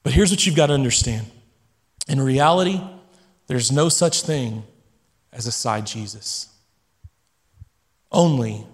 But 0.02 0.12
here's 0.12 0.30
what 0.30 0.46
you've 0.46 0.56
got 0.56 0.66
to 0.66 0.74
understand 0.74 1.26
in 2.08 2.20
reality, 2.20 2.80
there's 3.46 3.70
no 3.70 3.88
such 3.88 4.22
thing 4.22 4.64
as 5.32 5.46
a 5.46 5.52
side 5.52 5.86
Jesus, 5.86 6.48
only 8.10 8.66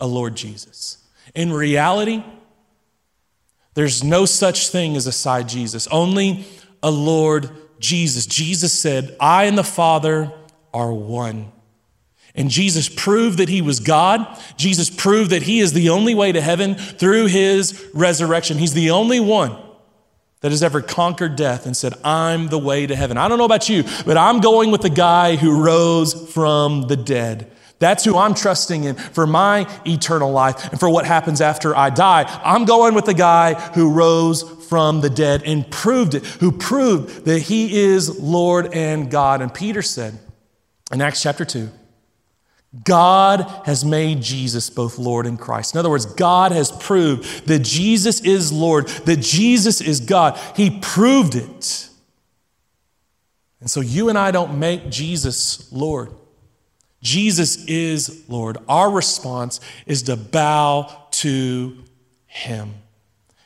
a 0.00 0.06
Lord 0.06 0.34
Jesus. 0.36 0.98
In 1.34 1.52
reality, 1.52 2.22
there's 3.74 4.02
no 4.02 4.24
such 4.24 4.68
thing 4.68 4.96
as 4.96 5.06
a 5.06 5.12
side 5.12 5.48
Jesus, 5.48 5.86
only 5.88 6.44
a 6.82 6.90
Lord 6.90 7.50
Jesus. 7.78 8.26
Jesus 8.26 8.72
said, 8.72 9.16
I 9.20 9.44
and 9.44 9.56
the 9.56 9.64
Father 9.64 10.32
are 10.72 10.92
one. 10.92 11.52
And 12.34 12.50
Jesus 12.50 12.88
proved 12.88 13.38
that 13.38 13.48
he 13.48 13.62
was 13.62 13.80
God. 13.80 14.26
Jesus 14.58 14.90
proved 14.90 15.30
that 15.30 15.42
he 15.42 15.60
is 15.60 15.72
the 15.72 15.88
only 15.88 16.14
way 16.14 16.32
to 16.32 16.40
heaven 16.40 16.74
through 16.74 17.26
his 17.26 17.88
resurrection. 17.94 18.58
He's 18.58 18.74
the 18.74 18.90
only 18.90 19.20
one 19.20 19.56
that 20.46 20.52
has 20.52 20.62
ever 20.62 20.80
conquered 20.80 21.34
death 21.34 21.66
and 21.66 21.76
said, 21.76 21.92
I'm 22.04 22.46
the 22.46 22.58
way 22.58 22.86
to 22.86 22.94
heaven. 22.94 23.18
I 23.18 23.26
don't 23.26 23.36
know 23.36 23.44
about 23.46 23.68
you, 23.68 23.82
but 24.04 24.16
I'm 24.16 24.38
going 24.38 24.70
with 24.70 24.80
the 24.80 24.88
guy 24.88 25.34
who 25.34 25.60
rose 25.60 26.14
from 26.32 26.82
the 26.82 26.94
dead. 26.94 27.50
That's 27.80 28.04
who 28.04 28.16
I'm 28.16 28.32
trusting 28.32 28.84
in 28.84 28.94
for 28.94 29.26
my 29.26 29.68
eternal 29.84 30.30
life 30.30 30.70
and 30.70 30.78
for 30.78 30.88
what 30.88 31.04
happens 31.04 31.40
after 31.40 31.74
I 31.74 31.90
die. 31.90 32.26
I'm 32.44 32.64
going 32.64 32.94
with 32.94 33.06
the 33.06 33.12
guy 33.12 33.54
who 33.54 33.90
rose 33.90 34.44
from 34.68 35.00
the 35.00 35.10
dead 35.10 35.42
and 35.44 35.68
proved 35.68 36.14
it, 36.14 36.24
who 36.24 36.52
proved 36.52 37.24
that 37.24 37.42
he 37.42 37.76
is 37.80 38.20
Lord 38.20 38.72
and 38.72 39.10
God. 39.10 39.42
And 39.42 39.52
Peter 39.52 39.82
said 39.82 40.16
in 40.92 41.02
Acts 41.02 41.22
chapter 41.22 41.44
2, 41.44 41.68
God 42.84 43.40
has 43.64 43.84
made 43.84 44.22
Jesus 44.22 44.70
both 44.70 44.98
Lord 44.98 45.26
and 45.26 45.38
Christ. 45.38 45.74
In 45.74 45.78
other 45.78 45.90
words, 45.90 46.06
God 46.06 46.52
has 46.52 46.70
proved 46.70 47.46
that 47.46 47.60
Jesus 47.60 48.20
is 48.20 48.52
Lord, 48.52 48.88
that 48.88 49.20
Jesus 49.20 49.80
is 49.80 50.00
God. 50.00 50.38
He 50.56 50.78
proved 50.80 51.34
it. 51.34 51.88
And 53.60 53.70
so 53.70 53.80
you 53.80 54.08
and 54.08 54.18
I 54.18 54.30
don't 54.30 54.58
make 54.58 54.90
Jesus 54.90 55.72
Lord. 55.72 56.10
Jesus 57.02 57.64
is 57.66 58.24
Lord. 58.28 58.58
Our 58.68 58.90
response 58.90 59.60
is 59.86 60.02
to 60.04 60.16
bow 60.16 61.06
to 61.12 61.76
him. 62.26 62.74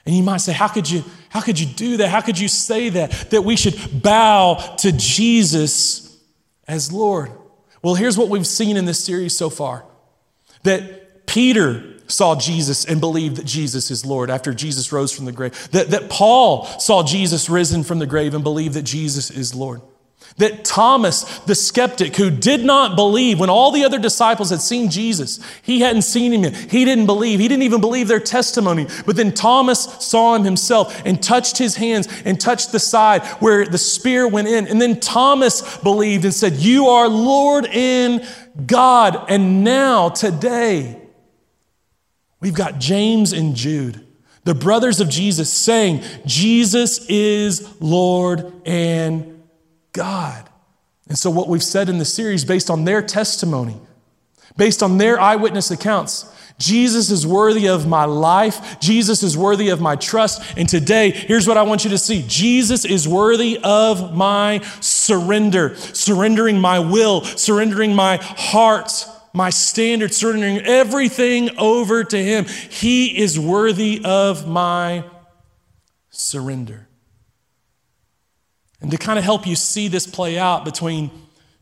And 0.07 0.17
you 0.17 0.23
might 0.23 0.39
say, 0.39 0.53
how 0.53 0.69
could 0.69 0.91
you, 0.91 1.05
how 1.29 1.41
could 1.41 1.61
you 1.61 1.67
do 1.67 1.99
that? 1.99 2.09
How 2.09 2.21
could 2.21 2.39
you 2.39 2.49
say 2.49 2.89
that? 2.89 3.31
That 3.31 3.43
we 3.43 3.57
should 3.57 4.03
bow 4.03 4.55
to 4.79 4.93
Jesus 4.93 6.19
as 6.67 6.91
Lord. 6.91 7.31
Well, 7.83 7.95
here's 7.95 8.19
what 8.19 8.29
we've 8.29 8.47
seen 8.47 8.77
in 8.77 8.85
this 8.85 9.03
series 9.03 9.37
so 9.37 9.51
far 9.51 9.85
that 10.63 11.27
Peter 11.27 11.95
saw 12.07 12.35
Jesus 12.35 12.85
and 12.85 13.01
believed 13.01 13.37
that 13.37 13.47
Jesus 13.47 13.91
is 13.91 14.05
Lord 14.05 14.31
after 14.31 14.53
Jesus 14.53 14.93
rose 14.93 15.13
from 15.13 15.25
the 15.25 15.33
grave, 15.33 15.71
that, 15.71 15.91
that 15.91 16.11
Paul 16.11 16.67
saw 16.67 17.03
Jesus 17.03 17.49
risen 17.49 17.85
from 17.85 17.99
the 17.99 18.07
grave 18.07 18.35
and 18.35 18.43
believed 18.43 18.75
that 18.75 18.83
Jesus 18.83 19.31
is 19.31 19.55
Lord. 19.55 19.81
That 20.37 20.65
Thomas, 20.65 21.25
the 21.41 21.55
skeptic 21.55 22.17
who 22.17 22.31
did 22.31 22.65
not 22.65 22.97
believe 22.97 23.39
when 23.39 23.51
all 23.51 23.71
the 23.71 23.85
other 23.85 23.99
disciples 23.99 24.51
had 24.51 24.61
seen 24.61 24.91
Jesus, 24.91 25.41
he 25.63 25.81
hadn't 25.81 26.03
seen 26.03 26.33
him 26.33 26.45
yet. 26.45 26.55
He 26.55 26.85
didn't 26.85 27.07
believe. 27.07 27.41
He 27.41 27.49
didn't 27.49 27.65
even 27.65 27.81
believe 27.81 28.09
their 28.09 28.21
testimony. 28.21 28.87
But 29.07 29.17
then 29.17 29.33
Thomas 29.33 29.85
saw 30.01 30.35
him 30.35 30.45
himself 30.45 31.03
and 31.05 31.23
touched 31.23 31.59
his 31.59 31.77
hands 31.77 32.09
and 32.25 32.41
touched 32.41 32.73
the 32.73 32.79
side 32.79 33.25
where 33.41 33.67
the 33.67 33.79
spear 33.79 34.27
went 34.27 34.49
in. 34.49 34.67
And 34.67 34.81
then 34.81 35.01
Thomas 35.01 35.79
believed 35.79 36.25
and 36.25 36.35
said, 36.35 36.55
You 36.55 36.87
are 36.87 37.09
Lord 37.09 37.67
in 37.67 38.27
God. 38.67 39.27
And 39.29 39.65
now, 39.65 40.09
today, 40.09 41.01
we've 42.41 42.55
got 42.55 42.79
James 42.79 43.33
and 43.33 43.55
Jude 43.55 44.07
the 44.45 44.55
brothers 44.55 45.01
of 45.01 45.09
Jesus 45.09 45.53
saying, 45.53 46.03
Jesus 46.25 47.07
is 47.09 47.81
Lord 47.81 48.53
and 48.65 49.40
God. 49.93 50.49
And 51.09 51.19
so, 51.19 51.31
what 51.31 51.49
we've 51.49 51.63
said 51.63 51.89
in 51.89 51.99
the 51.99 52.05
series, 52.05 52.45
based 52.45 52.71
on 52.71 52.85
their 52.85 53.03
testimony, 53.03 53.81
based 54.57 54.83
on 54.83 54.99
their 54.99 55.21
eyewitness 55.21 55.71
accounts, 55.71 56.33
Jesus 56.61 57.11
is 57.11 57.27
worthy 57.27 57.69
of 57.69 57.89
my 57.89 58.05
life. 58.05 58.79
Jesus 58.81 59.23
is 59.23 59.37
worthy 59.37 59.71
of 59.71 59.81
my 59.81 59.97
trust. 59.97 60.43
And 60.57 60.69
today, 60.69 61.11
here's 61.11 61.49
what 61.49 61.57
I 61.57 61.63
want 61.63 61.85
you 61.85 61.91
to 61.91 61.99
see 61.99 62.23
Jesus 62.29 62.85
is 62.85 63.09
worthy 63.09 63.59
of 63.65 64.15
my 64.15 64.61
surrender, 64.81 65.75
surrendering 65.77 66.61
my 66.61 66.79
will, 66.79 67.25
surrendering 67.25 67.95
my 67.95 68.19
heart, 68.19 69.07
my 69.33 69.49
standards, 69.49 70.19
surrendering 70.19 70.59
everything 70.59 71.59
over 71.59 72.05
to 72.05 72.23
Him. 72.23 72.45
He 72.45 73.19
is 73.19 73.39
worthy 73.39 74.03
of 74.05 74.47
my 74.47 75.05
surrender. 76.11 76.90
And 78.81 78.91
to 78.91 78.97
kind 78.97 79.19
of 79.19 79.25
help 79.25 79.47
you 79.47 79.57
see 79.57 79.89
this 79.89 80.07
play 80.07 80.39
out 80.39 80.65
between 80.65 81.11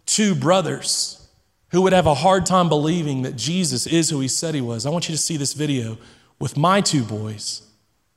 two 0.07 0.35
brothers 0.35 1.29
who 1.71 1.83
would 1.83 1.93
have 1.93 2.07
a 2.07 2.15
hard 2.15 2.47
time 2.47 2.69
believing 2.69 3.23
that 3.23 3.37
Jesus 3.37 3.87
is 3.87 4.11
who 4.11 4.21
he 4.21 4.29
said 4.29 4.55
he 4.55 4.61
was, 4.61 4.87
I 4.87 4.91
want 4.91 5.09
you 5.09 5.15
to 5.15 5.21
see 5.21 5.37
this 5.37 5.53
video 5.53 5.99
with 6.39 6.57
my 6.57 6.81
two 6.81 7.03
boys 7.03 7.63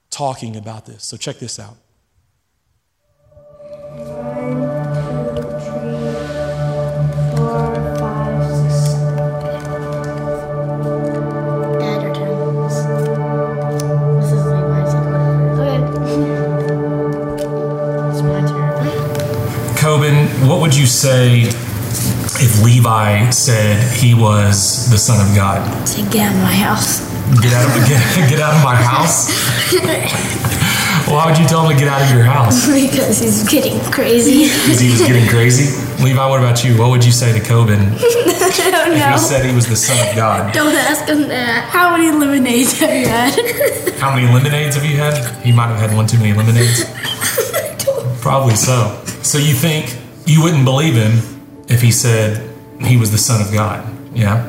talking 0.09 0.55
about 0.55 0.85
this. 0.85 1.03
So 1.03 1.17
check 1.17 1.39
this 1.39 1.59
out. 1.59 1.77
Would 20.71 20.79
you 20.79 20.87
say 20.87 21.41
if 22.39 22.63
Levi 22.63 23.29
said 23.31 23.91
he 23.91 24.13
was 24.13 24.89
the 24.89 24.97
Son 24.97 25.19
of 25.19 25.35
God? 25.35 25.59
Get 26.09 26.31
out 26.31 26.33
of 26.33 26.41
my 26.41 26.55
house. 26.55 27.01
Get 27.41 27.51
out 27.51 27.67
of 27.67 27.75
get, 27.89 27.99
get 28.29 28.39
out 28.39 28.55
of 28.55 28.63
my 28.63 28.75
house. 28.75 29.27
Why 31.11 31.25
would 31.25 31.37
you 31.37 31.45
tell 31.45 31.67
him 31.67 31.75
to 31.75 31.77
get 31.77 31.89
out 31.91 32.01
of 32.01 32.15
your 32.15 32.23
house? 32.23 32.67
because 32.71 33.19
he's 33.19 33.49
getting 33.49 33.81
crazy. 33.91 34.43
Because 34.43 34.79
he 34.79 34.91
was 34.91 35.01
getting 35.01 35.27
crazy. 35.27 35.75
Levi, 36.01 36.25
what 36.25 36.39
about 36.39 36.63
you? 36.63 36.79
What 36.79 36.89
would 36.91 37.03
you 37.03 37.11
say 37.11 37.37
to 37.37 37.45
Coben 37.45 37.91
I 37.99 38.71
don't 38.71 38.93
if 38.93 38.99
know. 38.99 39.11
he 39.11 39.17
said 39.17 39.43
he 39.43 39.53
was 39.53 39.67
the 39.67 39.75
Son 39.75 39.99
of 40.07 40.15
God? 40.15 40.53
Don't 40.53 40.73
ask 40.73 41.05
him 41.05 41.27
that. 41.27 41.67
How 41.67 41.97
many 41.97 42.17
lemonades 42.17 42.79
have 42.79 42.95
you 42.95 43.09
had? 43.09 43.99
How 43.99 44.15
many 44.15 44.31
lemonades 44.33 44.77
have 44.77 44.85
you 44.85 44.95
had? 44.95 45.35
He 45.43 45.51
might 45.51 45.67
have 45.67 45.89
had 45.89 45.93
one 45.93 46.07
too 46.07 46.17
many 46.17 46.31
lemonades. 46.31 46.85
Probably 48.21 48.55
so. 48.55 49.03
So 49.21 49.37
you 49.37 49.53
think 49.53 50.00
you 50.31 50.41
wouldn't 50.43 50.65
believe 50.65 50.95
him 50.95 51.13
if 51.67 51.81
he 51.81 51.91
said 51.91 52.49
he 52.79 52.97
was 52.97 53.11
the 53.11 53.17
Son 53.17 53.41
of 53.45 53.51
God? 53.53 53.85
Yeah. 54.15 54.47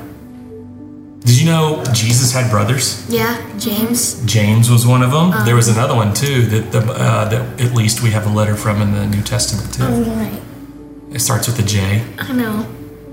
Did 1.21 1.39
you 1.41 1.47
know 1.47 1.85
Jesus 1.93 2.33
had 2.33 2.51
brothers? 2.51 3.07
yeah, 3.09 3.39
James. 3.59 4.25
James 4.27 4.69
was 4.71 4.87
one 4.87 5.03
of 5.03 5.13
them. 5.13 5.31
there 5.45 5.55
was 5.55 5.69
another 5.69 5.95
one 5.95 6.13
too 6.13 6.47
that 6.47 6.73
the, 6.73 6.81
uh, 6.81 7.29
that 7.29 7.61
at 7.61 7.73
least 7.75 8.03
we 8.03 8.11
have 8.11 8.27
a 8.27 8.31
letter 8.31 8.57
from 8.57 8.83
in 8.83 8.93
the 8.93 9.07
New 9.07 9.23
Testament 9.23 9.73
too. 9.73 9.85
Right. 10.13 10.43
It 11.13 11.21
starts 11.21 11.47
with 11.47 11.59
a 11.61 11.63
J. 11.63 12.05
I 12.19 12.33
know. 12.33 12.67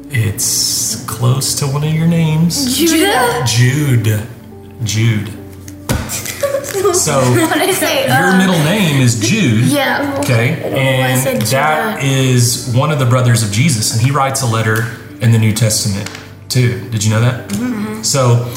It's 0.10 1.06
close 1.06 1.54
to 1.60 1.68
one 1.68 1.84
of 1.84 1.94
your 1.94 2.08
names. 2.08 2.76
Judah. 2.78 3.44
Jude. 3.46 4.26
Jude. 4.84 5.30
So 6.94 7.20
What 7.20 7.54
did 7.54 7.70
I 7.70 7.72
say? 7.72 8.08
your 8.08 8.16
Uh, 8.34 8.38
middle 8.38 8.64
name 8.64 9.02
is 9.02 9.20
Jude. 9.20 9.66
Yeah. 9.80 10.18
Okay, 10.20 10.54
I 10.54 10.60
don't 10.62 10.72
know 10.72 10.78
why 10.78 10.82
I 10.82 11.30
and 11.32 11.42
that 11.44 12.04
is 12.04 12.72
one 12.76 12.92
of 12.92 13.00
the 13.00 13.06
brothers 13.06 13.44
of 13.44 13.52
Jesus, 13.52 13.94
and 13.94 14.02
he 14.02 14.12
writes 14.12 14.42
a 14.42 14.46
letter 14.48 14.88
in 15.22 15.32
the 15.32 15.38
New 15.38 15.54
Testament 15.54 16.10
too. 16.50 16.90
Did 16.90 17.04
you 17.04 17.12
know 17.12 17.22
that? 17.22 17.50
Mm-hmm. 17.50 18.02
So 18.04 18.52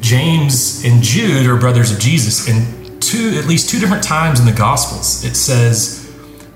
James 0.00 0.84
and 0.84 1.02
Jude 1.02 1.46
are 1.46 1.56
brothers 1.56 1.90
of 1.92 1.98
Jesus, 1.98 2.48
and 2.48 3.00
two 3.02 3.36
at 3.38 3.46
least 3.46 3.70
two 3.70 3.78
different 3.78 4.02
times 4.02 4.40
in 4.40 4.46
the 4.46 4.52
Gospels 4.52 5.24
it 5.24 5.36
says 5.36 6.02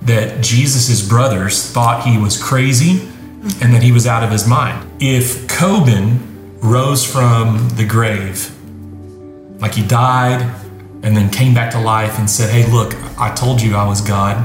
that 0.03 0.43
Jesus' 0.43 1.07
brothers 1.07 1.71
thought 1.71 2.05
he 2.07 2.19
was 2.19 2.43
crazy 2.43 3.03
and 3.63 3.73
that 3.75 3.83
he 3.83 3.93
was 3.93 4.07
out 4.07 4.23
of 4.23 4.31
his 4.31 4.47
mind. 4.49 4.91
If 5.01 5.47
Coben 5.47 6.19
rose 6.63 7.05
from 7.11 7.69
the 7.77 7.85
grave, 7.87 8.51
like 9.61 9.75
he 9.75 9.87
died 9.87 10.41
and 11.03 11.17
then 11.17 11.31
came 11.31 11.55
back 11.55 11.71
to 11.73 11.81
life 11.81 12.19
and 12.19 12.29
said, 12.29 12.51
Hey, 12.51 12.71
look, 12.71 12.95
I 13.19 13.35
told 13.35 13.61
you 13.61 13.75
I 13.77 13.87
was 13.87 14.01
God, 14.01 14.37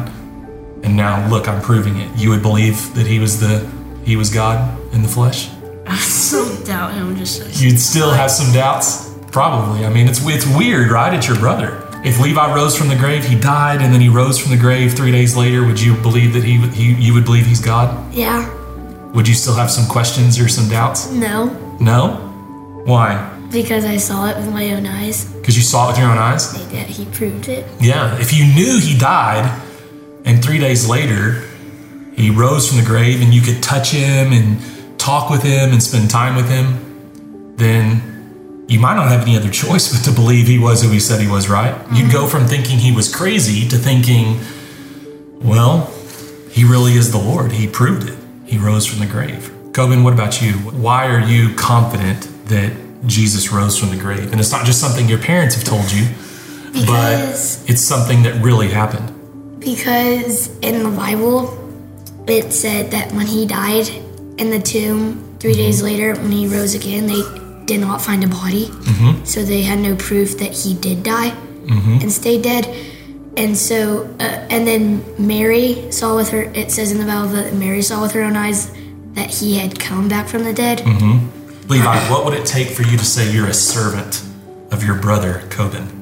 and 0.84 0.96
now 0.96 1.28
look, 1.30 1.48
I'm 1.48 1.62
proving 1.62 1.98
it. 1.98 2.10
You 2.18 2.30
would 2.30 2.42
believe 2.42 2.94
that 2.96 3.08
he 3.08 3.20
was 3.20 3.40
the 3.40 3.70
he 4.04 4.16
was 4.16 4.30
God 4.30 4.60
in 4.94 5.02
the 5.02 5.08
flesh? 5.10 5.50
I 5.88 5.98
still 5.98 6.64
doubt 6.64 6.94
him. 6.94 7.16
Just 7.16 7.62
You'd 7.62 7.80
still 7.80 8.12
have 8.12 8.32
some 8.32 8.54
doubts? 8.54 9.14
Probably. 9.32 9.86
I 9.86 9.90
mean, 9.90 10.08
it's 10.08 10.26
it's 10.28 10.46
weird, 10.56 10.92
right? 10.92 11.14
It's 11.14 11.28
your 11.28 11.38
brother. 11.38 11.82
If 12.04 12.20
Levi 12.20 12.54
rose 12.54 12.78
from 12.78 12.88
the 12.88 12.96
grave, 12.96 13.26
he 13.26 13.36
died, 13.40 13.82
and 13.82 13.92
then 13.92 14.00
he 14.00 14.10
rose 14.10 14.38
from 14.38 14.52
the 14.52 14.58
grave 14.58 14.94
three 14.94 15.12
days 15.12 15.36
later. 15.36 15.66
Would 15.66 15.82
you 15.82 15.96
believe 15.96 16.34
that 16.34 16.44
he, 16.44 16.58
he 16.70 16.94
you 16.94 17.14
would 17.16 17.26
believe 17.26 17.46
he's 17.48 17.60
God? 17.62 18.14
yeah. 18.14 18.52
Would 19.14 19.30
you 19.30 19.34
still 19.34 19.56
have 19.56 19.72
some 19.72 19.88
questions 19.88 20.38
or 20.40 20.50
some 20.50 20.68
doubts? 20.68 21.10
No, 21.10 21.46
No. 21.80 22.84
Why? 22.86 23.32
Because 23.56 23.86
I 23.86 23.98
saw 23.98 24.28
it 24.28 24.36
with 24.38 24.52
my 24.52 24.72
own 24.74 24.86
eyes. 24.86 25.26
Because 25.34 25.56
you 25.56 25.64
saw 25.64 25.88
it 25.88 25.94
with 25.94 26.00
your 26.00 26.10
own 26.10 26.18
eyes. 26.18 26.52
That 26.72 26.88
he 26.88 27.06
proved 27.06 27.48
it. 27.48 27.66
Yeah. 27.80 28.20
If 28.20 28.34
you 28.34 28.46
knew 28.46 28.80
he 28.80 28.98
died, 28.98 29.50
and 30.26 30.44
three 30.44 30.60
days 30.60 30.88
later 30.88 31.42
he 32.16 32.30
rose 32.30 32.68
from 32.68 32.78
the 32.78 32.86
grave, 32.86 33.22
and 33.22 33.34
you 33.34 33.42
could 33.42 33.64
touch 33.64 33.92
him 33.92 34.34
and 34.34 35.00
talk 35.00 35.30
with 35.30 35.42
him 35.42 35.72
and 35.72 35.82
spend 35.82 36.10
time 36.10 36.36
with 36.36 36.50
him, 36.50 37.56
then 37.56 38.66
you 38.68 38.80
might 38.80 38.96
not 38.96 39.08
have 39.08 39.22
any 39.22 39.38
other 39.38 39.50
choice 39.50 39.94
but 39.94 40.04
to 40.10 40.14
believe 40.14 40.48
he 40.48 40.60
was 40.60 40.84
who 40.84 40.90
he 40.90 41.00
said 41.00 41.22
he 41.22 41.28
was, 41.28 41.48
right? 41.50 41.74
You'd 41.94 42.12
go 42.12 42.22
mm-hmm. 42.22 42.30
from 42.30 42.48
thinking 42.48 42.78
he 42.78 42.92
was 42.92 43.14
crazy 43.14 43.68
to 43.70 43.78
thinking, 43.78 44.40
well, 45.42 45.94
he 46.50 46.66
really 46.66 46.94
is 46.94 47.12
the 47.12 47.18
Lord. 47.18 47.52
He 47.54 47.68
proved 47.68 48.10
it. 48.10 48.18
He 48.46 48.58
rose 48.58 48.86
from 48.86 49.00
the 49.00 49.06
grave. 49.06 49.52
Coben, 49.72 50.04
what 50.04 50.14
about 50.14 50.42
you? 50.42 50.54
Why 50.54 51.08
are 51.08 51.20
you 51.20 51.54
confident 51.56 52.28
that 52.48 52.85
Jesus 53.08 53.52
rose 53.52 53.78
from 53.78 53.90
the 53.90 53.98
grave? 53.98 54.32
And 54.32 54.40
it's 54.40 54.52
not 54.52 54.66
just 54.66 54.80
something 54.80 55.08
your 55.08 55.20
parents 55.20 55.56
have 55.56 55.64
told 55.64 55.92
you, 55.92 56.08
Because 56.74 57.58
but 57.62 57.70
it's 57.70 57.82
something 57.82 58.24
that 58.24 58.42
really 58.44 58.70
happened. 58.70 59.12
because 59.60 60.48
in 60.60 60.84
the 60.84 60.90
Bible 60.90 61.52
it 62.28 62.52
said 62.54 62.92
that 62.92 63.12
when 63.14 63.28
he 63.28 63.46
died 63.46 63.88
in 64.38 64.50
the 64.50 64.60
tomb 64.60 65.38
3 65.40 65.52
mm-hmm. 65.52 65.62
days 65.62 65.82
later 65.82 66.16
when 66.16 66.32
he 66.32 66.48
rose 66.48 66.74
again 66.76 67.08
they 67.08 67.22
did 67.66 67.80
not 67.82 68.00
find 68.02 68.24
a 68.24 68.28
body. 68.28 68.68
Mm-hmm. 68.68 69.26
So 69.26 69.44
they 69.44 69.64
had 69.64 69.80
no 69.80 69.96
proof 69.96 70.38
that 70.38 70.54
he 70.54 70.74
did 70.76 71.02
die 71.04 71.32
mm-hmm. 71.32 71.98
and 72.02 72.12
stayed 72.12 72.44
dead. 72.44 72.68
And 73.38 73.58
so 73.58 74.06
uh, 74.20 74.54
and 74.54 74.68
then 74.68 75.04
Mary 75.18 75.92
saw 75.92 76.16
with 76.16 76.30
her 76.30 76.44
it 76.54 76.72
says 76.72 76.92
in 76.92 77.00
the 77.00 77.06
Bible 77.06 77.30
that 77.34 77.54
Mary 77.54 77.82
saw 77.82 78.02
with 78.02 78.12
her 78.14 78.22
own 78.22 78.36
eyes 78.36 78.72
that 79.14 79.30
he 79.30 79.58
had 79.58 79.80
come 79.80 80.08
back 80.08 80.28
from 80.28 80.44
the 80.44 80.54
dead 80.54 80.80
Levi, 81.68 82.10
what 82.12 82.26
would 82.26 82.34
it 82.34 82.46
take 82.46 82.70
for 82.70 82.84
you 82.84 82.98
to 82.98 83.06
say 83.06 83.32
you're 83.32 83.48
a 83.48 83.54
servant 83.54 84.24
of 84.72 84.84
your 84.84 84.96
brother, 84.96 85.42
Coben? 85.50 85.96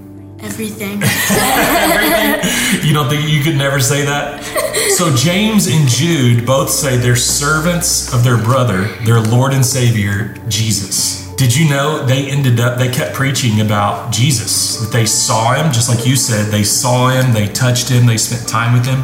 everything 0.43 1.01
You 2.85 2.93
don't 2.93 3.09
think 3.09 3.29
you 3.29 3.41
could 3.43 3.55
never 3.55 3.79
say 3.79 4.05
that? 4.05 4.43
So 4.93 5.15
James 5.15 5.65
and 5.65 5.87
Jude 5.87 6.45
both 6.45 6.69
say 6.69 6.97
they're 6.97 7.15
servants 7.15 8.13
of 8.13 8.23
their 8.23 8.37
brother, 8.37 8.83
their 9.05 9.19
Lord 9.19 9.51
and 9.53 9.65
Savior, 9.65 10.35
Jesus. 10.47 11.33
Did 11.35 11.55
you 11.55 11.67
know 11.67 12.05
they 12.05 12.29
ended 12.29 12.59
up, 12.59 12.77
they 12.77 12.89
kept 12.89 13.15
preaching 13.15 13.61
about 13.61 14.11
Jesus? 14.11 14.77
That 14.77 14.91
they 14.91 15.07
saw 15.07 15.55
him, 15.55 15.71
just 15.71 15.89
like 15.89 16.05
you 16.05 16.15
said, 16.15 16.51
they 16.51 16.63
saw 16.63 17.09
him, 17.09 17.33
they 17.33 17.47
touched 17.47 17.89
him, 17.89 18.05
they 18.05 18.17
spent 18.17 18.47
time 18.47 18.73
with 18.73 18.85
him, 18.85 19.03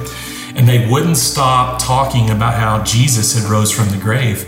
and 0.56 0.68
they 0.68 0.88
wouldn't 0.88 1.18
stop 1.18 1.82
talking 1.82 2.30
about 2.30 2.54
how 2.54 2.84
Jesus 2.84 3.34
had 3.34 3.50
rose 3.50 3.72
from 3.72 3.90
the 3.90 3.98
grave. 3.98 4.48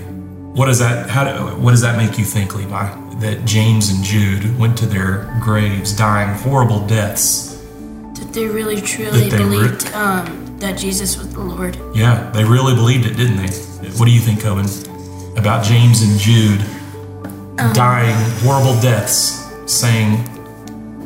What 0.54 0.66
does 0.66 0.80
that, 0.80 1.10
how 1.10 1.56
what 1.58 1.72
does 1.72 1.82
that 1.82 1.96
make 1.96 2.18
you 2.18 2.26
think, 2.26 2.56
Levi? 2.56 3.00
That 3.20 3.46
James 3.46 3.90
and 3.90 4.04
Jude 4.04 4.58
went 4.60 4.78
to 4.80 4.86
their 4.86 5.34
graves 5.42 5.96
dying 5.96 6.38
horrible 6.40 6.86
deaths 6.88 7.62
That 8.20 8.32
they 8.34 8.48
really 8.48 8.82
truly 8.82 9.30
they 9.30 9.38
re- 9.38 9.44
believed 9.44 9.88
um, 9.94 10.58
that 10.60 10.78
Jesus 10.78 11.18
was 11.18 11.34
the 11.34 11.40
Lord. 11.40 11.78
Yeah, 11.96 12.30
they 12.32 12.44
really 12.44 12.76
believed 12.76 13.06
it, 13.06 13.16
didn't 13.16 13.38
they? 13.38 13.48
What 13.98 14.06
do 14.06 14.12
you 14.12 14.20
think, 14.20 14.40
Coben, 14.42 14.68
about 15.38 15.64
James 15.64 16.02
and 16.02 16.20
Jude 16.20 16.62
dying 17.74 18.16
horrible 18.44 18.80
deaths, 18.82 19.48
saying 19.68 20.26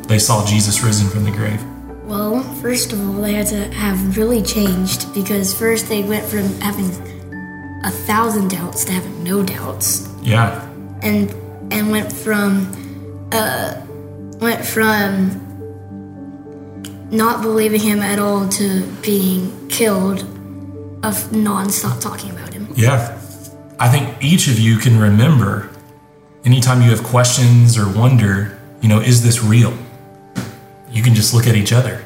they 0.08 0.18
saw 0.18 0.44
Jesus 0.44 0.82
risen 0.82 1.08
from 1.08 1.24
the 1.24 1.30
grave? 1.30 1.62
Well, 2.04 2.42
first 2.62 2.92
of 2.92 3.00
all, 3.00 3.22
they 3.22 3.34
had 3.34 3.46
to 3.48 3.72
have 3.74 4.16
really 4.16 4.42
changed 4.42 5.12
because 5.14 5.54
first 5.54 5.88
they 5.88 6.02
went 6.02 6.24
from 6.24 6.44
having 6.60 6.90
a 7.84 7.90
thousand 7.90 8.48
doubts 8.50 8.84
to 8.86 8.92
having 8.92 9.22
no 9.24 9.42
doubts, 9.42 10.08
Yeah, 10.22 10.66
and 11.02 11.30
and 11.72 11.90
went 11.90 12.12
from 12.12 13.28
uh 13.32 13.74
went 14.40 14.64
from 14.64 15.42
not 17.10 17.42
believing 17.42 17.80
him 17.80 18.00
at 18.00 18.18
all 18.18 18.48
to 18.48 18.84
being 19.02 19.68
killed 19.68 20.20
of 21.04 21.32
non-stop 21.32 22.00
talking 22.00 22.30
about 22.30 22.52
him. 22.52 22.66
yeah. 22.74 23.18
I 23.78 23.88
think 23.90 24.16
each 24.24 24.48
of 24.48 24.58
you 24.58 24.78
can 24.78 24.98
remember 24.98 25.68
anytime 26.44 26.80
you 26.82 26.90
have 26.90 27.02
questions 27.04 27.76
or 27.78 27.86
wonder, 27.92 28.58
you 28.80 28.88
know, 28.88 29.00
is 29.00 29.22
this 29.22 29.42
real? 29.44 29.76
You 30.90 31.02
can 31.02 31.14
just 31.14 31.34
look 31.34 31.46
at 31.46 31.54
each 31.54 31.72
other. 31.74 32.02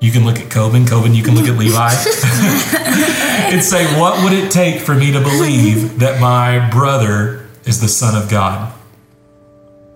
You 0.00 0.10
can 0.10 0.24
look 0.24 0.38
at 0.38 0.48
Coben, 0.48 0.86
Coben, 0.86 1.14
you 1.14 1.22
can 1.22 1.34
look 1.34 1.46
at 1.46 1.56
Levi, 1.58 1.90
and 3.52 3.62
say, 3.62 3.84
What 4.00 4.24
would 4.24 4.32
it 4.32 4.50
take 4.50 4.80
for 4.80 4.94
me 4.94 5.12
to 5.12 5.20
believe 5.20 5.98
that 5.98 6.20
my 6.20 6.70
brother 6.70 7.48
is 7.64 7.80
the 7.80 7.88
Son 7.88 8.20
of 8.20 8.30
God? 8.30 8.72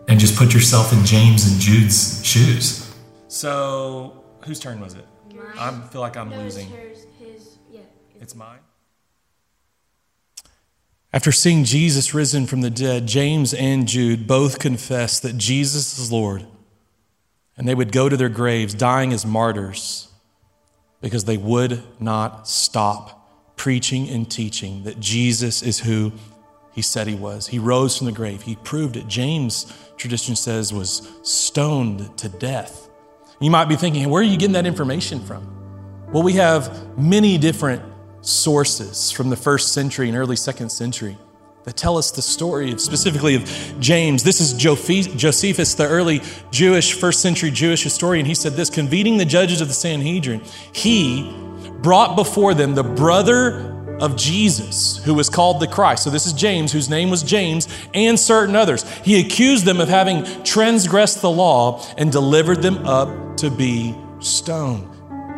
And 0.06 0.20
just 0.20 0.36
put 0.36 0.52
yourself 0.52 0.92
in 0.92 1.04
James 1.06 1.50
and 1.50 1.58
Jude's 1.58 2.24
shoes. 2.24 2.94
So, 3.28 4.22
whose 4.44 4.60
turn 4.60 4.80
was 4.80 4.92
it? 4.94 5.06
I 5.58 5.70
feel 5.90 6.02
like 6.02 6.16
I'm 6.16 6.30
losing. 6.30 6.70
It's 8.20 8.34
mine. 8.34 8.60
After 11.12 11.30
seeing 11.30 11.64
Jesus 11.64 12.12
risen 12.12 12.46
from 12.46 12.60
the 12.60 12.70
dead, 12.70 13.06
James 13.06 13.54
and 13.54 13.86
Jude 13.86 14.26
both 14.26 14.58
confess 14.58 15.20
that 15.20 15.38
Jesus 15.38 15.98
is 15.98 16.10
Lord. 16.10 16.46
And 17.56 17.68
they 17.68 17.74
would 17.74 17.92
go 17.92 18.08
to 18.08 18.16
their 18.16 18.28
graves 18.28 18.74
dying 18.74 19.12
as 19.12 19.24
martyrs 19.24 20.08
because 21.00 21.24
they 21.24 21.36
would 21.36 21.82
not 22.00 22.48
stop 22.48 23.56
preaching 23.56 24.08
and 24.08 24.28
teaching 24.30 24.84
that 24.84 24.98
Jesus 24.98 25.62
is 25.62 25.80
who 25.80 26.12
he 26.72 26.82
said 26.82 27.06
he 27.06 27.14
was. 27.14 27.46
He 27.46 27.58
rose 27.58 27.96
from 27.96 28.06
the 28.06 28.12
grave, 28.12 28.42
he 28.42 28.56
proved 28.56 28.96
it. 28.96 29.06
James, 29.06 29.72
tradition 29.96 30.34
says, 30.34 30.72
was 30.72 31.08
stoned 31.22 32.16
to 32.18 32.28
death. 32.28 32.88
You 33.40 33.50
might 33.50 33.66
be 33.66 33.76
thinking, 33.76 34.08
where 34.10 34.20
are 34.20 34.24
you 34.24 34.36
getting 34.36 34.54
that 34.54 34.66
information 34.66 35.20
from? 35.20 35.50
Well, 36.12 36.22
we 36.22 36.34
have 36.34 36.98
many 36.98 37.38
different 37.38 37.82
sources 38.20 39.10
from 39.10 39.30
the 39.30 39.36
first 39.36 39.72
century 39.72 40.08
and 40.08 40.16
early 40.16 40.36
second 40.36 40.70
century 40.70 41.16
that 41.64 41.76
tell 41.76 41.96
us 41.96 42.10
the 42.10 42.22
story 42.22 42.78
specifically 42.78 43.34
of 43.34 43.74
James. 43.80 44.22
This 44.22 44.40
is 44.40 44.52
Josephus, 44.52 45.74
the 45.74 45.86
early 45.88 46.20
Jewish, 46.50 46.92
first 46.92 47.20
century 47.20 47.50
Jewish 47.50 47.82
historian. 47.82 48.26
He 48.26 48.34
said 48.34 48.52
this 48.52 48.68
convening 48.68 49.16
the 49.16 49.24
judges 49.24 49.60
of 49.60 49.68
the 49.68 49.74
Sanhedrin, 49.74 50.42
he 50.72 51.34
brought 51.80 52.16
before 52.16 52.54
them 52.54 52.74
the 52.74 52.84
brother 52.84 53.72
of 54.00 54.16
Jesus, 54.16 55.02
who 55.04 55.14
was 55.14 55.30
called 55.30 55.60
the 55.60 55.66
Christ. 55.66 56.04
So 56.04 56.10
this 56.10 56.26
is 56.26 56.32
James, 56.34 56.72
whose 56.72 56.90
name 56.90 57.10
was 57.10 57.22
James, 57.22 57.68
and 57.94 58.18
certain 58.18 58.56
others. 58.56 58.82
He 58.98 59.20
accused 59.20 59.64
them 59.64 59.80
of 59.80 59.88
having 59.88 60.24
transgressed 60.42 61.22
the 61.22 61.30
law 61.30 61.82
and 61.96 62.12
delivered 62.12 62.60
them 62.60 62.86
up 62.86 63.36
to 63.38 63.50
be 63.50 63.94
stoned. 64.18 64.90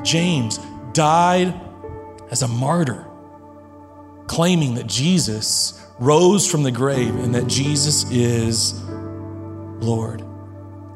James 0.05 0.59
died 0.93 1.55
as 2.31 2.43
a 2.43 2.49
martyr, 2.49 3.07
claiming 4.27 4.75
that 4.75 4.87
Jesus 4.87 5.86
rose 5.99 6.51
from 6.51 6.63
the 6.63 6.71
grave 6.71 7.15
and 7.17 7.35
that 7.35 7.47
Jesus 7.47 8.11
is 8.11 8.83
Lord. 9.81 10.23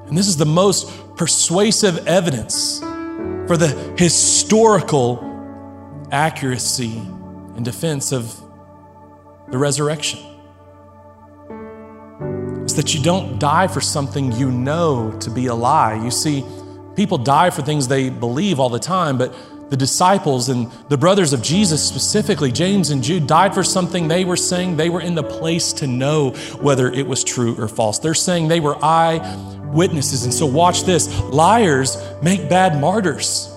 And 0.06 0.16
this 0.16 0.28
is 0.28 0.36
the 0.36 0.46
most 0.46 1.16
persuasive 1.16 2.06
evidence 2.06 2.80
for 2.80 3.56
the 3.56 3.68
historical 3.96 5.26
accuracy 6.10 6.98
and 6.98 7.64
defense 7.64 8.12
of 8.12 8.40
the 9.48 9.58
resurrection. 9.58 10.20
It's 12.62 12.74
that 12.74 12.94
you 12.94 13.02
don't 13.02 13.38
die 13.38 13.66
for 13.66 13.80
something 13.80 14.32
you 14.32 14.50
know 14.50 15.16
to 15.20 15.30
be 15.30 15.46
a 15.46 15.54
lie. 15.54 15.94
You 15.94 16.10
see, 16.10 16.44
people 16.94 17.18
die 17.18 17.50
for 17.50 17.62
things 17.62 17.88
they 17.88 18.10
believe 18.10 18.60
all 18.60 18.68
the 18.68 18.78
time, 18.78 19.18
but 19.18 19.34
the 19.70 19.76
disciples 19.76 20.48
and 20.48 20.70
the 20.88 20.98
brothers 20.98 21.32
of 21.32 21.42
Jesus, 21.42 21.86
specifically 21.86 22.50
James 22.50 22.90
and 22.90 23.04
Jude, 23.04 23.28
died 23.28 23.54
for 23.54 23.62
something 23.62 24.08
they 24.08 24.24
were 24.24 24.36
saying 24.36 24.76
they 24.76 24.90
were 24.90 25.00
in 25.00 25.14
the 25.14 25.22
place 25.22 25.72
to 25.74 25.86
know 25.86 26.30
whether 26.60 26.90
it 26.90 27.06
was 27.06 27.22
true 27.22 27.54
or 27.56 27.68
false. 27.68 28.00
They're 28.00 28.12
saying 28.12 28.48
they 28.48 28.58
were 28.58 28.76
eyewitnesses. 28.84 30.24
And 30.24 30.34
so, 30.34 30.44
watch 30.44 30.82
this 30.84 31.20
liars 31.20 31.96
make 32.20 32.48
bad 32.50 32.80
martyrs. 32.80 33.48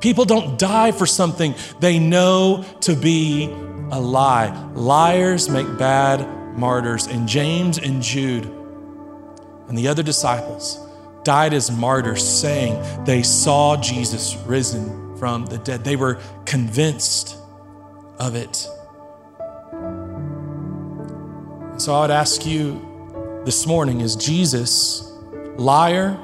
People 0.00 0.24
don't 0.24 0.60
die 0.60 0.92
for 0.92 1.06
something 1.06 1.56
they 1.80 1.98
know 1.98 2.64
to 2.82 2.94
be 2.94 3.46
a 3.90 4.00
lie. 4.00 4.50
Liars 4.74 5.48
make 5.48 5.66
bad 5.76 6.56
martyrs. 6.56 7.08
And 7.08 7.26
James 7.26 7.78
and 7.78 8.00
Jude 8.00 8.44
and 9.68 9.76
the 9.76 9.88
other 9.88 10.04
disciples 10.04 10.78
died 11.24 11.52
as 11.52 11.68
martyrs, 11.68 12.24
saying 12.24 13.04
they 13.04 13.24
saw 13.24 13.76
Jesus 13.76 14.36
risen 14.46 15.07
from 15.18 15.46
the 15.46 15.58
dead. 15.58 15.84
They 15.84 15.96
were 15.96 16.20
convinced 16.44 17.36
of 18.18 18.34
it. 18.34 18.56
So 21.80 21.94
I 21.94 22.00
would 22.00 22.10
ask 22.10 22.44
you 22.44 23.42
this 23.44 23.66
morning 23.66 24.00
is 24.00 24.16
Jesus 24.16 25.12
liar, 25.56 26.18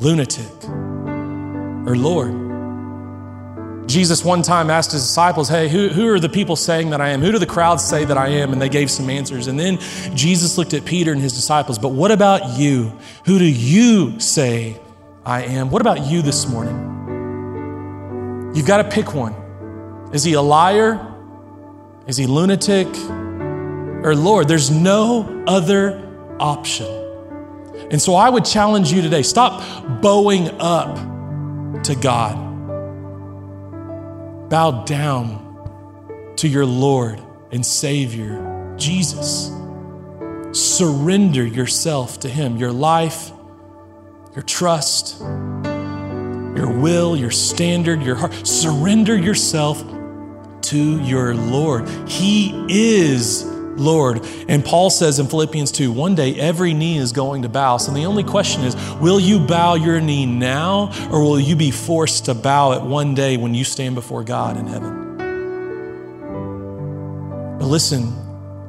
lunatic, 0.00 0.64
or 1.86 1.96
Lord? 1.96 2.44
Jesus 3.86 4.24
one 4.24 4.42
time 4.42 4.70
asked 4.70 4.92
his 4.92 5.02
disciples, 5.02 5.48
Hey, 5.48 5.68
who, 5.68 5.88
who 5.88 6.08
are 6.08 6.18
the 6.18 6.28
people 6.28 6.56
saying 6.56 6.90
that 6.90 7.02
I 7.02 7.10
am? 7.10 7.20
Who 7.20 7.32
do 7.32 7.38
the 7.38 7.46
crowds 7.46 7.84
say 7.84 8.06
that 8.06 8.16
I 8.16 8.28
am? 8.28 8.52
And 8.52 8.60
they 8.60 8.70
gave 8.70 8.90
some 8.90 9.10
answers. 9.10 9.46
And 9.46 9.60
then 9.60 9.78
Jesus 10.16 10.56
looked 10.56 10.72
at 10.72 10.86
Peter 10.86 11.12
and 11.12 11.20
his 11.20 11.34
disciples, 11.34 11.78
But 11.78 11.90
what 11.90 12.10
about 12.10 12.58
you? 12.58 12.98
Who 13.26 13.38
do 13.38 13.44
you 13.44 14.18
say 14.20 14.80
I 15.24 15.42
am? 15.42 15.70
What 15.70 15.82
about 15.82 16.06
you 16.06 16.22
this 16.22 16.48
morning? 16.48 17.03
You've 18.54 18.66
got 18.66 18.78
to 18.78 18.88
pick 18.88 19.14
one. 19.14 19.34
Is 20.12 20.22
he 20.22 20.34
a 20.34 20.40
liar? 20.40 21.12
Is 22.06 22.16
he 22.16 22.26
lunatic? 22.26 22.86
Or 22.86 24.14
Lord? 24.14 24.46
There's 24.46 24.70
no 24.70 25.44
other 25.46 26.00
option. 26.38 26.86
And 27.90 28.00
so 28.00 28.14
I 28.14 28.30
would 28.30 28.44
challenge 28.44 28.92
you 28.92 29.02
today 29.02 29.22
stop 29.22 30.00
bowing 30.00 30.48
up 30.60 30.94
to 31.84 31.96
God. 31.96 32.36
Bow 34.48 34.84
down 34.84 36.34
to 36.36 36.48
your 36.48 36.64
Lord 36.64 37.20
and 37.50 37.66
Savior, 37.66 38.74
Jesus. 38.76 39.50
Surrender 40.52 41.44
yourself 41.44 42.20
to 42.20 42.28
Him, 42.28 42.56
your 42.56 42.72
life, 42.72 43.32
your 44.34 44.42
trust 44.42 45.20
your 46.56 46.70
will, 46.70 47.16
your 47.16 47.30
standard, 47.30 48.02
your 48.02 48.16
heart. 48.16 48.46
Surrender 48.46 49.16
yourself 49.16 49.82
to 50.62 51.00
your 51.02 51.34
Lord. 51.34 51.88
He 52.08 52.66
is 52.68 53.44
Lord. 53.76 54.24
And 54.48 54.64
Paul 54.64 54.90
says 54.90 55.18
in 55.18 55.26
Philippians 55.26 55.72
2 55.72 55.92
one 55.92 56.14
day 56.14 56.38
every 56.38 56.74
knee 56.74 56.96
is 56.96 57.12
going 57.12 57.42
to 57.42 57.48
bow. 57.48 57.76
So 57.76 57.92
the 57.92 58.06
only 58.06 58.24
question 58.24 58.62
is 58.64 58.74
will 58.94 59.20
you 59.20 59.40
bow 59.40 59.74
your 59.74 60.00
knee 60.00 60.26
now 60.26 60.92
or 61.10 61.22
will 61.22 61.40
you 61.40 61.56
be 61.56 61.70
forced 61.70 62.26
to 62.26 62.34
bow 62.34 62.72
it 62.72 62.82
one 62.82 63.14
day 63.14 63.36
when 63.36 63.54
you 63.54 63.64
stand 63.64 63.94
before 63.94 64.24
God 64.24 64.56
in 64.56 64.66
heaven? 64.66 65.18
But 67.58 67.66
listen, 67.66 68.12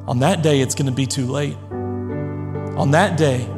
on 0.06 0.20
that 0.20 0.42
day 0.42 0.60
it's 0.60 0.74
going 0.74 0.86
to 0.86 0.92
be 0.92 1.06
too 1.06 1.26
late. 1.26 1.56
On 2.76 2.90
that 2.90 3.16
day, 3.16 3.48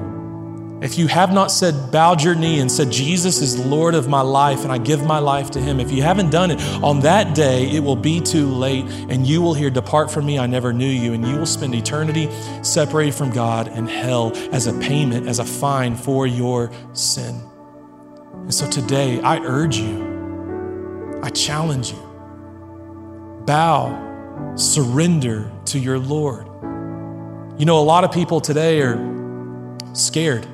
if 0.81 0.97
you 0.97 1.09
have 1.09 1.33
not 1.33 1.51
said, 1.51 1.91
bowed 1.91 2.23
your 2.23 2.37
knee 2.37 2.61
and 2.61 2.71
said, 2.71 2.93
Jesus 2.93 3.41
is 3.41 3.59
Lord 3.59 3.95
of 3.95 4.07
my 4.09 4.21
life 4.21 4.63
and 4.63 4.71
I 4.71 4.79
give 4.79 5.05
my 5.05 5.19
life 5.19 5.51
to 5.53 5.61
him, 5.61 5.81
if 5.81 5.91
you 5.91 6.03
haven't 6.03 6.31
done 6.31 6.53
it, 6.53 6.61
on 6.85 7.01
that 7.01 7.35
day 7.35 7.69
it 7.69 7.81
will 7.81 7.97
be 7.97 8.21
too 8.21 8.47
late 8.47 8.85
and 8.85 9.27
you 9.27 9.43
will 9.43 9.55
hear, 9.55 9.71
Depart 9.71 10.09
from 10.11 10.27
me, 10.27 10.39
I 10.39 10.47
never 10.47 10.73
knew 10.73 10.89
you. 10.89 11.15
And 11.15 11.27
you 11.27 11.37
will 11.37 11.47
spend 11.47 11.75
eternity 11.75 12.31
separated 12.63 13.15
from 13.15 13.31
God 13.31 13.67
and 13.67 13.91
hell 13.91 14.33
as 14.53 14.69
a 14.69 14.73
payment, 14.79 15.27
as 15.27 15.41
a 15.41 15.45
fine 15.45 15.97
for 15.97 16.27
your 16.27 16.71
sin. 16.93 17.43
And 18.33 18.55
so 18.55 18.71
today 18.71 19.21
I 19.21 19.39
urge 19.41 19.79
you, 19.79 21.21
I 21.25 21.31
challenge 21.31 21.91
you, 21.91 23.43
bow, 23.47 24.55
surrender 24.55 25.51
to 25.67 25.79
your 25.81 25.99
Lord. 25.99 26.47
You 27.59 27.67
know, 27.67 27.81
a 27.81 27.83
lot 27.83 28.05
of 28.05 28.13
people 28.13 28.41
today 28.41 28.81
are 28.81 28.97
scared 29.93 30.47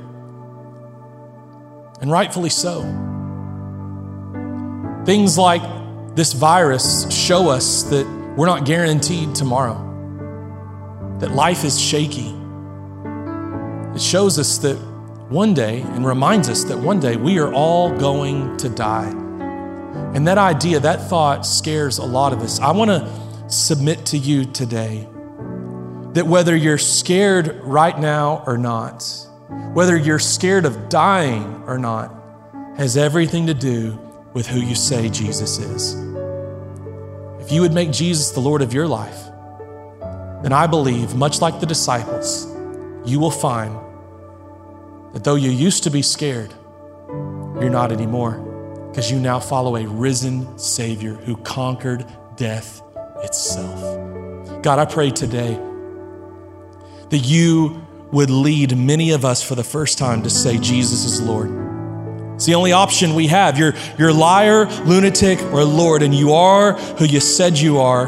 and 2.01 2.11
rightfully 2.11 2.51
so. 2.51 2.83
Things 5.05 5.37
like 5.37 5.63
this 6.15 6.33
virus 6.33 7.11
show 7.15 7.49
us 7.49 7.83
that 7.85 8.07
we're 8.37 8.47
not 8.47 8.65
guaranteed 8.65 9.35
tomorrow, 9.35 9.79
that 11.21 11.33
life 11.33 11.65
is 11.65 11.81
shaky. 11.81 12.35
It 13.95 14.01
shows 14.01 14.39
us 14.39 14.59
that 14.59 14.77
one 15.29 15.55
day 15.55 15.83
and 15.83 16.07
reminds 16.07 16.49
us 16.49 16.65
that 16.65 16.79
one 16.79 17.01
day 17.01 17.17
we 17.17 17.39
are 17.39 17.53
all 17.53 17.97
going 17.97 18.57
to 18.59 18.69
die. 18.69 19.09
And 20.15 20.27
that 20.29 20.39
idea, 20.39 20.81
that 20.81 21.09
thought 21.09 21.45
scares 21.45 21.99
a 21.99 22.05
lot 22.05 22.33
of 22.33 22.41
us. 22.41 22.61
I 22.61 22.71
want 22.73 22.91
to 22.91 23.51
submit 23.51 24.07
to 24.07 24.19
you 24.19 24.45
today 24.45 25.09
that 26.13 26.27
whether 26.27 26.55
you're 26.55 26.79
scared 26.79 27.61
right 27.65 27.99
now 27.99 28.45
or 28.47 28.57
not, 28.57 29.05
whether 29.49 29.97
you're 29.97 30.19
scared 30.19 30.65
of 30.65 30.89
dying 30.89 31.63
or 31.67 31.79
not, 31.79 32.15
has 32.77 32.97
everything 32.97 33.47
to 33.47 33.55
do 33.55 33.99
with 34.33 34.47
who 34.47 34.61
you 34.61 34.75
say 34.75 35.09
Jesus 35.09 35.59
is. 35.59 35.95
If 37.41 37.53
you 37.53 37.61
would 37.61 37.73
make 37.73 37.91
Jesus 37.91 38.31
the 38.31 38.41
Lord 38.41 38.63
of 38.63 38.73
your 38.73 38.89
life, 38.89 39.25
then 40.43 40.53
I 40.53 40.67
believe, 40.67 41.15
much 41.15 41.41
like 41.41 41.61
the 41.61 41.67
disciples, 41.67 42.47
you 43.05 43.21
will 43.21 43.31
find 43.31 43.79
that 45.13 45.25
though 45.25 45.37
you 45.37 45.51
used 45.51 45.85
to 45.85 45.91
be 45.91 46.03
scared, 46.03 46.53
you're 47.09 47.71
not 47.71 47.93
anymore 47.93 48.33
because 48.89 49.11
you 49.11 49.19
now 49.19 49.41
follow 49.41 49.77
a 49.77 49.87
risen 49.87 50.59
Savior 50.59 51.15
who 51.15 51.37
conquered 51.39 52.07
death 52.37 52.83
itself. 53.23 53.81
God, 54.63 54.79
I 54.79 54.85
pray 54.85 55.11
today 55.11 55.59
that 57.11 57.19
you 57.19 57.87
would 58.15 58.31
lead 58.31 58.77
many 58.79 59.11
of 59.11 59.25
us 59.25 59.43
for 59.43 59.57
the 59.57 59.65
first 59.65 59.99
time 59.99 60.23
to 60.23 60.31
say, 60.31 60.57
Jesus 60.57 61.05
is 61.05 61.21
Lord. 61.21 61.51
It's 62.37 62.47
the 62.47 62.55
only 62.55 62.73
option 62.73 63.15
we 63.15 63.27
have. 63.27 63.59
You're, 63.59 63.75
you're 63.99 64.13
liar, 64.13 64.67
lunatic, 64.85 65.43
or 65.53 65.65
Lord, 65.65 66.03
and 66.03 66.15
you 66.15 66.33
are 66.33 66.73
who 66.73 67.05
you 67.05 67.19
said 67.21 67.59
you 67.59 67.79
are. 67.79 68.07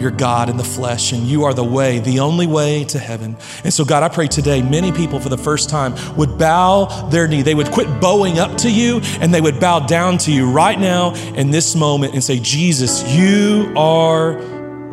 You're 0.00 0.10
God 0.10 0.48
in 0.48 0.56
the 0.56 0.64
flesh, 0.64 1.12
and 1.12 1.22
you 1.24 1.44
are 1.44 1.52
the 1.52 1.62
way, 1.62 1.98
the 1.98 2.20
only 2.20 2.46
way 2.46 2.84
to 2.86 2.98
heaven. 2.98 3.36
And 3.64 3.72
so, 3.72 3.84
God, 3.84 4.02
I 4.02 4.08
pray 4.08 4.28
today 4.28 4.62
many 4.62 4.90
people 4.92 5.20
for 5.20 5.28
the 5.28 5.38
first 5.38 5.68
time 5.68 5.94
would 6.16 6.38
bow 6.38 7.08
their 7.10 7.28
knee. 7.28 7.42
They 7.42 7.54
would 7.54 7.70
quit 7.70 8.00
bowing 8.00 8.38
up 8.38 8.56
to 8.58 8.70
you, 8.70 9.00
and 9.20 9.32
they 9.32 9.42
would 9.42 9.60
bow 9.60 9.80
down 9.80 10.18
to 10.18 10.32
you 10.32 10.50
right 10.50 10.78
now 10.78 11.14
in 11.34 11.50
this 11.50 11.76
moment 11.76 12.14
and 12.14 12.24
say, 12.24 12.38
Jesus, 12.38 13.06
you 13.14 13.72
are 13.76 14.40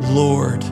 Lord. 0.00 0.62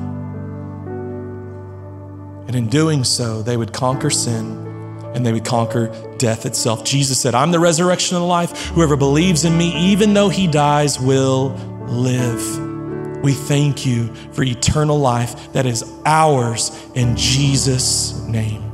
And 2.49 2.57
in 2.57 2.69
doing 2.69 3.05
so, 3.05 3.43
they 3.43 3.57
would 3.57 3.73
conquer 3.73 4.11
sin 4.11 4.67
and 5.15 5.25
they 5.25 5.33
would 5.33 5.45
conquer 5.45 5.89
death 6.17 6.47
itself. 6.47 6.85
Jesus 6.85 7.21
said, 7.21 7.35
I'm 7.35 7.51
the 7.51 7.61
resurrection 7.61 8.17
and 8.17 8.23
the 8.23 8.27
life. 8.27 8.69
Whoever 8.69 8.97
believes 8.97 9.45
in 9.45 9.57
me, 9.57 9.93
even 9.93 10.15
though 10.15 10.29
he 10.29 10.47
dies, 10.47 10.99
will 10.99 11.51
live. 11.89 13.23
We 13.23 13.33
thank 13.33 13.85
you 13.85 14.15
for 14.33 14.43
eternal 14.43 14.99
life 14.99 15.53
that 15.53 15.67
is 15.67 15.85
ours 16.07 16.71
in 16.95 17.17
Jesus' 17.17 18.19
name. 18.23 18.68